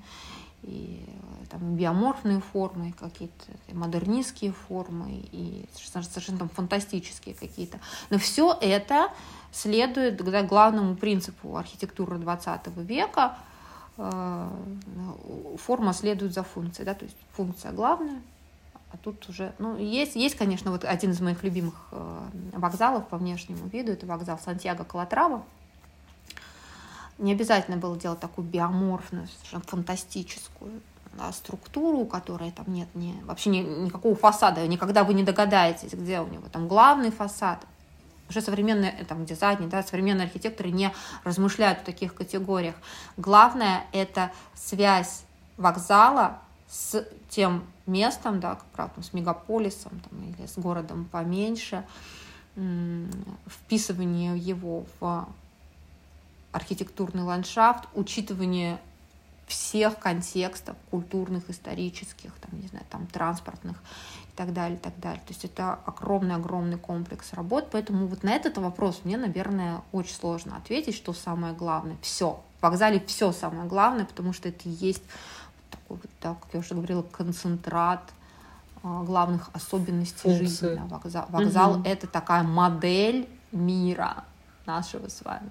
И 0.63 1.05
там 1.51 1.75
биоморфные 1.75 2.41
формы, 2.41 2.93
какие-то 2.93 3.45
модернистские 3.73 4.53
формы, 4.53 5.27
и 5.33 5.67
совершенно 5.75 6.39
там 6.39 6.49
фантастические 6.49 7.35
какие-то. 7.35 7.81
Но 8.11 8.19
все 8.19 8.57
это 8.61 9.11
следует 9.53 10.17
да, 10.17 10.43
главному 10.43 10.97
принципу 10.97 11.57
архитектуры 11.57 12.19
20 12.19 12.69
века. 12.79 13.39
Э, 13.99 14.49
форма 15.59 15.93
следует 15.93 16.33
за 16.33 16.43
функцией. 16.43 16.87
Да? 16.87 16.95
То 16.95 17.05
есть 17.05 17.17
функция 17.33 17.73
главная, 17.73 18.23
а 18.93 18.99
тут 18.99 19.27
уже, 19.31 19.55
ну, 19.59 19.79
есть, 19.79 20.17
есть, 20.17 20.37
конечно, 20.37 20.71
вот 20.71 20.85
один 20.85 21.13
из 21.13 21.21
моих 21.21 21.43
любимых 21.43 21.75
э, 21.93 22.29
вокзалов 22.53 23.09
по 23.09 23.17
внешнему 23.17 23.67
виду, 23.69 23.93
это 23.93 24.05
вокзал 24.05 24.39
Сантьяго 24.39 24.85
Калатрава. 24.85 25.45
Не 27.17 27.33
обязательно 27.33 27.79
было 27.79 27.97
делать 27.97 28.21
такую 28.21 28.47
биоморфную, 28.47 29.29
совершенно 29.29 29.63
фантастическую 29.63 30.83
да, 31.15 31.33
структуру, 31.33 32.01
у 32.01 32.07
которой 32.07 32.51
там 32.51 32.67
нет 32.69 32.89
ни, 32.95 33.19
вообще 33.25 33.49
ни, 33.49 33.61
никакого 33.61 34.15
фасада, 34.15 34.67
никогда 34.67 35.05
вы 35.05 35.15
не 35.15 35.23
догадаетесь, 35.23 35.95
где 35.95 36.21
у 36.21 36.27
него 36.27 36.45
там 36.53 36.69
главный 36.69 37.11
фасад. 37.11 37.65
Уже 38.29 38.43
современные 38.43 38.95
э, 38.99 39.07
там, 39.07 39.25
дизайнеры, 39.25 39.71
да, 39.71 39.83
современные 39.83 40.27
архитекторы 40.27 40.71
не 40.71 40.93
размышляют 41.25 41.81
в 41.81 41.85
таких 41.85 42.15
категориях. 42.15 42.75
Главное— 43.17 43.87
это 43.93 44.33
связь 44.55 45.25
вокзала 45.57 46.42
с 46.73 47.07
тем 47.29 47.65
местом, 47.87 48.41
да, 48.41 48.55
как 48.55 48.65
правило, 48.69 49.03
с 49.03 49.13
мегаполисом 49.13 50.01
там, 50.01 50.25
или 50.25 50.47
с 50.47 50.57
городом 50.57 51.05
поменьше, 51.05 51.85
вписывание 53.47 54.39
его 54.39 54.87
в 54.99 55.29
архитектурный 56.51 57.25
ландшафт, 57.25 57.89
учитывание 57.95 58.81
всех 59.47 59.99
контекстов 59.99 60.77
культурных, 60.91 61.51
исторических, 61.51 62.33
там, 62.41 62.59
не 62.59 62.69
знаю, 62.69 62.87
там, 62.89 63.07
транспортных 63.07 63.77
и 64.33 64.37
так 64.37 64.55
далее, 64.55 64.79
и 64.79 64.81
так 64.81 64.99
далее. 64.99 65.21
То 65.27 65.33
есть 65.33 65.45
это 65.45 65.75
огромный-огромный 65.85 66.79
комплекс 66.79 67.35
работ, 67.35 67.69
поэтому 67.71 68.07
вот 68.07 68.23
на 68.23 68.31
этот 68.33 68.57
вопрос 68.57 69.03
мне, 69.05 69.19
наверное, 69.19 69.83
очень 69.93 70.15
сложно 70.15 70.57
ответить, 70.57 70.95
что 70.95 71.13
самое 71.13 71.53
главное. 71.53 71.99
Все. 72.01 72.43
В 72.61 72.63
вокзале 72.63 73.03
все 73.07 73.31
самое 73.33 73.69
главное, 73.69 74.07
потому 74.07 74.33
что 74.33 74.49
это 74.49 74.71
и 74.71 74.71
есть 74.71 75.03
да, 76.21 76.35
как 76.41 76.49
я 76.53 76.61
уже 76.61 76.75
говорила, 76.75 77.03
концентрат 77.03 78.03
а, 78.83 79.03
главных 79.03 79.51
особенностей 79.53 80.23
Функции. 80.23 80.45
жизни. 80.45 80.75
Да, 80.75 80.97
вокзал 80.97 81.27
вокзал 81.29 81.73
угу. 81.73 81.83
это 81.85 82.07
такая 82.07 82.43
модель 82.43 83.29
мира 83.53 84.25
нашего 84.67 85.09
с 85.09 85.25
вами. 85.25 85.51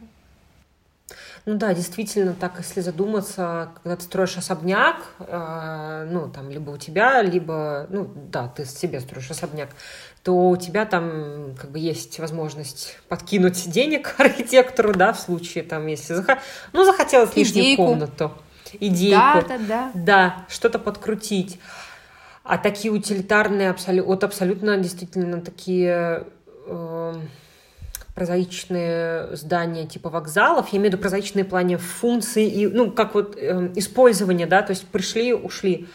Ну 1.46 1.58
да, 1.58 1.74
действительно, 1.74 2.34
так, 2.34 2.58
если 2.60 2.82
задуматься, 2.82 3.70
когда 3.76 3.96
ты 3.96 4.04
строишь 4.04 4.38
особняк, 4.38 4.98
э, 5.20 6.08
ну, 6.10 6.30
там, 6.30 6.50
либо 6.50 6.72
у 6.72 6.78
тебя, 6.78 7.22
либо, 7.22 7.88
ну, 7.90 8.10
да, 8.32 8.48
ты 8.48 8.64
себе 8.66 9.00
строишь 9.00 9.30
особняк, 9.32 9.70
то 10.24 10.50
у 10.50 10.58
тебя 10.58 10.86
там 10.86 11.56
как 11.60 11.72
бы 11.72 11.80
есть 11.80 12.20
возможность 12.20 12.98
подкинуть 13.10 13.70
денег 13.70 14.16
архитектору, 14.20 14.94
да, 14.94 15.14
в 15.14 15.20
случае, 15.20 15.64
там, 15.64 15.88
если 15.88 16.14
зах... 16.14 16.28
ну, 16.74 16.86
захотелось 16.86 17.36
лишнюю 17.36 17.76
комнату 17.76 18.32
идейку. 18.80 19.48
Да, 19.48 19.58
да, 19.58 19.58
да. 19.58 19.92
Да, 19.94 20.46
что-то 20.50 20.80
подкрутить. 20.80 21.60
А 22.44 22.58
такие 22.58 22.92
утилитарные, 22.92 23.76
вот 24.04 24.24
абсолютно 24.24 24.78
действительно 24.78 25.42
такие 25.42 26.26
э, 26.66 27.14
прозаичные 28.16 29.36
здания 29.36 29.86
типа 29.86 30.10
вокзалов, 30.10 30.70
я 30.70 30.80
имею 30.80 30.92
в 30.92 30.94
виду 30.94 31.02
прозаичные 31.02 31.46
в 31.46 31.50
плане 31.50 31.78
функции 31.78 32.48
и, 32.48 32.68
ну, 32.68 32.92
как 32.92 33.14
вот 33.14 33.38
э, 33.38 33.72
использование, 33.76 34.48
да, 34.48 34.62
то 34.64 34.72
есть 34.72 34.88
пришли, 34.88 35.34
ушли. 35.34 35.88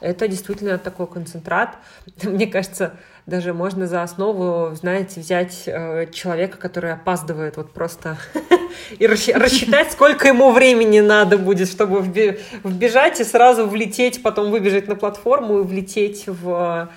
Это 0.00 0.28
действительно 0.28 0.78
такой 0.78 1.06
концентрат. 1.06 1.76
Мне 2.22 2.46
кажется, 2.46 2.94
даже 3.26 3.54
можно 3.54 3.86
за 3.86 4.02
основу, 4.02 4.74
знаете, 4.74 5.20
взять 5.20 5.62
э, 5.66 6.06
человека, 6.12 6.58
который 6.58 6.92
опаздывает 6.92 7.56
вот 7.56 7.72
просто 7.72 8.18
и 8.98 9.06
рассчитать, 9.06 9.92
сколько 9.92 10.28
ему 10.28 10.52
времени 10.52 11.00
надо 11.00 11.38
будет, 11.38 11.68
чтобы 11.68 12.02
вбежать 12.02 13.20
и 13.20 13.24
сразу 13.24 13.66
влететь, 13.66 14.22
потом 14.22 14.50
выбежать 14.50 14.88
на 14.88 14.94
платформу 14.94 15.60
и 15.60 15.62
влететь 15.62 16.24
в, 16.26 16.90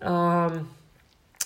э, 0.00 0.50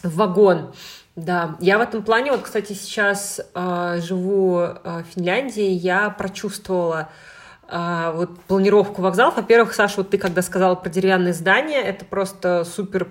в 0.02 0.16
вагон. 0.16 0.72
Да, 1.16 1.56
я 1.60 1.78
в 1.78 1.80
этом 1.80 2.02
плане, 2.02 2.30
вот, 2.30 2.42
кстати, 2.42 2.74
сейчас 2.74 3.40
э, 3.54 4.00
живу 4.02 4.60
э, 4.60 5.02
в 5.02 5.14
Финляндии, 5.14 5.70
я 5.70 6.10
прочувствовала 6.10 7.08
э, 7.68 8.12
вот 8.14 8.38
планировку 8.40 9.00
вокзалов. 9.00 9.36
Во-первых, 9.36 9.74
Саша, 9.74 9.94
вот 9.98 10.10
ты 10.10 10.18
когда 10.18 10.42
сказала 10.42 10.74
про 10.74 10.90
деревянные 10.90 11.32
здания, 11.32 11.80
это 11.80 12.04
просто 12.04 12.64
супер 12.64 13.08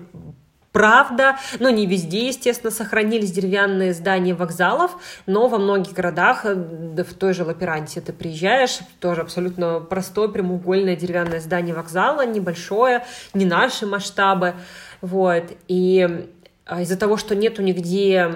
правда, 0.76 1.36
но 1.58 1.70
не 1.70 1.86
везде, 1.86 2.26
естественно, 2.26 2.70
сохранились 2.70 3.32
деревянные 3.32 3.94
здания 3.94 4.34
вокзалов, 4.34 4.90
но 5.24 5.48
во 5.48 5.56
многих 5.56 5.94
городах, 5.94 6.44
э, 6.44 6.54
да 6.54 7.02
в 7.02 7.14
той 7.14 7.32
же 7.32 7.44
Лаперанте 7.44 8.02
ты 8.02 8.12
приезжаешь, 8.12 8.80
тоже 9.00 9.22
абсолютно 9.22 9.80
простое 9.80 10.28
прямоугольное 10.28 10.94
деревянное 10.94 11.40
здание 11.40 11.74
вокзала, 11.74 12.26
небольшое, 12.26 13.06
не 13.32 13.46
наши 13.46 13.86
масштабы, 13.86 14.52
вот, 15.00 15.44
и 15.66 16.28
а, 16.66 16.82
из-за 16.82 16.98
того, 16.98 17.16
что 17.16 17.34
нету 17.34 17.62
нигде 17.62 18.34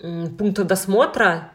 пункта 0.00 0.64
досмотра, 0.64 1.52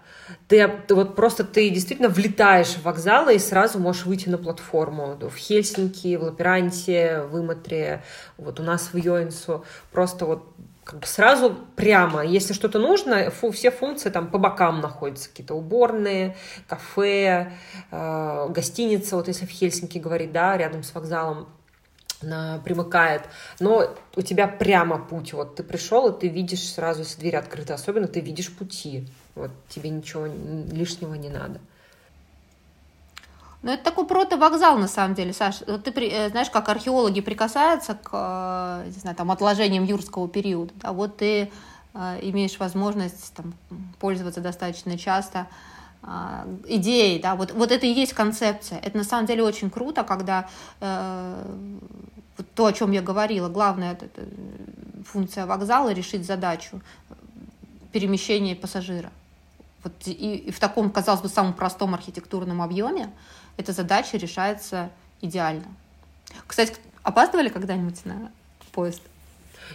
ты, 0.53 0.67
ты 0.87 0.93
вот 0.93 1.15
просто 1.15 1.43
ты 1.43 1.71
действительно 1.71 2.09
влетаешь 2.09 2.75
в 2.75 2.83
вокзалы 2.83 3.33
и 3.35 3.39
сразу 3.39 3.79
можешь 3.79 4.05
выйти 4.05 4.29
на 4.29 4.37
платформу. 4.37 5.17
В 5.19 5.35
Хельсинки, 5.35 6.15
в 6.15 6.21
Лаперанте, 6.21 7.21
в 7.21 7.39
Иматре, 7.39 8.03
вот 8.37 8.59
у 8.59 8.63
нас 8.63 8.93
в 8.93 8.95
Йоинсу. 8.95 9.65
Просто 9.91 10.27
вот 10.27 10.47
как 10.83 10.99
бы 10.99 11.07
сразу 11.07 11.57
прямо, 11.75 12.23
если 12.23 12.53
что-то 12.53 12.77
нужно, 12.77 13.31
фу, 13.31 13.49
все 13.49 13.71
функции 13.71 14.11
там 14.11 14.29
по 14.29 14.37
бокам 14.37 14.79
находятся, 14.79 15.27
какие-то 15.29 15.55
уборные, 15.55 16.35
кафе, 16.67 17.53
э, 17.89 18.47
гостиница, 18.49 19.15
вот 19.15 19.29
если 19.29 19.47
в 19.47 19.49
Хельсинки 19.49 19.97
говорить, 19.97 20.33
да, 20.33 20.55
рядом 20.55 20.83
с 20.83 20.93
вокзалом, 20.93 21.47
примыкает, 22.63 23.23
но 23.59 23.93
у 24.15 24.21
тебя 24.21 24.47
прямо 24.47 24.97
путь, 24.97 25.33
вот 25.33 25.55
ты 25.55 25.63
пришел, 25.63 26.09
и 26.09 26.17
ты 26.17 26.29
видишь 26.29 26.71
сразу, 26.71 27.01
если 27.01 27.19
дверь 27.19 27.35
открыта, 27.35 27.73
особенно 27.73 28.07
ты 28.07 28.21
видишь 28.21 28.55
пути, 28.55 29.09
вот 29.35 29.51
тебе 29.69 29.89
ничего 29.89 30.25
лишнего 30.25 31.15
не 31.15 31.29
надо. 31.29 31.59
Ну, 33.63 33.71
это 33.71 33.81
такой 33.81 34.05
протовокзал, 34.05 34.77
на 34.77 34.89
самом 34.89 35.15
деле, 35.15 35.31
Саш. 35.31 35.61
Вот 35.65 35.85
ты 35.85 35.91
э, 35.91 36.29
знаешь, 36.29 36.49
как 36.49 36.67
археологи 36.67 37.21
прикасаются 37.21 37.95
к, 37.95 38.09
э, 38.11 38.87
не 38.87 38.99
знаю, 38.99 39.15
там, 39.15 39.31
отложениям 39.31 39.85
юрского 39.85 40.27
периода. 40.27 40.73
Да, 40.75 40.91
вот 40.91 41.15
ты 41.17 41.49
э, 41.93 42.19
имеешь 42.23 42.59
возможность 42.59 43.33
там, 43.33 43.53
пользоваться 43.99 44.41
достаточно 44.41 44.97
часто 44.97 45.47
идеей, 46.67 47.21
да, 47.21 47.37
вот, 47.37 47.53
вот 47.53 47.71
это 47.71 47.85
и 47.85 47.89
есть 47.89 48.11
концепция. 48.11 48.77
Это 48.79 48.97
на 48.97 49.05
самом 49.05 49.25
деле 49.25 49.41
очень 49.41 49.69
круто, 49.69 50.03
когда 50.03 50.49
вот 50.81 52.45
то, 52.55 52.65
о 52.65 52.73
чем 52.73 52.91
я 52.91 53.01
говорила, 53.01 53.47
главная 53.47 53.93
это, 53.93 54.07
это 54.07 54.27
функция 55.05 55.45
вокзала 55.45 55.93
решить 55.93 56.25
задачу 56.25 56.81
перемещения 57.93 58.53
пассажира. 58.53 59.11
Вот 59.83 59.93
и, 60.05 60.11
и 60.11 60.51
в 60.51 60.59
таком, 60.59 60.89
казалось 60.89 61.21
бы, 61.21 61.29
самом 61.29 61.53
простом 61.53 61.93
архитектурном 61.93 62.61
объеме 62.61 63.11
эта 63.57 63.73
задача 63.73 64.17
решается 64.17 64.89
идеально. 65.21 65.65
Кстати, 66.47 66.75
опаздывали 67.03 67.49
когда-нибудь 67.49 68.05
на 68.05 68.31
поезд? 68.71 69.01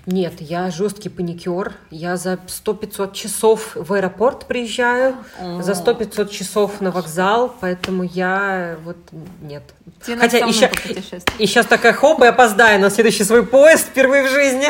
Нет, 0.07 0.41
я 0.41 0.71
жесткий 0.71 1.09
паникер. 1.09 1.75
Я 1.91 2.17
за 2.17 2.35
100-500 2.35 3.15
часов 3.15 3.73
в 3.75 3.93
аэропорт 3.93 4.47
приезжаю, 4.47 5.17
О. 5.39 5.63
за 5.63 5.73
100-500 5.73 6.29
часов 6.31 6.81
на 6.81 6.91
вокзал, 6.91 7.55
поэтому 7.61 8.03
я 8.05 8.79
вот 8.85 8.97
нет. 9.43 9.63
Тебе 10.03 10.17
Хотя 10.17 10.39
еще, 10.39 10.71
и 11.39 11.47
сейчас 11.47 11.67
такая 11.67 11.93
хоп, 11.93 12.23
и 12.23 12.27
опоздаю 12.27 12.81
на 12.81 12.91
следующий 12.91 13.25
свой 13.25 13.45
поезд 13.45 13.89
впервые 13.89 14.25
в 14.25 14.31
жизни. 14.31 14.69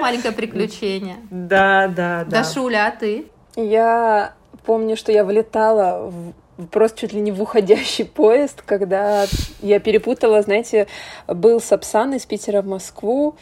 Маленькое 0.00 0.32
приключение. 0.32 1.16
Да, 1.30 1.88
да, 1.88 2.24
да. 2.24 2.42
Да, 2.42 2.44
Шуля, 2.44 2.86
а 2.86 2.90
ты? 2.90 3.26
Я 3.58 4.34
помню, 4.64 4.96
что 4.96 5.10
я 5.10 5.24
влетала 5.24 6.10
в 6.10 6.32
просто 6.70 7.00
чуть 7.00 7.12
ли 7.12 7.20
не 7.20 7.32
в 7.32 7.40
уходящий 7.42 8.04
поезд, 8.04 8.62
когда 8.64 9.26
я 9.60 9.80
перепутала, 9.80 10.42
знаете, 10.42 10.86
был 11.26 11.60
Сапсан 11.60 12.14
из 12.14 12.26
Питера 12.26 12.62
в 12.62 12.66
Москву, 12.66 13.34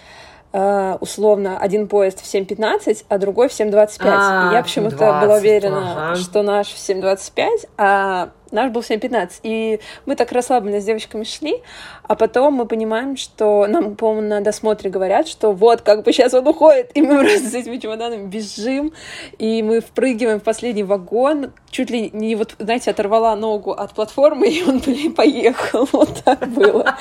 Uh, 0.53 0.97
условно 1.01 1.59
один 1.59 1.87
поезд 1.87 2.21
в 2.21 2.25
7.15, 2.25 3.05
а 3.11 3.19
другой 3.19 3.49
в 3.49 3.53
7.25. 3.53 3.99
А, 4.07 4.51
я 4.55 4.63
почему-то 4.63 4.97
была 4.97 5.37
уверена, 5.37 6.13
ага. 6.13 6.17
что 6.17 6.43
наш 6.43 6.69
в 6.69 6.77
7.25, 6.77 7.69
а 7.77 8.31
Наш 8.51 8.71
был 8.71 8.83
в 8.83 8.91
7.15. 8.91 9.41
И 9.43 9.81
мы 10.05 10.17
так 10.17 10.33
расслабленно 10.33 10.81
с 10.81 10.85
девочками 10.85 11.25
шли, 11.25 11.63
а 12.05 12.15
потом 12.15 12.55
мы 12.55 12.67
понимаем, 12.67 13.17
что 13.17 13.67
нам, 13.67 13.97
по-моему, 13.97 14.29
на 14.29 14.41
досмотре 14.41 14.91
говорят, 14.91 15.29
что 15.29 15.53
вот, 15.53 15.83
как 15.83 16.05
бы 16.05 16.13
сейчас 16.13 16.35
он 16.35 16.47
уходит, 16.47 16.91
и 16.95 17.03
мы 17.03 17.21
просто 17.25 17.49
с 17.49 17.55
этими 17.55 17.79
чемоданами 17.79 18.27
бежим, 18.27 18.93
и 19.39 19.63
мы 19.63 19.81
впрыгиваем 19.81 20.41
в 20.41 20.43
последний 20.43 20.85
вагон, 20.85 21.53
чуть 21.71 21.91
ли 21.91 22.11
не 22.13 22.37
вот, 22.37 22.55
знаете, 22.59 22.91
оторвала 22.91 23.35
ногу 23.37 23.73
от 23.73 23.93
платформы, 23.93 24.49
и 24.51 24.63
он, 24.63 24.79
блин, 24.79 25.15
поехал. 25.15 25.89
Вот 25.97 26.23
так 26.25 26.47
было. 26.49 26.97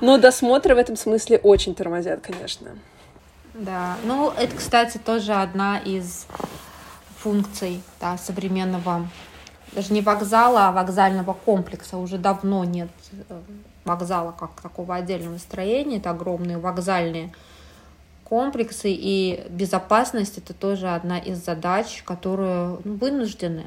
Но 0.00 0.18
досмотры 0.18 0.74
в 0.74 0.78
этом 0.78 0.96
смысле 0.96 1.38
очень 1.38 1.74
тормозят, 1.74 2.20
конечно. 2.20 2.68
Да, 3.54 3.96
ну, 4.04 4.30
это, 4.30 4.56
кстати, 4.56 4.98
тоже 4.98 5.32
одна 5.32 5.78
из 5.78 6.26
функций 7.18 7.82
да, 8.00 8.16
современного 8.16 9.08
даже 9.72 9.92
не 9.92 10.00
вокзала, 10.00 10.68
а 10.68 10.72
вокзального 10.72 11.32
комплекса. 11.32 11.96
Уже 11.96 12.18
давно 12.18 12.64
нет 12.64 12.90
э, 13.28 13.40
вокзала 13.84 14.32
как 14.32 14.60
такого 14.60 14.96
отдельного 14.96 15.38
строения. 15.38 15.98
Это 15.98 16.10
огромные 16.10 16.58
вокзальные 16.58 17.32
комплексы. 18.24 18.90
И 18.90 19.46
безопасность 19.50 20.38
это 20.38 20.54
тоже 20.54 20.88
одна 20.88 21.18
из 21.18 21.44
задач, 21.44 22.02
которую 22.04 22.80
ну, 22.84 22.94
вынуждены 22.96 23.66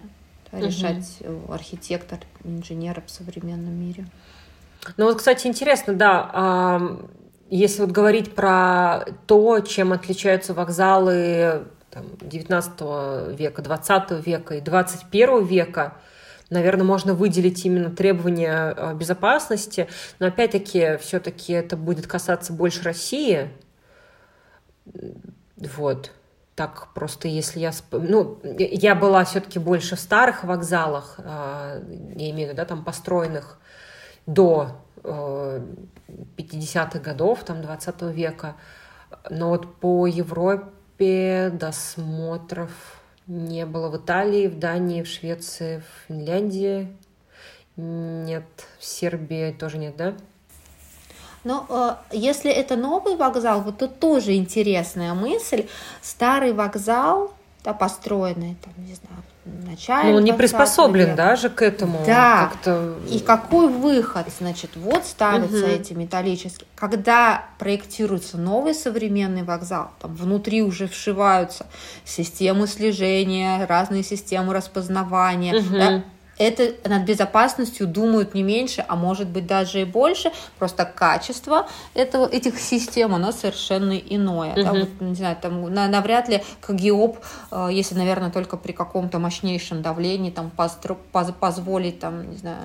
да, 0.51 0.57
угу. 0.57 0.67
решать 0.67 1.17
э, 1.21 1.39
архитектор, 1.49 2.19
инженеры 2.43 3.03
в 3.05 3.11
современном 3.11 3.73
мире. 3.73 4.05
Ну 4.97 5.05
вот, 5.05 5.17
кстати, 5.17 5.47
интересно, 5.47 5.93
да, 5.93 6.81
если 7.49 7.81
вот 7.83 7.91
говорить 7.91 8.35
про 8.35 9.05
то, 9.27 9.61
чем 9.61 9.93
отличаются 9.93 10.53
вокзалы 10.53 11.63
там, 11.93 12.05
19 12.21 13.37
века, 13.37 13.61
20 13.61 14.25
века 14.25 14.55
и 14.55 14.61
21 14.61 15.45
века, 15.45 15.97
наверное, 16.49 16.85
можно 16.85 17.13
выделить 17.13 17.63
именно 17.65 17.91
требования 17.91 18.73
э, 18.75 18.95
безопасности, 18.95 19.87
но 20.19 20.27
опять-таки 20.27 20.97
все-таки 20.97 21.53
это 21.53 21.77
будет 21.77 22.07
касаться 22.07 22.51
больше 22.51 22.83
России. 22.83 23.49
Вот. 25.57 26.11
Так 26.55 26.93
просто, 26.93 27.27
если 27.27 27.59
я... 27.59 27.71
Ну, 27.91 28.39
я 28.43 28.95
была 28.95 29.23
все-таки 29.23 29.59
больше 29.59 29.95
в 29.95 29.99
старых 29.99 30.43
вокзалах, 30.43 31.15
э, 31.19 31.83
я 32.15 32.29
имею 32.31 32.47
в 32.47 32.51
виду, 32.51 32.57
да, 32.57 32.65
там 32.65 32.83
построенных 32.83 33.59
до 34.25 34.81
50-х 35.03 36.97
э, 36.97 37.01
годов, 37.01 37.43
там, 37.43 37.61
20 37.61 38.01
века. 38.03 38.55
Но 39.29 39.49
вот 39.49 39.75
по 39.75 40.07
Европе 40.07 40.65
Европе 40.99 41.49
досмотров 41.57 42.71
не 43.27 43.65
было. 43.65 43.89
В 43.89 43.97
Италии, 43.97 44.47
в 44.47 44.59
Дании, 44.59 45.03
в 45.03 45.07
Швеции, 45.07 45.79
в 45.79 46.07
Финляндии 46.07 46.95
нет. 47.75 48.43
В 48.79 48.85
Сербии 48.85 49.51
тоже 49.51 49.77
нет, 49.77 49.95
да? 49.95 50.13
Но 51.43 51.65
э, 52.11 52.15
если 52.15 52.51
это 52.51 52.77
новый 52.77 53.15
вокзал, 53.15 53.61
вот 53.61 53.77
тут 53.79 53.99
тоже 53.99 54.35
интересная 54.35 55.13
мысль. 55.13 55.67
Старый 56.01 56.53
вокзал, 56.53 57.33
да, 57.63 57.73
построенный, 57.73 58.55
там, 58.63 58.73
не 58.77 58.93
знаю, 58.93 59.23
начале. 59.45 60.11
Ну, 60.11 60.17
он 60.17 60.23
не 60.23 60.33
приспособлен 60.33 61.05
века. 61.11 61.17
даже 61.17 61.49
к 61.49 61.61
этому. 61.61 61.99
Да. 62.05 62.49
Как-то... 62.51 62.95
И 63.09 63.19
какой 63.19 63.67
выход? 63.67 64.27
Значит, 64.39 64.71
вот 64.75 65.05
ставятся 65.05 65.65
угу. 65.65 65.71
эти 65.71 65.93
металлические. 65.93 66.67
Когда 66.75 67.45
проектируется 67.59 68.37
новый 68.37 68.73
современный 68.73 69.43
вокзал, 69.43 69.91
там 70.01 70.15
внутри 70.15 70.61
уже 70.61 70.87
вшиваются 70.87 71.65
системы 72.05 72.67
слежения, 72.67 73.65
разные 73.65 74.03
системы 74.03 74.53
распознавания. 74.53 75.55
Угу. 75.55 75.77
Да? 75.77 76.03
Это 76.37 76.73
над 76.87 77.03
безопасностью 77.03 77.87
думают 77.87 78.33
не 78.33 78.43
меньше, 78.43 78.83
а 78.87 78.95
может 78.95 79.27
быть 79.27 79.47
даже 79.47 79.81
и 79.81 79.85
больше. 79.85 80.31
Просто 80.57 80.85
качество 80.85 81.67
этого, 81.93 82.27
этих 82.27 82.59
систем, 82.59 83.13
оно 83.13 83.31
совершенно 83.31 83.97
иное. 83.97 84.53
Uh-huh. 84.55 84.63
Да, 84.63 84.73
вот, 84.73 84.89
не 85.01 85.15
знаю, 85.15 85.37
там, 85.41 85.73
на, 85.73 85.87
навряд 85.87 86.29
ли 86.29 86.43
КГИОП, 86.61 87.19
э, 87.51 87.69
если, 87.71 87.95
наверное, 87.95 88.31
только 88.31 88.57
при 88.57 88.71
каком-то 88.71 89.19
мощнейшем 89.19 89.81
давлении 89.81 90.31
там, 90.31 90.49
постро, 90.49 90.97
поз, 91.11 91.31
позволить 91.39 91.99
там, 91.99 92.29
не 92.29 92.37
знаю, 92.37 92.57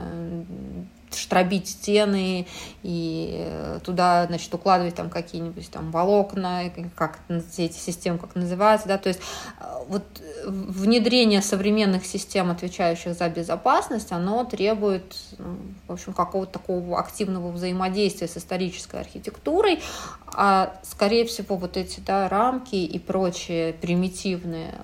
штробить 1.16 1.68
стены 1.68 2.46
и 2.82 3.34
э, 3.38 3.80
туда, 3.84 4.26
значит, 4.26 4.52
укладывать 4.54 4.94
там 4.94 5.10
какие-нибудь 5.10 5.70
там 5.70 5.90
волокна, 5.90 6.70
как 6.94 7.18
эти 7.56 7.76
системы 7.76 8.18
как 8.18 8.34
называются, 8.34 8.88
да, 8.88 8.98
то 8.98 9.08
есть 9.08 9.20
э, 9.60 9.64
вот 9.88 10.04
внедрение 10.44 11.42
современных 11.42 12.04
систем, 12.06 12.50
отвечающих 12.50 13.14
за 13.14 13.28
безопасность, 13.28 14.12
оно 14.12 14.44
требует, 14.44 15.16
ну, 15.38 15.58
в 15.86 15.92
общем, 15.92 16.12
какого-то 16.12 16.52
такого 16.52 16.98
активного 16.98 17.50
взаимодействия 17.50 18.28
с 18.28 18.36
исторической 18.36 19.00
архитектурой, 19.00 19.82
а, 20.26 20.74
скорее 20.82 21.24
всего, 21.26 21.56
вот 21.56 21.76
эти, 21.76 22.00
да, 22.00 22.28
рамки 22.28 22.76
и 22.76 22.98
прочие 22.98 23.72
примитивные 23.72 24.74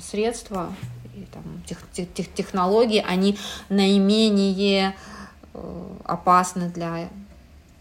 средства, 0.00 0.72
и, 1.14 1.26
там, 1.32 1.62
тех, 1.66 1.78
тех, 2.14 2.32
технологии, 2.32 3.04
они 3.06 3.38
наименее 3.68 4.94
Э, 4.94 5.19
опасны 6.04 6.68
для 6.68 7.08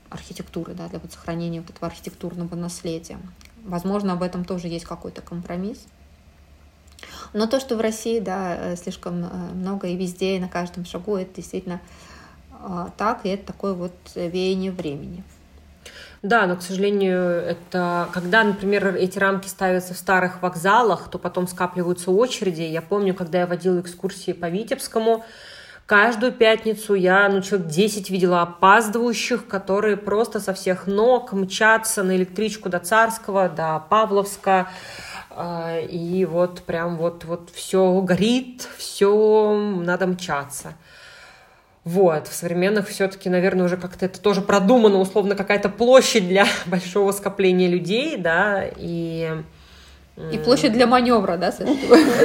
архитектуры, 0.10 0.74
да, 0.74 0.88
для 0.88 1.00
вот 1.00 1.12
сохранения 1.12 1.62
вот 1.62 1.70
этого 1.70 1.88
архитектурного 1.88 2.56
наследия. 2.56 3.20
возможно, 3.64 4.14
об 4.14 4.24
этом 4.24 4.46
тоже 4.46 4.68
есть 4.68 4.86
какой-то 4.86 5.22
компромисс. 5.22 5.86
Но 7.34 7.46
то, 7.46 7.60
что 7.60 7.78
в 7.78 7.82
России, 7.82 8.20
да, 8.20 8.56
э, 8.56 8.76
слишком 8.76 9.24
э, 9.24 9.28
много 9.54 9.88
и 9.88 9.96
везде, 9.96 10.38
и 10.38 10.40
на 10.40 10.48
каждом 10.48 10.86
шагу, 10.86 11.16
это 11.16 11.36
действительно 11.36 11.80
так, 12.98 13.22
и 13.24 13.30
это 13.30 13.46
такое 13.46 13.74
вот 13.74 13.94
веяние 14.16 14.72
времени. 14.72 15.24
Да, 16.22 16.46
но, 16.46 16.58
к 16.58 16.62
сожалению, 16.62 17.16
это 17.16 18.10
когда, 18.12 18.44
например, 18.44 18.96
эти 18.96 19.18
рамки 19.18 19.48
ставятся 19.48 19.94
в 19.94 19.98
старых 19.98 20.42
вокзалах, 20.42 21.10
то 21.10 21.18
потом 21.18 21.48
скапливаются 21.48 22.12
очереди. 22.12 22.64
Я 22.64 22.82
помню, 22.82 23.14
когда 23.14 23.40
я 23.40 23.48
водила 23.48 23.80
экскурсии 23.80 24.34
по 24.34 24.50
Витебскому, 24.50 25.24
каждую 25.90 26.32
пятницу 26.32 26.94
я, 26.94 27.28
ну, 27.30 27.42
человек 27.42 27.68
10 27.68 28.12
видела 28.12 28.44
опаздывающих, 28.44 29.48
которые 29.48 29.98
просто 29.98 30.40
со 30.40 30.54
всех 30.54 30.86
ног 30.86 31.34
мчатся 31.34 32.04
на 32.04 32.16
электричку 32.16 32.70
до 32.70 32.78
Царского, 32.78 33.50
до 33.50 33.84
Павловска, 33.90 34.70
а, 35.32 35.80
и 35.80 36.26
вот 36.26 36.62
прям 36.62 36.96
вот, 36.96 37.26
вот 37.26 37.50
все 37.56 38.02
горит, 38.02 38.70
все 38.78 39.56
надо 39.84 40.06
мчаться. 40.06 40.76
Вот, 41.86 42.28
в 42.28 42.34
современных 42.34 42.88
все-таки, 42.88 43.28
наверное, 43.28 43.66
уже 43.66 43.76
как-то 43.76 44.06
это 44.06 44.22
тоже 44.22 44.42
продумано, 44.42 45.00
условно, 45.00 45.34
какая-то 45.34 45.70
площадь 45.70 46.28
для 46.28 46.46
большого 46.68 47.12
скопления 47.14 47.68
людей, 47.68 48.16
да, 48.16 48.64
и... 48.78 49.42
И 50.32 50.38
площадь 50.38 50.74
для 50.74 50.86
маневра, 50.86 51.38
да, 51.38 51.52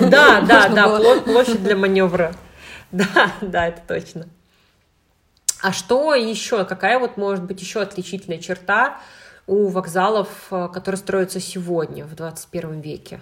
Да, 0.03 0.41
да, 0.43 0.69
да, 0.69 1.21
площадь 1.25 1.63
для 1.63 1.77
маневра. 1.77 2.35
Да, 2.93 3.33
да, 3.41 3.69
это 3.69 3.83
точно. 3.87 4.29
А 5.63 5.73
что 5.73 6.15
еще? 6.15 6.65
Какая 6.65 6.99
вот 6.99 7.17
может 7.17 7.45
быть 7.45 7.61
еще 7.61 7.81
отличительная 7.81 8.39
черта 8.39 9.01
у 9.47 9.69
вокзалов, 9.69 10.29
э, 10.51 10.69
которые 10.73 10.99
строятся 10.99 11.41
сегодня, 11.41 12.05
в 12.05 12.15
21 12.15 12.81
веке? 12.81 13.21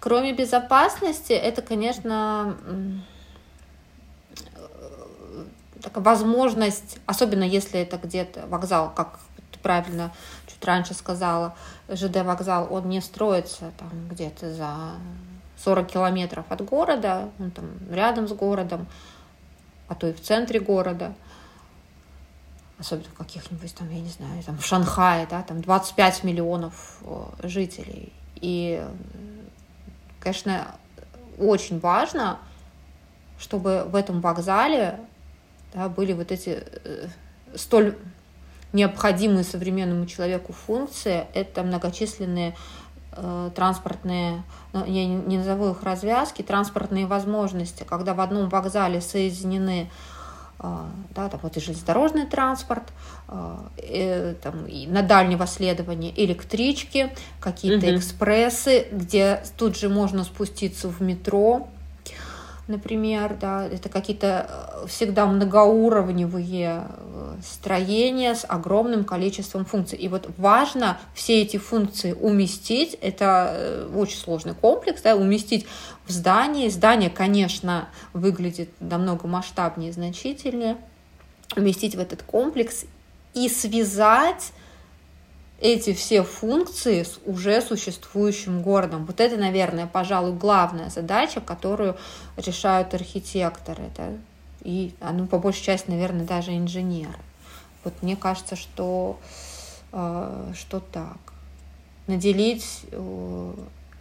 Кроме 0.00 0.32
безопасности, 0.32 1.32
это, 1.32 1.62
конечно, 1.62 2.56
такая 5.82 6.02
возможность, 6.04 6.98
особенно 7.06 7.44
если 7.44 7.80
это 7.80 7.96
где-то 7.98 8.46
вокзал, 8.46 8.92
как 8.94 9.18
ты 9.52 9.58
правильно 9.58 10.12
чуть 10.46 10.64
раньше 10.64 10.94
сказала, 10.94 11.54
ЖД 11.88 12.18
вокзал, 12.22 12.68
он 12.70 12.88
не 12.88 13.00
строится 13.00 13.72
там 13.78 14.08
где-то 14.08 14.54
за 14.54 14.70
40 15.64 15.86
километров 15.86 16.44
от 16.48 16.64
города, 16.64 17.30
он 17.38 17.50
там 17.50 17.70
рядом 17.90 18.28
с 18.28 18.32
городом, 18.32 18.86
а 19.88 19.94
то 19.94 20.06
и 20.08 20.12
в 20.12 20.20
центре 20.20 20.60
города, 20.60 21.14
особенно 22.78 23.10
каких-нибудь 23.16 23.74
там, 23.74 23.90
я 23.90 24.00
не 24.00 24.08
знаю, 24.08 24.42
там 24.42 24.58
в 24.58 24.64
Шанхае, 24.64 25.26
да, 25.28 25.42
там 25.42 25.60
25 25.60 26.24
миллионов 26.24 27.02
жителей. 27.42 28.12
И, 28.36 28.82
конечно, 30.18 30.74
очень 31.38 31.78
важно, 31.78 32.38
чтобы 33.38 33.84
в 33.84 33.96
этом 33.96 34.20
вокзале 34.20 34.98
да, 35.74 35.88
были 35.88 36.12
вот 36.12 36.32
эти 36.32 36.62
э, 36.84 37.08
столь 37.54 37.96
необходимые 38.72 39.44
современному 39.44 40.06
человеку 40.06 40.52
функции. 40.52 41.26
Это 41.34 41.62
многочисленные 41.62 42.50
э, 42.50 42.54
транспортные, 43.54 44.42
ну, 44.72 44.84
я 44.86 45.06
не 45.06 45.38
назову 45.38 45.70
их 45.70 45.82
развязки, 45.82 46.42
транспортные 46.42 47.06
возможности, 47.06 47.84
когда 47.84 48.14
в 48.14 48.20
одном 48.20 48.48
вокзале 48.48 49.00
соединены 49.00 49.90
э, 50.60 50.76
да, 51.14 51.28
там 51.28 51.40
вот 51.42 51.56
и 51.56 51.60
железнодорожный 51.60 52.26
транспорт, 52.26 52.84
э, 53.28 54.34
там, 54.42 54.66
и 54.66 54.86
на 54.86 55.02
дальнего 55.02 55.46
следования 55.46 56.12
электрички, 56.16 57.12
какие-то 57.40 57.86
угу. 57.86 57.96
экспрессы, 57.96 58.86
где 58.92 59.42
тут 59.56 59.76
же 59.76 59.88
можно 59.88 60.24
спуститься 60.24 60.88
в 60.88 61.00
метро, 61.00 61.68
например, 62.70 63.36
да, 63.38 63.66
это 63.66 63.88
какие-то 63.88 64.82
э, 64.82 64.86
всегда 64.86 65.26
многоуровневые 65.26 66.86
э, 66.86 67.36
строения 67.44 68.34
с 68.34 68.46
огромным 68.48 69.04
количеством 69.04 69.64
функций. 69.64 69.98
И 69.98 70.08
вот 70.08 70.30
важно 70.38 70.98
все 71.14 71.42
эти 71.42 71.56
функции 71.56 72.12
уместить, 72.12 72.96
это 73.00 73.52
э, 73.54 73.90
очень 73.94 74.18
сложный 74.18 74.54
комплекс, 74.54 75.02
да, 75.02 75.16
уместить 75.16 75.66
в 76.06 76.12
здание. 76.12 76.70
Здание, 76.70 77.10
конечно, 77.10 77.88
выглядит 78.12 78.70
намного 78.80 79.26
масштабнее, 79.26 79.92
значительнее, 79.92 80.76
уместить 81.56 81.96
в 81.96 82.00
этот 82.00 82.22
комплекс 82.22 82.84
и 83.34 83.48
связать 83.48 84.52
эти 85.60 85.92
все 85.92 86.22
функции 86.22 87.02
с 87.02 87.20
уже 87.26 87.60
существующим 87.60 88.62
городом. 88.62 89.04
Вот 89.04 89.20
это, 89.20 89.36
наверное, 89.36 89.86
пожалуй, 89.86 90.32
главная 90.32 90.88
задача, 90.88 91.40
которую 91.40 91.96
решают 92.36 92.94
архитекторы. 92.94 93.90
Да? 93.96 94.08
И, 94.62 94.94
а, 95.00 95.12
ну, 95.12 95.26
по 95.26 95.38
большей 95.38 95.62
части, 95.62 95.90
наверное, 95.90 96.24
даже 96.24 96.56
инженеры. 96.56 97.18
Вот 97.84 97.94
мне 98.02 98.16
кажется, 98.16 98.56
что, 98.56 99.18
э, 99.92 100.52
что 100.54 100.80
так. 100.80 101.18
Наделить, 102.06 102.66
э, 102.90 103.54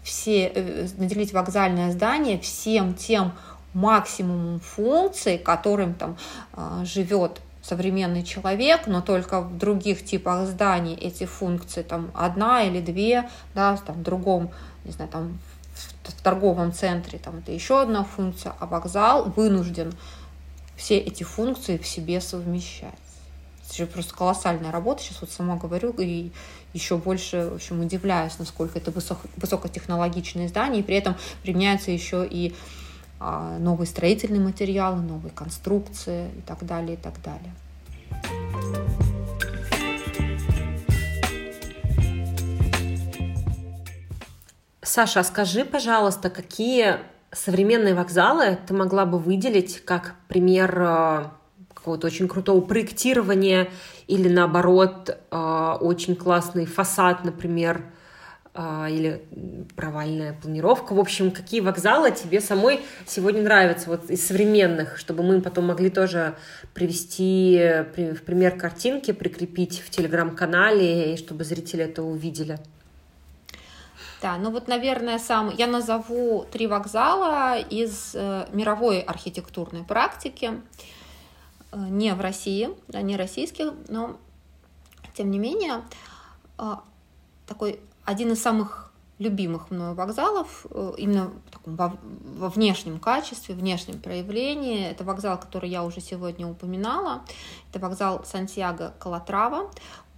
все, 0.04 0.48
э, 0.48 0.88
наделить 0.98 1.34
вокзальное 1.34 1.92
здание 1.92 2.40
всем 2.40 2.94
тем 2.94 3.34
максимумом 3.74 4.60
функций, 4.60 5.38
которым 5.38 5.94
там 5.94 6.18
э, 6.54 6.84
живет 6.86 7.42
современный 7.70 8.24
человек, 8.24 8.88
но 8.88 9.02
только 9.02 9.42
в 9.42 9.58
других 9.58 10.04
типах 10.04 10.48
зданий 10.48 10.96
эти 10.96 11.26
функции 11.26 11.84
там 11.84 12.12
одна 12.16 12.64
или 12.64 12.82
две, 12.82 13.30
да, 13.54 13.78
там 13.78 13.98
в 13.98 14.04
другом, 14.04 14.52
не 14.86 14.92
знаю, 14.92 15.10
там 15.12 15.40
в, 16.04 16.24
торговом 16.24 16.74
центре 16.74 17.20
там 17.20 17.38
это 17.38 17.52
еще 17.52 17.82
одна 17.82 18.04
функция, 18.04 18.54
а 18.60 18.66
вокзал 18.66 19.26
вынужден 19.36 19.94
все 20.76 20.98
эти 20.98 21.24
функции 21.24 21.78
в 21.78 21.86
себе 21.86 22.20
совмещать. 22.20 22.94
Это 23.68 23.78
же 23.78 23.86
просто 23.86 24.16
колоссальная 24.16 24.72
работа, 24.72 25.04
сейчас 25.04 25.22
вот 25.22 25.30
сама 25.30 25.56
говорю, 25.56 25.92
и 25.92 26.32
еще 26.74 26.98
больше, 26.98 27.50
в 27.52 27.56
общем, 27.56 27.82
удивляюсь, 27.82 28.40
насколько 28.40 28.80
это 28.80 28.90
высоко, 28.90 29.28
высокотехнологичные 29.38 30.50
здания, 30.50 30.80
и 30.80 30.84
при 30.84 30.96
этом 30.96 31.16
применяются 31.44 31.92
еще 31.92 32.28
и 32.28 32.56
новые 33.20 33.88
строительные 33.88 34.42
материалы, 34.42 35.02
новые 35.02 35.32
конструкции 35.32 36.30
и 36.38 36.42
так 36.42 36.66
далее, 36.66 36.94
и 36.94 36.98
так 36.98 37.16
далее. 37.22 37.54
Саша, 44.82 45.20
а 45.20 45.24
скажи, 45.24 45.66
пожалуйста, 45.66 46.30
какие 46.30 46.98
современные 47.32 47.94
вокзалы 47.94 48.58
ты 48.66 48.74
могла 48.74 49.06
бы 49.06 49.20
выделить 49.20 49.84
как 49.86 50.16
пример 50.28 50.82
а, 50.82 51.32
какого-то 51.74 52.08
очень 52.08 52.28
крутого 52.28 52.62
проектирования 52.62 53.70
или 54.08 54.28
наоборот 54.28 55.16
очень 55.30 56.16
классный 56.16 56.66
фасад, 56.66 57.24
например, 57.24 57.84
а, 57.86 57.99
или 58.56 59.24
провальная 59.76 60.34
планировка. 60.34 60.94
В 60.94 61.00
общем, 61.00 61.32
какие 61.32 61.62
вокзалы 61.62 62.12
тебе 62.12 62.42
самой 62.42 62.82
сегодня 63.06 63.44
нравятся, 63.44 63.90
вот 63.90 64.10
из 64.10 64.26
современных, 64.26 64.98
чтобы 64.98 65.24
мы 65.24 65.40
потом 65.40 65.68
могли 65.68 65.90
тоже 65.90 66.36
привести 66.74 67.58
в 67.96 68.24
пример 68.24 68.58
картинки, 68.58 69.12
прикрепить 69.12 69.80
в 69.80 69.90
телеграм-канале, 69.92 71.14
и 71.14 71.18
чтобы 71.18 71.44
зрители 71.44 71.84
это 71.86 72.04
увидели. 72.04 72.60
Да, 74.22 74.38
ну 74.38 74.52
вот, 74.52 74.68
наверное, 74.68 75.18
сам 75.18 75.50
я 75.56 75.66
назову 75.66 76.46
три 76.52 76.68
вокзала 76.68 77.58
из 77.58 78.12
э, 78.16 78.48
мировой 78.52 79.00
архитектурной 79.00 79.84
практики, 79.84 80.52
э, 81.72 81.78
не 81.78 82.14
в 82.14 82.20
России, 82.20 82.70
да, 82.90 83.02
не 83.02 83.16
российских, 83.16 83.72
но 83.88 84.18
тем 85.14 85.32
не 85.32 85.40
менее 85.40 85.84
э, 86.58 86.76
такой 87.48 87.80
один 88.10 88.32
из 88.32 88.42
самых 88.42 88.92
любимых 89.20 89.70
мною 89.70 89.94
вокзалов, 89.94 90.66
э, 90.72 90.94
именно 90.98 91.26
в 91.28 91.52
таком, 91.52 91.76
во, 91.76 91.98
во 92.38 92.50
внешнем 92.50 93.00
качестве, 93.00 93.54
внешнем 93.54 94.00
проявлении. 94.00 94.88
Это 94.88 95.04
вокзал, 95.04 95.40
который 95.40 95.70
я 95.70 95.84
уже 95.84 96.02
сегодня 96.02 96.48
упоминала. 96.48 97.22
Это 97.70 97.80
вокзал 97.80 98.26
Сантьяго 98.26 98.96
Калатрава 98.98 99.70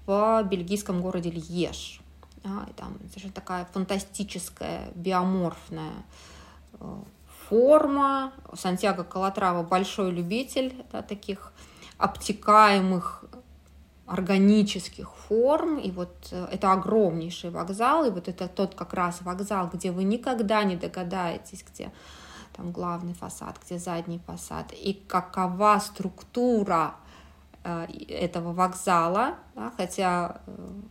в 0.06 0.44
бельгийском 0.44 1.02
городе 1.02 1.32
Льеж. 1.32 2.00
А, 2.46 2.66
и 2.70 2.74
там 2.74 2.98
совершенно 3.10 3.34
такая 3.34 3.68
фантастическая, 3.74 4.90
биоморфная 4.96 6.06
э, 6.80 6.96
форма. 7.50 8.32
Сантьяго 8.54 9.04
Калатрава 9.04 9.64
большой 9.64 10.12
любитель 10.12 10.74
да, 10.94 11.02
таких 11.02 11.52
обтекаемых 11.98 13.26
органических 14.06 15.10
форм, 15.10 15.78
и 15.80 15.92
вот 15.92 16.28
э, 16.32 16.48
это 16.52 16.72
огромнейший 16.74 17.50
вокзал, 17.50 18.06
и 18.06 18.10
вот 18.10 18.28
это 18.28 18.48
тот 18.48 18.76
как 18.76 18.94
раз 18.94 19.22
вокзал, 19.22 19.70
где 19.74 19.92
вы 19.92 20.04
никогда 20.04 20.64
не 20.64 20.76
догадаетесь, 20.76 21.64
где 21.64 21.92
там 22.56 22.72
главный 22.72 23.14
фасад, 23.14 23.58
где 23.64 23.80
задний 23.80 24.20
фасад, 24.26 24.74
и 24.74 24.94
какова 24.94 25.80
структура 25.80 26.96
э, 27.64 27.86
этого 28.10 28.54
вокзала, 28.54 29.36
да, 29.56 29.72
хотя 29.78 30.42
э, 30.48 30.82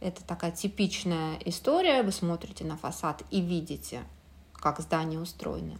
Это 0.00 0.24
такая 0.24 0.50
типичная 0.50 1.38
история. 1.44 2.02
Вы 2.02 2.12
смотрите 2.12 2.64
на 2.64 2.76
фасад 2.76 3.22
и 3.30 3.40
видите, 3.40 4.00
как 4.54 4.80
здание 4.80 5.20
устроено 5.20 5.78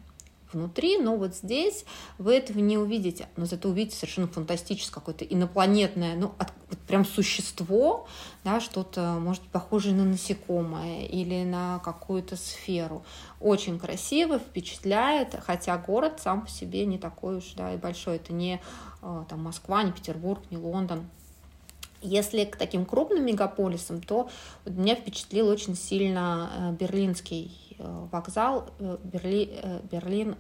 внутри, 0.53 0.98
но 0.98 1.16
вот 1.16 1.34
здесь 1.34 1.84
вы 2.18 2.34
этого 2.34 2.59
не 2.59 2.78
увидите, 2.78 3.28
но 3.36 3.46
зато 3.46 3.68
увидите 3.68 3.96
совершенно 3.96 4.28
фантастическое 4.28 4.94
какое-то 4.94 5.24
инопланетное, 5.24 6.16
ну, 6.16 6.32
от, 6.38 6.53
вот 6.68 6.78
прям 6.80 7.05
существо, 7.05 8.07
да, 8.44 8.61
что-то, 8.61 9.18
может 9.20 9.42
похожее 9.42 9.94
на 9.94 10.05
насекомое 10.05 11.07
или 11.07 11.44
на 11.44 11.78
какую-то 11.80 12.36
сферу. 12.36 13.05
Очень 13.40 13.78
красиво, 13.78 14.38
впечатляет, 14.38 15.34
хотя 15.44 15.76
город 15.78 16.20
сам 16.22 16.42
по 16.42 16.48
себе 16.48 16.86
не 16.86 16.98
такой 16.98 17.38
уж, 17.38 17.53
да, 17.57 17.74
и 17.74 17.76
большой. 17.76 18.16
Это 18.16 18.32
не 18.32 18.61
э, 19.03 19.24
там 19.28 19.42
Москва, 19.42 19.82
не 19.82 19.92
Петербург, 19.92 20.42
не 20.51 20.57
Лондон. 20.57 21.09
Если 22.03 22.44
к 22.44 22.57
таким 22.57 22.86
крупным 22.86 23.26
мегаполисам, 23.26 24.01
то 24.01 24.30
меня 24.64 24.94
впечатлил 24.94 25.48
очень 25.48 25.76
сильно 25.76 26.51
э, 26.55 26.72
берлинский 26.72 27.69
вокзал, 27.82 28.70
э, 28.78 28.98
Берли, 29.04 29.80
Берлин 29.90 30.36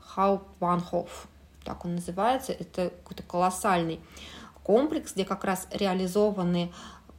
Хауптбанхоф, 0.00 1.28
так 1.64 1.84
он 1.84 1.96
называется. 1.96 2.52
Это 2.52 2.90
какой-то 2.90 3.22
колоссальный 3.22 4.00
комплекс, 4.62 5.12
где 5.12 5.24
как 5.24 5.44
раз 5.44 5.68
реализованы 5.70 6.72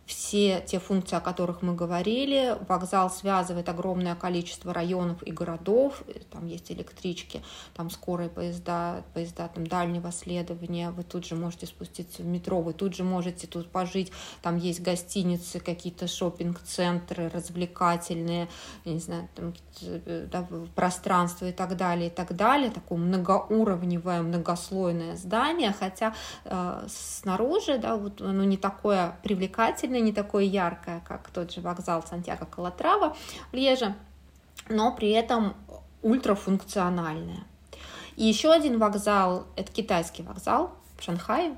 все 0.10 0.64
те 0.66 0.80
функции, 0.80 1.16
о 1.16 1.20
которых 1.20 1.62
мы 1.62 1.76
говорили. 1.76 2.58
Вокзал 2.68 3.12
связывает 3.12 3.70
огромное 3.70 4.16
количество 4.16 4.74
районов 4.74 5.22
и 5.22 5.32
городов. 5.32 6.02
Там 6.32 6.48
есть 6.48 6.72
электрички, 6.72 7.44
там 7.76 7.92
скорые 7.92 8.30
поезда, 8.30 9.04
поезда 9.14 9.48
там 9.48 9.68
дальнего 9.68 10.12
следования. 10.12 10.90
Вы 10.90 11.04
тут 11.04 11.28
же 11.28 11.36
можете 11.36 11.68
спуститься 11.68 12.24
в 12.24 12.26
метро, 12.26 12.60
вы 12.60 12.74
тут 12.74 12.96
же 12.96 13.04
можете 13.04 13.46
тут 13.46 13.70
пожить. 13.70 14.12
Там 14.42 14.58
есть 14.58 14.82
гостиницы, 14.82 15.60
какие-то 15.60 16.08
шопинг-центры 16.08 17.30
развлекательные, 17.30 18.50
я 18.86 18.94
не 18.94 19.00
знаю, 19.00 19.30
там 19.36 19.54
да, 20.32 20.48
пространство 20.74 21.46
и 21.46 21.52
так 21.52 21.78
далее, 21.78 22.08
и 22.08 22.12
так 22.12 22.36
далее. 22.36 22.72
Такое 22.72 22.98
многоуровневое, 22.98 24.24
многослойное 24.24 25.16
здание, 25.18 25.72
хотя 25.80 26.16
э, 26.46 26.88
снаружи, 26.88 27.78
да, 27.78 27.96
вот 27.96 28.22
оно 28.22 28.44
не 28.44 28.58
такое 28.58 29.16
привлекательное, 29.22 29.99
не 30.02 30.14
такое 30.14 30.44
яркое, 30.44 31.02
как 31.08 31.30
тот 31.30 31.52
же 31.52 31.62
вокзал 31.62 32.04
Сантьяго 32.04 32.46
Калатрава 32.46 33.16
в 33.52 33.54
Леже, 33.54 33.96
но 34.70 34.92
при 34.94 35.12
этом 35.12 35.56
ультрафункциональное. 36.02 37.44
И 38.16 38.26
еще 38.26 38.52
один 38.52 38.80
вокзал, 38.80 39.46
это 39.56 39.72
китайский 39.72 40.24
вокзал 40.24 40.72
в 40.98 41.04
Шанхае, 41.04 41.56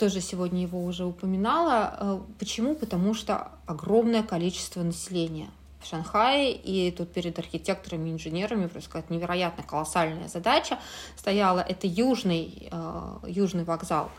тоже 0.00 0.22
сегодня 0.22 0.62
его 0.62 0.82
уже 0.82 1.04
упоминала. 1.04 1.94
Э, 2.00 2.20
почему? 2.38 2.74
Потому 2.74 3.12
что 3.12 3.48
огромное 3.66 4.22
количество 4.22 4.82
населения 4.82 5.50
в 5.82 5.86
Шанхае, 5.86 6.52
и 6.52 6.90
тут 6.90 7.12
перед 7.12 7.38
архитекторами 7.38 8.08
и 8.08 8.12
инженерами, 8.12 8.66
просто 8.66 8.88
сказать, 8.88 9.10
невероятно 9.10 9.62
колоссальная 9.62 10.28
задача 10.28 10.78
стояла. 11.16 11.60
Это 11.60 11.86
южный, 11.86 12.68
э, 12.72 13.16
южный 13.26 13.64
вокзал 13.64 14.10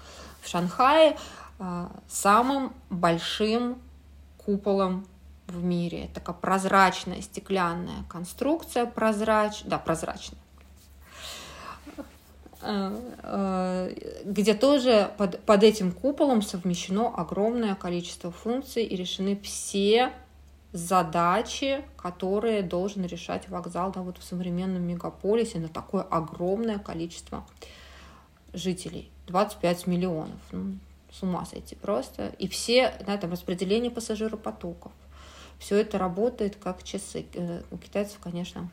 в 0.41 0.47
Шанхае, 0.47 1.17
самым 2.07 2.73
большим 2.89 3.77
куполом 4.37 5.05
в 5.47 5.63
мире. 5.63 6.09
Такая 6.13 6.35
прозрачная 6.35 7.21
стеклянная 7.21 8.03
конструкция, 8.09 8.85
прозрач... 8.85 9.63
да, 9.65 9.77
прозрачная, 9.77 10.39
а, 12.61 12.93
а, 13.23 13.89
где 14.23 14.53
тоже 14.53 15.11
под, 15.17 15.39
под 15.41 15.63
этим 15.63 15.91
куполом 15.91 16.41
совмещено 16.41 17.13
огромное 17.15 17.75
количество 17.75 18.31
функций 18.31 18.83
и 18.83 18.95
решены 18.95 19.39
все 19.43 20.13
задачи, 20.71 21.83
которые 21.97 22.61
должен 22.63 23.05
решать 23.05 23.49
вокзал 23.49 23.91
да, 23.91 24.01
вот 24.01 24.17
в 24.17 24.23
современном 24.23 24.83
мегаполисе 24.83 25.59
на 25.59 25.67
такое 25.67 26.03
огромное 26.03 26.79
количество 26.79 27.45
жителей. 28.53 29.09
25 29.27 29.87
миллионов. 29.87 30.39
Ну, 30.51 30.75
с 31.11 31.23
ума 31.23 31.45
сойти 31.45 31.75
просто. 31.75 32.27
И 32.39 32.47
все, 32.47 32.93
да, 33.05 33.17
там 33.17 33.31
распределение 33.31 33.91
пассажиропотоков. 33.91 34.91
Все 35.59 35.77
это 35.77 35.97
работает 35.97 36.55
как 36.55 36.83
часы. 36.83 37.25
Э, 37.33 37.61
у 37.69 37.77
китайцев, 37.77 38.19
конечно, 38.19 38.69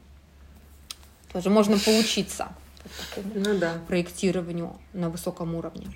тоже 1.33 1.51
можно 1.51 1.79
поучиться 1.79 2.49
ну, 3.35 3.59
да. 3.59 3.81
проектированию 3.87 4.79
на 4.93 5.11
высоком 5.11 5.55
уровне. 5.55 5.89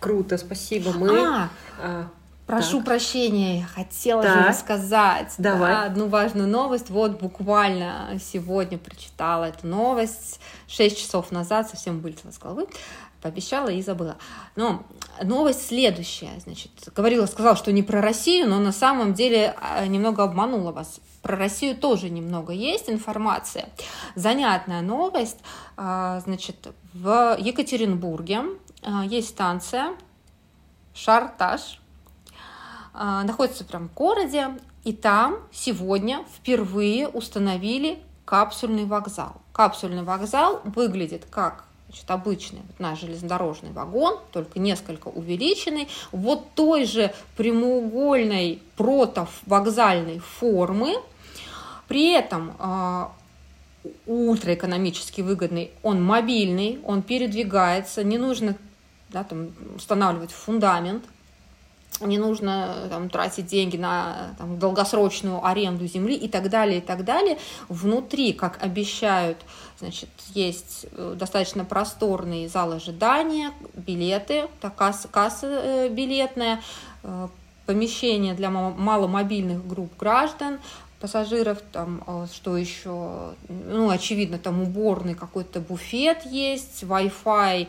Круто, 0.00 0.36
спасибо. 0.36 0.92
Мы 0.92 1.18
а, 1.18 1.48
а 1.78 2.08
Прошу 2.46 2.78
так. 2.78 2.86
прощения, 2.86 3.60
я 3.60 3.66
хотела 3.66 4.22
так. 4.22 4.34
же 4.34 4.48
рассказать 4.48 5.34
Давай. 5.38 5.72
Да, 5.72 5.84
одну 5.84 6.08
важную 6.08 6.46
новость. 6.46 6.90
Вот 6.90 7.18
буквально 7.20 8.18
сегодня 8.20 8.76
прочитала 8.76 9.44
эту 9.44 9.66
новость. 9.66 10.40
Шесть 10.66 10.98
часов 10.98 11.30
назад 11.30 11.70
совсем 11.70 12.00
вылетела 12.00 12.32
с 12.32 12.38
головы. 12.38 12.66
Пообещала 13.22 13.68
и 13.68 13.80
забыла. 13.80 14.16
Но 14.56 14.84
новость 15.22 15.68
следующая. 15.68 16.32
Значит, 16.40 16.70
говорила, 16.94 17.24
сказала, 17.24 17.56
что 17.56 17.72
не 17.72 17.82
про 17.82 18.02
Россию, 18.02 18.50
но 18.50 18.58
на 18.58 18.72
самом 18.72 19.14
деле 19.14 19.54
а, 19.62 19.86
немного 19.86 20.22
обманула 20.22 20.72
вас. 20.72 21.00
Про 21.22 21.36
Россию 21.36 21.74
тоже 21.74 22.10
немного 22.10 22.52
есть 22.52 22.90
информация. 22.90 23.70
Занятная 24.16 24.82
новость. 24.82 25.38
А, 25.78 26.20
значит, 26.20 26.68
в 26.92 27.38
Екатеринбурге 27.40 28.42
а, 28.82 29.02
есть 29.06 29.30
станция 29.30 29.94
Шарташ 30.92 31.80
а, 31.80 31.83
находится 32.94 33.64
прям 33.64 33.88
в 33.88 33.94
городе, 33.94 34.50
и 34.84 34.92
там 34.92 35.38
сегодня 35.52 36.24
впервые 36.36 37.08
установили 37.08 37.98
капсульный 38.24 38.84
вокзал. 38.84 39.40
Капсульный 39.52 40.02
вокзал 40.02 40.60
выглядит 40.64 41.26
как 41.30 41.64
значит, 41.88 42.10
обычный 42.10 42.62
наш 42.78 43.00
железнодорожный 43.00 43.72
вагон, 43.72 44.18
только 44.32 44.58
несколько 44.58 45.08
увеличенный, 45.08 45.88
вот 46.12 46.50
той 46.54 46.84
же 46.84 47.14
прямоугольной 47.36 48.62
протов-вокзальной 48.76 50.18
формы. 50.18 50.96
При 51.86 52.12
этом 52.12 52.54
э, 52.58 53.06
ультраэкономически 54.06 55.20
выгодный, 55.20 55.70
он 55.82 56.02
мобильный, 56.02 56.80
он 56.84 57.02
передвигается, 57.02 58.02
не 58.02 58.18
нужно 58.18 58.56
да, 59.10 59.22
там, 59.22 59.50
устанавливать 59.76 60.32
фундамент, 60.32 61.04
не 62.00 62.18
нужно 62.18 62.88
там, 62.90 63.08
тратить 63.08 63.46
деньги 63.46 63.76
на 63.76 64.34
там, 64.38 64.58
долгосрочную 64.58 65.44
аренду 65.44 65.86
земли 65.86 66.16
и 66.16 66.28
так 66.28 66.50
далее, 66.50 66.78
и 66.78 66.80
так 66.80 67.04
далее. 67.04 67.38
Внутри, 67.68 68.32
как 68.32 68.62
обещают, 68.62 69.38
значит, 69.78 70.08
есть 70.34 70.86
э, 70.92 71.14
достаточно 71.16 71.64
просторный 71.64 72.48
зал 72.48 72.72
ожидания, 72.72 73.52
билеты, 73.74 74.48
касса, 74.76 75.08
касса 75.08 75.46
э, 75.46 75.88
билетная, 75.88 76.60
э, 77.02 77.28
помещение 77.66 78.34
для 78.34 78.50
маломобильных 78.50 79.66
групп 79.66 79.96
граждан, 79.98 80.58
пассажиров, 81.00 81.58
там, 81.72 82.28
что 82.30 82.58
еще, 82.58 83.34
ну, 83.48 83.88
очевидно, 83.88 84.38
там 84.38 84.62
уборный 84.62 85.14
какой-то 85.14 85.60
буфет 85.60 86.26
есть, 86.26 86.82
Wi-Fi, 86.82 87.68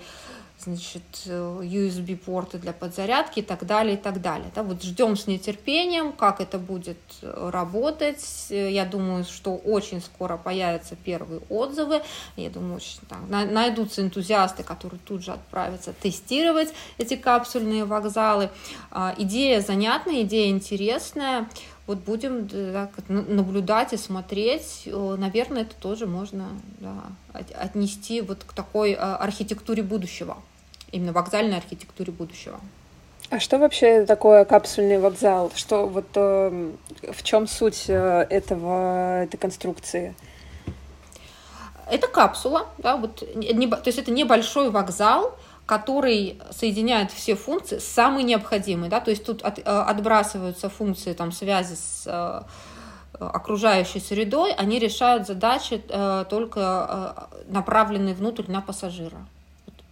значит, 0.66 1.04
USB-порты 1.26 2.58
для 2.58 2.74
подзарядки 2.74 3.40
и 3.40 3.44
так 3.44 3.66
далее, 3.66 3.96
и 3.96 3.98
так 3.98 4.22
далее. 4.22 4.52
Да, 4.56 4.64
вот 4.64 4.84
ждем 4.84 5.16
с 5.16 5.28
нетерпением, 5.28 6.12
как 6.12 6.42
это 6.42 6.58
будет 6.58 6.98
работать. 7.22 8.48
Я 8.50 8.86
думаю, 8.86 9.24
что 9.24 9.56
очень 9.56 10.02
скоро 10.02 10.38
появятся 10.38 10.96
первые 10.96 11.42
отзывы. 11.50 12.02
Я 12.36 12.50
думаю, 12.50 12.80
что 12.80 13.06
там, 13.06 13.30
найдутся 13.30 14.02
энтузиасты, 14.02 14.64
которые 14.64 15.00
тут 15.06 15.24
же 15.24 15.32
отправятся 15.32 15.94
тестировать 15.94 16.74
эти 16.98 17.16
капсульные 17.16 17.86
вокзалы. 17.86 18.50
А, 18.92 19.14
идея 19.18 19.62
занятная, 19.62 20.22
идея 20.22 20.50
интересная. 20.50 21.48
Вот 21.88 22.00
будем 22.00 22.48
да, 22.48 22.90
наблюдать 23.08 23.94
и 23.94 23.98
смотреть. 23.98 24.84
Наверное, 24.86 25.64
это 25.64 25.76
тоже 25.76 26.08
можно 26.08 26.50
да, 26.80 27.04
отнести 27.34 28.22
вот 28.22 28.44
к 28.44 28.54
такой 28.54 28.94
а, 28.94 29.18
архитектуре 29.18 29.84
будущего 29.84 30.38
именно 30.92 31.12
вокзальной 31.12 31.58
архитектуре 31.58 32.12
будущего. 32.12 32.60
А 33.32 33.40
что 33.40 33.58
вообще 33.58 34.06
такое 34.06 34.46
капсульный 34.46 35.00
вокзал? 35.00 35.52
Что 35.56 35.88
вот 35.88 36.06
э, 36.14 36.72
в 37.12 37.24
чем 37.24 37.48
суть 37.48 37.86
э, 37.88 38.28
этого 38.30 39.24
этой 39.24 39.38
конструкции? 39.38 40.16
Это 41.90 42.08
капсула, 42.08 42.68
да, 42.78 42.98
вот 42.98 43.24
не, 43.36 43.68
то 43.68 43.82
есть 43.86 43.98
это 43.98 44.12
небольшой 44.12 44.70
вокзал, 44.70 45.36
который 45.66 46.40
соединяет 46.52 47.12
все 47.12 47.36
функции, 47.36 47.80
самые 47.80 48.24
необходимые, 48.24 48.90
да, 48.90 49.00
то 49.00 49.12
есть 49.12 49.26
тут 49.26 49.42
от, 49.42 49.60
э, 49.60 49.62
отбрасываются 49.64 50.70
функции 50.70 51.14
там 51.14 51.32
связи 51.32 51.76
с 51.76 52.04
э, 52.06 52.42
окружающей 53.20 54.00
средой, 54.00 54.52
они 54.54 54.78
решают 54.78 55.26
задачи 55.26 55.82
только 56.30 57.30
направленные 57.48 58.14
внутрь 58.14 58.52
на 58.52 58.62
пассажира 58.62 59.26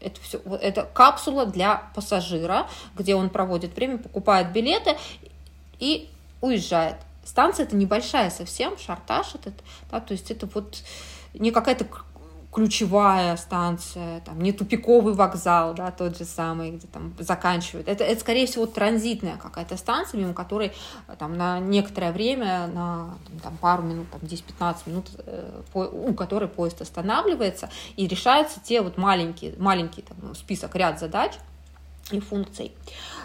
Это 0.04 0.22
все, 0.22 0.40
это 0.62 0.84
капсула 0.94 1.46
для 1.46 1.90
пассажира, 1.96 2.68
где 2.96 3.16
он 3.16 3.30
проводит 3.30 3.76
время, 3.76 3.98
покупает 3.98 4.52
билеты 4.52 4.98
и 5.80 6.10
уезжает. 6.42 6.98
Станция 7.24 7.66
это 7.66 7.76
небольшая 7.76 8.30
совсем, 8.30 8.78
шарташ 8.78 9.36
этот, 9.36 9.54
да, 9.90 10.02
то 10.02 10.12
есть 10.12 10.30
это 10.30 10.48
вот 10.54 10.84
не 11.34 11.52
какая-то 11.52 11.88
ключевая 12.54 13.36
станция, 13.36 14.22
там, 14.22 14.40
не 14.40 14.54
тупиковый 14.54 15.16
вокзал, 15.16 15.74
да, 15.74 15.92
тот 15.92 16.18
же 16.18 16.24
самый, 16.24 16.72
где 16.72 16.88
там 16.88 17.14
заканчивают. 17.20 17.88
Это, 17.88 18.04
это 18.04 18.20
скорее 18.22 18.46
всего, 18.46 18.68
транзитная 18.68 19.38
какая-то 19.38 19.76
станция, 19.76 20.20
мимо 20.20 20.34
которой 20.34 20.72
там, 21.18 21.36
на 21.36 21.60
некоторое 21.60 22.12
время, 22.12 22.68
на 22.68 23.16
там, 23.42 23.58
пару 23.58 23.82
минут, 23.82 24.08
там, 24.12 24.22
10-15 24.22 24.76
минут, 24.86 25.08
э, 25.26 25.62
у 25.74 26.14
которой 26.14 26.48
поезд 26.48 26.82
останавливается, 26.82 27.70
и 27.96 28.08
решаются 28.08 28.60
те 28.64 28.82
вот 28.82 28.98
маленькие, 28.98 29.56
маленький 29.58 30.04
там, 30.04 30.36
список, 30.36 30.76
ряд 30.76 31.00
задач 31.00 31.34
и 32.12 32.20
функций. 32.20 32.72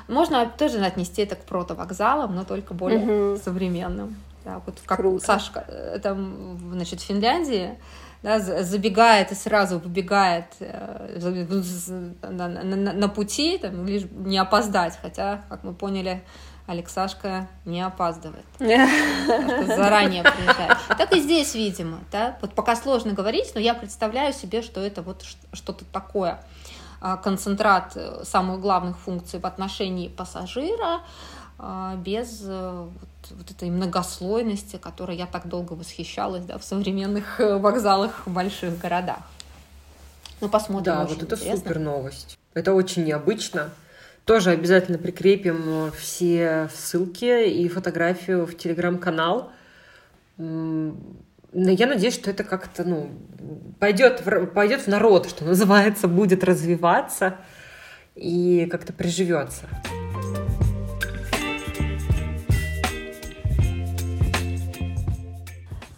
Можно 0.08 0.46
тоже 0.46 0.78
отнести 0.78 1.22
это 1.22 1.36
к 1.36 1.44
протовокзалам, 1.44 2.34
но 2.34 2.44
только 2.44 2.72
более 2.72 3.32
угу. 3.32 3.40
современным. 3.42 4.16
Да, 4.44 4.62
вот 4.64 4.78
как 4.86 4.98
Круто. 5.00 5.22
Сашка, 5.22 5.66
э, 5.68 5.98
там, 6.02 6.58
значит, 6.72 7.00
в 7.00 7.04
Финляндии 7.04 7.76
да, 8.22 8.40
забегает 8.40 9.32
и 9.32 9.34
сразу 9.34 9.78
выбегает 9.78 10.46
э, 10.60 11.18
на, 12.22 12.48
на, 12.48 12.92
на 12.92 13.08
пути, 13.08 13.58
там, 13.58 13.86
лишь 13.86 14.04
не 14.10 14.38
опоздать, 14.38 14.98
хотя, 15.00 15.42
как 15.48 15.64
мы 15.64 15.72
поняли, 15.72 16.22
Алексашка 16.66 17.48
не 17.64 17.80
опаздывает. 17.80 18.44
Заранее 18.58 20.22
приезжает. 20.22 20.76
Так 20.98 21.12
и 21.14 21.20
здесь, 21.20 21.54
видимо, 21.54 22.00
да, 22.12 22.36
вот 22.42 22.52
пока 22.54 22.76
сложно 22.76 23.14
говорить, 23.14 23.52
но 23.54 23.60
я 23.60 23.72
представляю 23.72 24.34
себе, 24.34 24.60
что 24.60 24.80
это 24.80 25.00
вот 25.00 25.24
что-то 25.54 25.86
такое, 25.86 26.42
а, 27.00 27.16
концентрат 27.16 27.92
э, 27.94 28.22
самых 28.24 28.60
главных 28.60 28.98
функций 28.98 29.38
в 29.40 29.46
отношении 29.46 30.08
пассажира, 30.08 31.00
а, 31.58 31.94
без 31.96 32.42
э, 32.44 32.88
вот, 33.00 33.08
вот 33.30 33.50
этой 33.50 33.70
многослойности, 33.70 34.76
которой 34.76 35.16
я 35.16 35.26
так 35.26 35.48
долго 35.48 35.72
восхищалась 35.72 36.44
да, 36.44 36.58
в 36.58 36.64
современных 36.64 37.40
э, 37.40 37.56
вокзалах 37.58 38.26
в 38.26 38.32
больших 38.32 38.78
городах. 38.78 39.20
Ну, 40.40 40.48
посмотрим. 40.48 40.94
Да, 40.94 41.04
вот 41.04 41.22
это 41.22 41.34
интересно. 41.34 41.56
супер 41.56 41.78
новость. 41.78 42.38
Это 42.54 42.74
очень 42.74 43.04
необычно. 43.04 43.70
Тоже 44.24 44.50
обязательно 44.50 44.98
прикрепим 44.98 45.90
все 45.92 46.68
ссылки 46.74 47.48
и 47.48 47.68
фотографию 47.68 48.46
в 48.46 48.56
телеграм-канал. 48.56 49.50
Но 50.36 50.92
я 51.52 51.86
надеюсь, 51.86 52.14
что 52.14 52.30
это 52.30 52.44
как-то 52.44 52.84
ну, 52.84 53.10
пойдет, 53.80 54.24
в, 54.24 54.46
пойдет 54.46 54.82
в 54.82 54.86
народ, 54.86 55.28
что 55.28 55.44
называется, 55.44 56.08
будет 56.08 56.44
развиваться 56.44 57.36
и 58.14 58.68
как-то 58.70 58.92
приживется. 58.92 59.64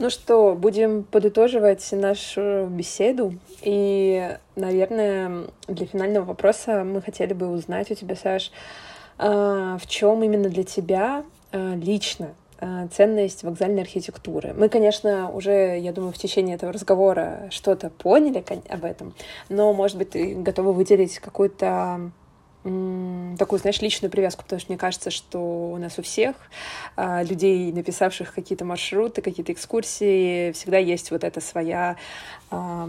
Ну 0.01 0.09
что, 0.09 0.55
будем 0.55 1.05
подытоживать 1.05 1.86
нашу 1.92 2.68
беседу. 2.70 3.34
И, 3.61 4.34
наверное, 4.57 5.44
для 5.68 5.84
финального 5.84 6.24
вопроса 6.24 6.84
мы 6.84 7.03
хотели 7.03 7.34
бы 7.34 7.48
узнать 7.48 7.90
у 7.90 7.94
тебя, 7.94 8.16
Саш, 8.16 8.51
а, 9.18 9.76
в 9.76 9.86
чем 9.86 10.22
именно 10.22 10.48
для 10.48 10.64
тебя 10.64 11.22
а, 11.53 11.74
лично 11.74 12.30
а, 12.61 12.88
ценность 12.88 13.42
вокзальной 13.42 13.82
архитектуры. 13.82 14.55
Мы, 14.55 14.70
конечно, 14.70 15.30
уже, 15.30 15.78
я 15.78 15.92
думаю, 15.92 16.14
в 16.14 16.18
течение 16.18 16.55
этого 16.55 16.72
разговора 16.72 17.48
что-то 17.51 17.90
поняли 17.90 18.42
об 18.70 18.86
этом, 18.86 19.12
но, 19.51 19.74
может 19.74 19.98
быть, 19.98 20.12
ты 20.12 20.34
готова 20.34 20.72
выделить 20.72 21.18
какую-то 21.18 22.11
такую, 22.62 23.58
знаешь, 23.58 23.80
личную 23.80 24.11
привязку, 24.11 24.42
потому 24.42 24.61
что 24.61 24.70
мне 24.70 24.78
кажется, 24.78 25.11
что 25.11 25.38
у 25.72 25.78
нас 25.78 25.98
у 25.98 26.02
всех 26.02 26.36
а, 26.94 27.22
людей, 27.22 27.72
написавших 27.72 28.34
какие-то 28.34 28.66
маршруты, 28.66 29.22
какие-то 29.22 29.52
экскурсии, 29.52 30.52
всегда 30.52 30.76
есть 30.76 31.11
вот 31.11 31.24
эта 31.24 31.40
своя 31.40 31.96
а, 32.50 32.86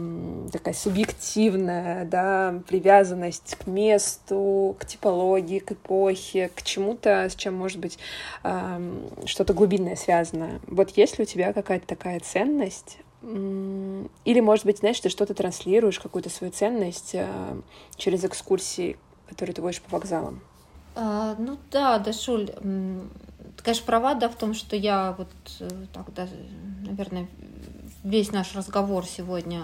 такая 0.52 0.74
субъективная, 0.74 2.04
да, 2.04 2.56
привязанность 2.68 3.56
к 3.56 3.66
месту, 3.66 4.76
к 4.78 4.86
типологии, 4.86 5.60
к 5.60 5.72
эпохе, 5.72 6.52
к 6.54 6.64
чему-то, 6.64 7.30
с 7.30 7.36
чем, 7.36 7.56
может 7.56 7.80
быть, 7.80 7.98
а, 8.44 8.82
что-то 9.26 9.54
глубинное 9.54 9.96
связано. 9.96 10.60
Вот 10.68 10.90
есть 10.98 11.18
ли 11.18 11.24
у 11.24 11.26
тебя 11.26 11.54
какая-то 11.54 11.88
такая 11.88 12.20
ценность, 12.20 12.98
или, 13.24 14.40
может 14.40 14.66
быть, 14.66 14.80
знаешь, 14.80 15.00
ты 15.00 15.10
что-то 15.10 15.36
транслируешь, 15.36 16.00
какую-то 16.00 16.32
свою 16.32 16.52
ценность 16.52 17.16
через 17.96 18.26
экскурсии, 18.26 18.98
которые 19.32 19.56
ты 19.56 19.62
водишь 19.62 19.82
по 19.82 19.98
вокзалам? 19.98 20.42
А, 20.96 21.36
ну 21.40 21.58
да, 21.72 21.98
Дашуль, 22.00 22.48
ты, 22.48 23.64
конечно, 23.64 23.86
права, 23.86 24.14
да, 24.14 24.28
в 24.28 24.36
том, 24.36 24.54
что 24.54 24.76
я 24.76 25.16
вот 25.18 25.30
э, 25.62 25.70
так, 25.94 26.14
да, 26.14 26.28
наверное, 26.86 27.28
весь 28.04 28.32
наш 28.32 28.54
разговор 28.56 29.06
сегодня 29.06 29.64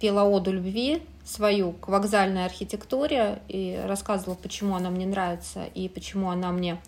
пела 0.00 0.24
оду 0.24 0.52
любви 0.52 1.02
свою 1.24 1.72
к 1.72 1.88
вокзальной 1.88 2.46
архитектуре 2.46 3.42
и 3.48 3.80
рассказывала, 3.84 4.36
почему 4.36 4.74
она 4.76 4.90
мне 4.90 5.06
нравится 5.06 5.64
и 5.74 5.88
почему 5.88 6.30
она 6.30 6.50
мне 6.50 6.80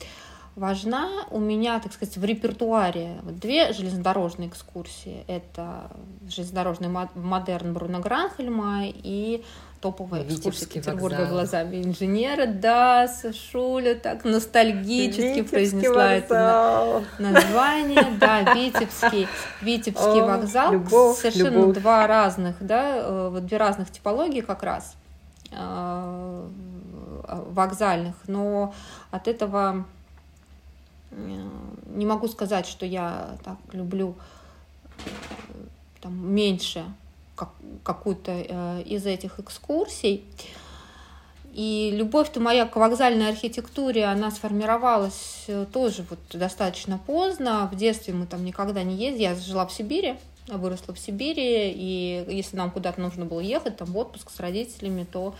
важна. 0.58 1.26
У 1.30 1.38
меня, 1.38 1.80
так 1.80 1.92
сказать, 1.92 2.16
в 2.16 2.24
репертуаре 2.24 3.20
две 3.22 3.72
железнодорожные 3.72 4.48
экскурсии. 4.48 5.24
Это 5.26 5.90
железнодорожный 6.28 6.88
модерн 7.14 7.72
Бруно 7.72 8.00
Гранхельма 8.00 8.84
и 8.86 9.44
топовая 9.80 10.24
экскурсия 10.24 10.66
Петербурга 10.66 11.14
вокзал. 11.18 11.28
глазами 11.28 11.82
инженера. 11.82 12.46
Да, 12.46 13.06
Сашуля 13.08 13.94
так 13.94 14.24
ностальгически 14.24 15.20
Витебский 15.20 15.44
произнесла 15.44 16.14
вокзал. 16.14 16.18
это 16.18 17.04
название. 17.18 18.04
Да, 18.18 18.42
Витебский, 18.54 19.28
Витебский 19.62 20.20
О, 20.22 20.26
вокзал. 20.26 20.72
Любовь, 20.72 21.18
Совершенно 21.18 21.54
любовь. 21.60 21.76
два 21.78 22.06
разных, 22.06 22.56
да, 22.60 22.96
э, 22.98 23.28
вот 23.30 23.46
две 23.46 23.56
разных 23.56 23.90
типологии 23.90 24.40
как 24.40 24.62
раз 24.62 24.94
э, 25.52 26.48
вокзальных, 27.50 28.14
но 28.26 28.74
от 29.10 29.28
этого 29.28 29.84
э, 31.12 31.48
не 31.94 32.06
могу 32.06 32.26
сказать, 32.28 32.66
что 32.66 32.84
я 32.84 33.36
так 33.44 33.56
люблю 33.72 34.16
там, 36.00 36.34
меньше 36.34 36.84
как, 37.38 37.50
какую-то 37.84 38.32
э, 38.32 38.82
из 38.82 39.06
этих 39.06 39.38
экскурсий. 39.38 40.24
И 41.54 41.92
любовь-то 41.94 42.40
моя 42.40 42.66
к 42.66 42.76
вокзальной 42.76 43.28
архитектуре, 43.28 44.04
она 44.04 44.30
сформировалась 44.30 45.44
э, 45.46 45.66
тоже 45.72 46.04
вот 46.10 46.18
достаточно 46.32 46.98
поздно. 46.98 47.68
В 47.72 47.76
детстве 47.76 48.12
мы 48.12 48.26
там 48.26 48.44
никогда 48.44 48.82
не 48.82 48.96
ездили. 48.96 49.22
Я 49.22 49.34
жила 49.34 49.66
в 49.66 49.72
Сибири, 49.72 50.16
выросла 50.48 50.94
в 50.94 50.98
Сибири, 50.98 51.72
и 51.74 52.24
если 52.28 52.56
нам 52.56 52.70
куда-то 52.70 53.00
нужно 53.00 53.24
было 53.24 53.40
ехать, 53.40 53.76
там 53.76 53.88
в 53.88 53.96
отпуск 53.96 54.30
с 54.30 54.40
родителями, 54.40 55.06
то 55.10 55.34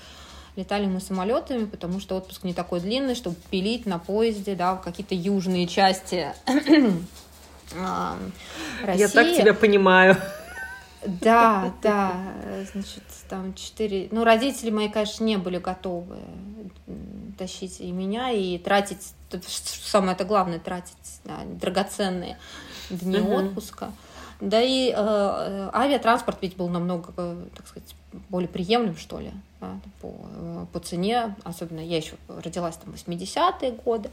летали 0.57 0.87
мы 0.87 1.01
самолетами, 1.01 1.67
потому 1.67 2.01
что 2.01 2.17
отпуск 2.17 2.43
не 2.45 2.55
такой 2.55 2.81
длинный, 2.81 3.15
чтобы 3.15 3.37
пилить 3.51 3.87
на 3.87 3.99
поезде, 3.99 4.55
да, 4.55 4.75
в 4.75 4.83
какие-то 4.83 5.15
южные 5.15 5.67
части 5.67 6.33
России. 6.47 6.99
Я 8.95 9.09
так 9.09 9.37
тебя 9.37 9.55
понимаю. 9.55 10.17
Да, 11.07 11.73
да, 11.83 12.13
значит, 12.73 13.05
там 13.29 13.55
четыре... 13.55 14.09
Ну, 14.11 14.25
родители 14.25 14.71
мои, 14.71 14.89
конечно, 14.89 15.25
не 15.25 15.37
были 15.37 15.59
готовы 15.59 16.17
тащить 17.39 17.81
и 17.81 17.93
меня, 17.93 18.31
и 18.31 18.59
тратить, 18.59 19.13
самое 19.53 20.13
это 20.13 20.25
главное, 20.25 20.59
тратить 20.59 21.21
да, 21.25 21.41
драгоценные 21.45 22.37
дни 22.91 23.21
угу. 23.21 23.35
отпуска. 23.35 23.93
Да 24.41 24.63
и 24.63 24.93
э, 24.97 25.71
авиатранспорт 25.73 26.39
ведь 26.43 26.57
был 26.57 26.69
намного, 26.69 27.13
так 27.57 27.67
сказать, 27.67 27.95
более 28.29 28.49
приемлем, 28.49 28.97
что 28.97 29.19
ли, 29.19 29.33
да, 29.61 29.81
по, 30.01 30.15
э, 30.37 30.67
по 30.73 30.79
цене. 30.79 31.35
Особенно 31.43 31.81
я 31.81 31.97
еще 31.97 32.15
родилась 32.29 32.77
там 32.77 32.95
80-е 32.95 33.73
годы, 33.73 34.11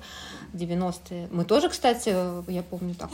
90-е. 0.53 1.27
Мы 1.31 1.45
тоже, 1.45 1.69
кстати, 1.69 2.09
я 2.49 2.63
помню, 2.63 2.95
так 2.95 3.11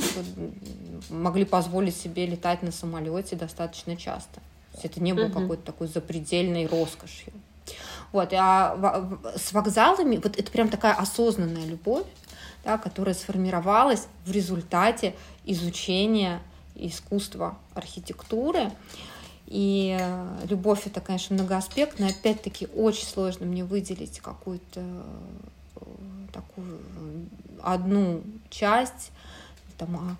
могли 1.09 1.43
позволить 1.43 1.97
себе 1.97 2.25
летать 2.25 2.63
на 2.63 2.71
самолете 2.71 3.35
достаточно 3.35 3.97
часто. 3.97 4.35
То 4.71 4.77
есть 4.77 4.85
это 4.85 5.03
не 5.03 5.11
было 5.11 5.25
uh-huh. 5.25 5.41
какой-то 5.41 5.63
такой 5.63 5.87
запредельной 5.87 6.65
роскошью. 6.65 7.33
Вот, 8.13 8.33
а 8.33 9.17
с 9.35 9.51
вокзалами, 9.51 10.15
вот 10.15 10.37
это 10.37 10.49
прям 10.51 10.69
такая 10.69 10.93
осознанная 10.93 11.65
любовь, 11.65 12.05
да, 12.63 12.77
которая 12.77 13.15
сформировалась 13.15 14.07
в 14.25 14.31
результате 14.31 15.13
изучения 15.45 16.41
искусства 16.75 17.57
архитектуры. 17.73 18.71
И 19.47 19.97
э, 19.99 20.45
любовь 20.49 20.87
это, 20.87 21.01
конечно, 21.01 21.35
многоаспектная. 21.35 22.11
Опять-таки, 22.11 22.67
очень 22.73 23.05
сложно 23.05 23.45
мне 23.45 23.65
выделить 23.65 24.19
какую-то 24.19 24.79
э, 24.79 25.83
такую 26.31 26.79
одну 27.61 28.23
часть, 28.49 29.11
там, 29.77 29.95
а, 29.97 30.15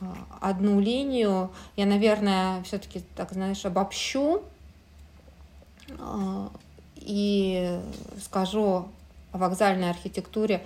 а, 0.00 0.50
одну 0.50 0.80
линию. 0.80 1.50
Я, 1.76 1.86
наверное, 1.86 2.62
все-таки, 2.62 3.02
так 3.16 3.32
знаешь, 3.32 3.64
обобщу. 3.64 4.42
И 6.96 7.80
скажу 8.22 8.88
о 9.32 9.38
вокзальной 9.38 9.90
архитектуре 9.90 10.64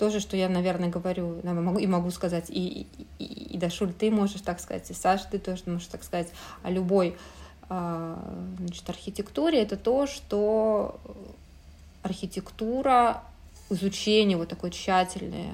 тоже, 0.00 0.18
что 0.18 0.34
я, 0.34 0.48
наверное, 0.48 0.88
говорю, 0.88 1.40
и 1.78 1.86
могу 1.86 2.10
сказать, 2.10 2.48
и, 2.48 2.86
и, 3.18 3.24
и 3.24 3.58
Дашуль, 3.58 3.92
ты 3.92 4.10
можешь 4.10 4.40
так 4.40 4.58
сказать, 4.58 4.90
и 4.90 4.94
Саша, 4.94 5.26
ты 5.30 5.38
тоже 5.38 5.64
можешь 5.66 5.88
так 5.88 6.02
сказать, 6.02 6.28
о 6.62 6.70
любой 6.70 7.18
а, 7.68 8.18
значит, 8.56 8.88
архитектуре, 8.88 9.60
это 9.60 9.76
то, 9.76 10.06
что 10.06 10.98
архитектура, 12.02 13.22
изучение 13.68 14.38
вот 14.38 14.48
такое 14.48 14.70
тщательное, 14.70 15.52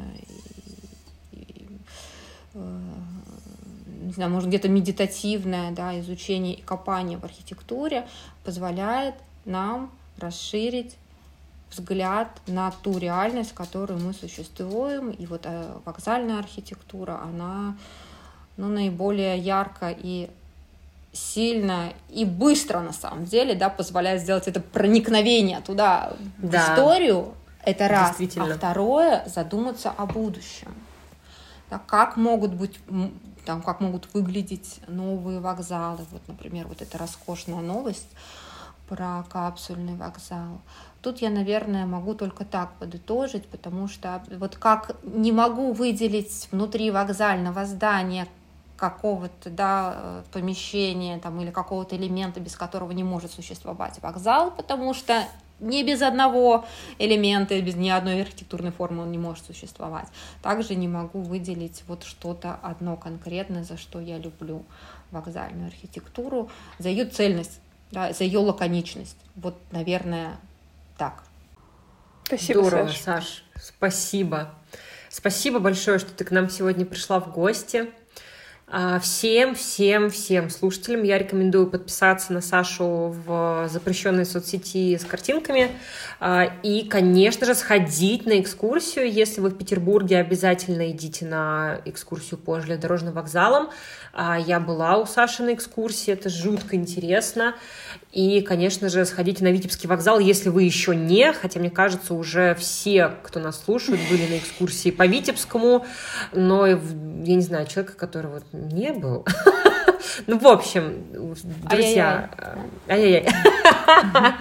и, 1.33 1.39
и, 1.39 1.69
э, 2.55 2.79
не 4.03 4.13
знаю, 4.13 4.31
может 4.31 4.49
где-то 4.49 4.69
медитативное, 4.69 5.73
да, 5.73 5.99
изучение 5.99 6.55
и 6.55 6.63
копание 6.63 7.19
в 7.19 7.25
архитектуре 7.25 8.07
позволяет 8.45 9.17
нам 9.45 9.91
расширить 10.19 10.95
взгляд 11.77 12.29
на 12.47 12.71
ту 12.71 12.99
реальность, 12.99 13.51
в 13.51 13.55
которой 13.55 13.99
мы 13.99 14.13
существуем. 14.13 15.11
И 15.11 15.27
вот 15.27 15.43
э, 15.45 15.79
вокзальная 15.85 16.39
архитектура, 16.39 17.21
она 17.23 17.77
ну, 18.57 18.69
наиболее 18.69 19.39
ярко 19.39 19.95
и 19.97 20.31
сильно 21.13 21.93
и 22.11 22.25
быстро 22.25 22.81
на 22.81 22.93
самом 22.93 23.25
деле, 23.25 23.55
да, 23.55 23.69
позволяет 23.71 24.23
сделать 24.23 24.49
это 24.49 24.61
проникновение 24.61 25.61
туда 25.61 26.13
да. 26.39 26.49
в 26.49 26.73
историю. 26.73 27.35
Это 27.63 27.89
раз. 27.89 28.17
А 28.37 28.55
второе 28.55 29.25
задуматься 29.27 29.91
о 29.91 30.07
будущем. 30.07 30.75
Да, 31.69 31.81
как 31.85 32.17
могут 32.17 32.55
быть 32.55 32.79
там, 33.45 33.63
как 33.63 33.81
могут 33.81 34.13
выглядеть 34.13 34.81
новые 34.89 35.41
вокзалы. 35.41 36.05
Вот, 36.11 36.21
например, 36.29 36.67
вот 36.67 36.83
эта 36.83 36.99
роскошная 36.99 37.61
новость 37.61 38.09
про 38.89 39.25
капсульный 39.31 39.95
вокзал. 39.95 40.61
Тут 41.07 41.23
я, 41.23 41.31
наверное, 41.31 41.87
могу 41.87 42.15
только 42.15 42.45
так 42.45 42.73
подытожить, 42.81 43.47
потому 43.47 43.87
что 43.87 44.25
вот 44.41 44.57
как 44.57 44.97
не 45.05 45.31
могу 45.31 45.71
выделить 45.71 46.49
внутри 46.51 46.91
вокзального 46.91 47.65
здания 47.65 48.27
какого-то 48.77 49.49
да, 49.49 50.25
помещения 50.33 51.21
там, 51.21 51.41
или 51.41 51.53
какого-то 51.53 51.95
элемента, 51.95 52.41
без 52.41 52.57
которого 52.57 52.91
не 52.91 53.05
может 53.05 53.31
существовать 53.31 54.03
вокзал, 54.03 54.51
потому 54.51 54.95
что 54.95 55.23
не 55.61 55.85
без 55.85 56.03
одного 56.03 56.65
элемента, 56.99 57.63
без 57.63 57.77
ни 57.77 57.89
одной 57.89 58.23
архитектурной 58.23 58.73
формы 58.73 59.05
он 59.05 59.13
не 59.13 59.19
может 59.19 59.45
существовать. 59.47 60.09
Также 60.43 60.75
не 60.75 60.89
могу 60.89 61.21
выделить 61.21 61.85
вот 61.87 62.03
что-то 62.03 62.59
одно 62.63 62.97
конкретное, 62.97 63.63
за 63.63 63.77
что 63.77 64.01
я 64.01 64.19
люблю 64.19 64.65
вокзальную 65.13 65.69
архитектуру, 65.69 66.51
за 66.81 66.89
ее 66.89 67.05
цельность, 67.05 67.61
да, 67.93 68.13
за 68.13 68.25
ее 68.25 68.41
лаконичность. 68.41 69.19
Вот, 69.37 69.57
наверное, 69.71 70.41
так. 70.99 71.23
Спасибо, 72.25 72.65
Здорово, 72.65 72.87
Саш. 72.89 73.01
Саш. 73.01 73.45
Спасибо. 73.61 74.55
Спасибо 75.09 75.61
большое, 75.61 75.99
что 75.99 76.13
ты 76.13 76.25
к 76.25 76.31
нам 76.31 76.51
сегодня 76.51 76.85
пришла 76.85 77.21
в 77.21 77.33
гости. 77.33 77.91
А, 78.69 78.99
всем, 78.99 79.55
всем, 79.55 80.11
всем 80.11 80.51
слушателям 80.51 81.05
я 81.05 81.19
рекомендую 81.19 81.69
подписаться 81.69 82.33
на 82.33 82.41
Сашу 82.41 83.15
в 83.25 83.69
запрещенной 83.69 84.27
соцсети 84.27 84.99
с 84.99 85.05
картинками. 85.05 85.71
А, 86.19 86.51
и, 86.65 86.89
конечно 86.89 87.47
же, 87.47 87.55
сходить 87.55 88.27
на 88.27 88.41
экскурсию. 88.41 89.09
Если 89.11 89.41
вы 89.41 89.51
в 89.51 89.57
Петербурге, 89.57 90.19
обязательно 90.19 90.91
идите 90.91 91.27
на 91.27 91.81
экскурсию 91.85 92.41
по 92.41 92.59
железнодорожным 92.59 93.15
вокзалам. 93.15 93.71
А, 94.13 94.37
я 94.37 94.59
была 94.59 94.97
у 94.99 95.07
Саши 95.07 95.45
на 95.45 95.55
экскурсии, 95.55 96.13
это 96.13 96.29
жутко 96.29 96.75
интересно. 96.75 97.55
И, 98.17 98.41
конечно 98.41 98.89
же, 98.89 99.05
сходите 99.05 99.45
на 99.45 99.49
Витебский 99.49 99.91
вокзал, 99.91 100.19
если 100.21 100.49
вы 100.49 100.63
еще 100.63 100.97
не, 100.97 101.35
хотя, 101.35 101.61
мне 101.61 101.69
кажется, 101.69 102.15
уже 102.15 102.55
все, 102.55 103.13
кто 103.23 103.41
нас 103.41 103.63
слушают, 103.63 104.01
были 104.11 104.27
на 104.27 104.39
экскурсии 104.39 104.91
по 104.91 105.07
Витебскому, 105.07 105.85
но, 106.33 106.67
я 106.67 106.77
не 106.79 107.43
знаю, 107.43 107.67
человека, 107.67 107.93
который 107.95 108.31
вот 108.31 108.45
не 108.53 108.93
был. 108.93 109.27
Ну, 110.27 110.39
в 110.39 110.47
общем, 110.47 111.05
друзья, 111.69 112.31
ай-яй-яй. 112.89 113.27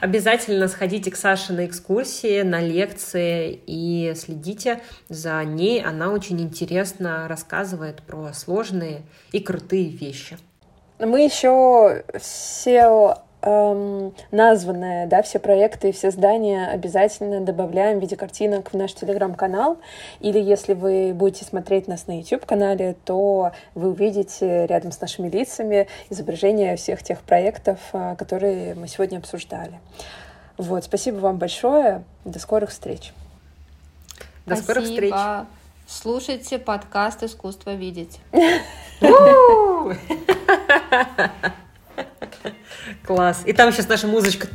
Обязательно 0.00 0.66
сходите 0.66 1.10
к 1.10 1.16
Саше 1.16 1.52
на 1.52 1.66
экскурсии, 1.66 2.42
на 2.42 2.60
лекции 2.60 3.60
и 3.66 4.14
следите 4.16 4.80
за 5.08 5.44
ней. 5.44 5.82
Она 5.82 6.10
очень 6.10 6.40
интересно 6.40 7.28
рассказывает 7.28 8.02
про 8.02 8.32
сложные 8.32 9.02
и 9.30 9.38
крутые 9.38 9.90
вещи. 9.90 10.38
Мы 11.04 11.24
еще 11.24 12.04
все 12.20 13.16
эм, 13.42 14.14
названные, 14.30 15.06
да, 15.08 15.22
все 15.22 15.40
проекты 15.40 15.88
и 15.88 15.92
все 15.92 16.12
здания 16.12 16.68
обязательно 16.68 17.40
добавляем 17.40 17.98
в 17.98 18.02
виде 18.02 18.16
картинок 18.16 18.72
в 18.72 18.76
наш 18.76 18.94
телеграм-канал. 18.94 19.78
Или 20.20 20.38
если 20.38 20.74
вы 20.74 21.12
будете 21.12 21.44
смотреть 21.44 21.88
нас 21.88 22.06
на 22.06 22.18
YouTube-канале, 22.18 22.94
то 23.04 23.50
вы 23.74 23.90
увидите 23.90 24.66
рядом 24.66 24.92
с 24.92 25.00
нашими 25.00 25.28
лицами 25.28 25.88
изображения 26.08 26.76
всех 26.76 27.02
тех 27.02 27.20
проектов, 27.22 27.80
э, 27.92 28.14
которые 28.16 28.74
мы 28.74 28.86
сегодня 28.86 29.18
обсуждали. 29.18 29.80
Вот, 30.56 30.84
спасибо 30.84 31.16
вам 31.16 31.38
большое. 31.38 32.04
До 32.24 32.38
скорых 32.38 32.70
встреч. 32.70 33.12
До 34.46 34.54
спасибо. 34.54 34.64
скорых 34.64 34.84
встреч. 34.84 35.14
Слушайте 36.00 36.58
подкаст 36.58 37.22
«Искусство 37.22 37.74
видеть». 37.74 38.18
Класс. 43.04 43.42
И 43.44 43.52
там 43.52 43.70
сейчас 43.72 43.88
наша 43.88 44.06
музычка. 44.06 44.48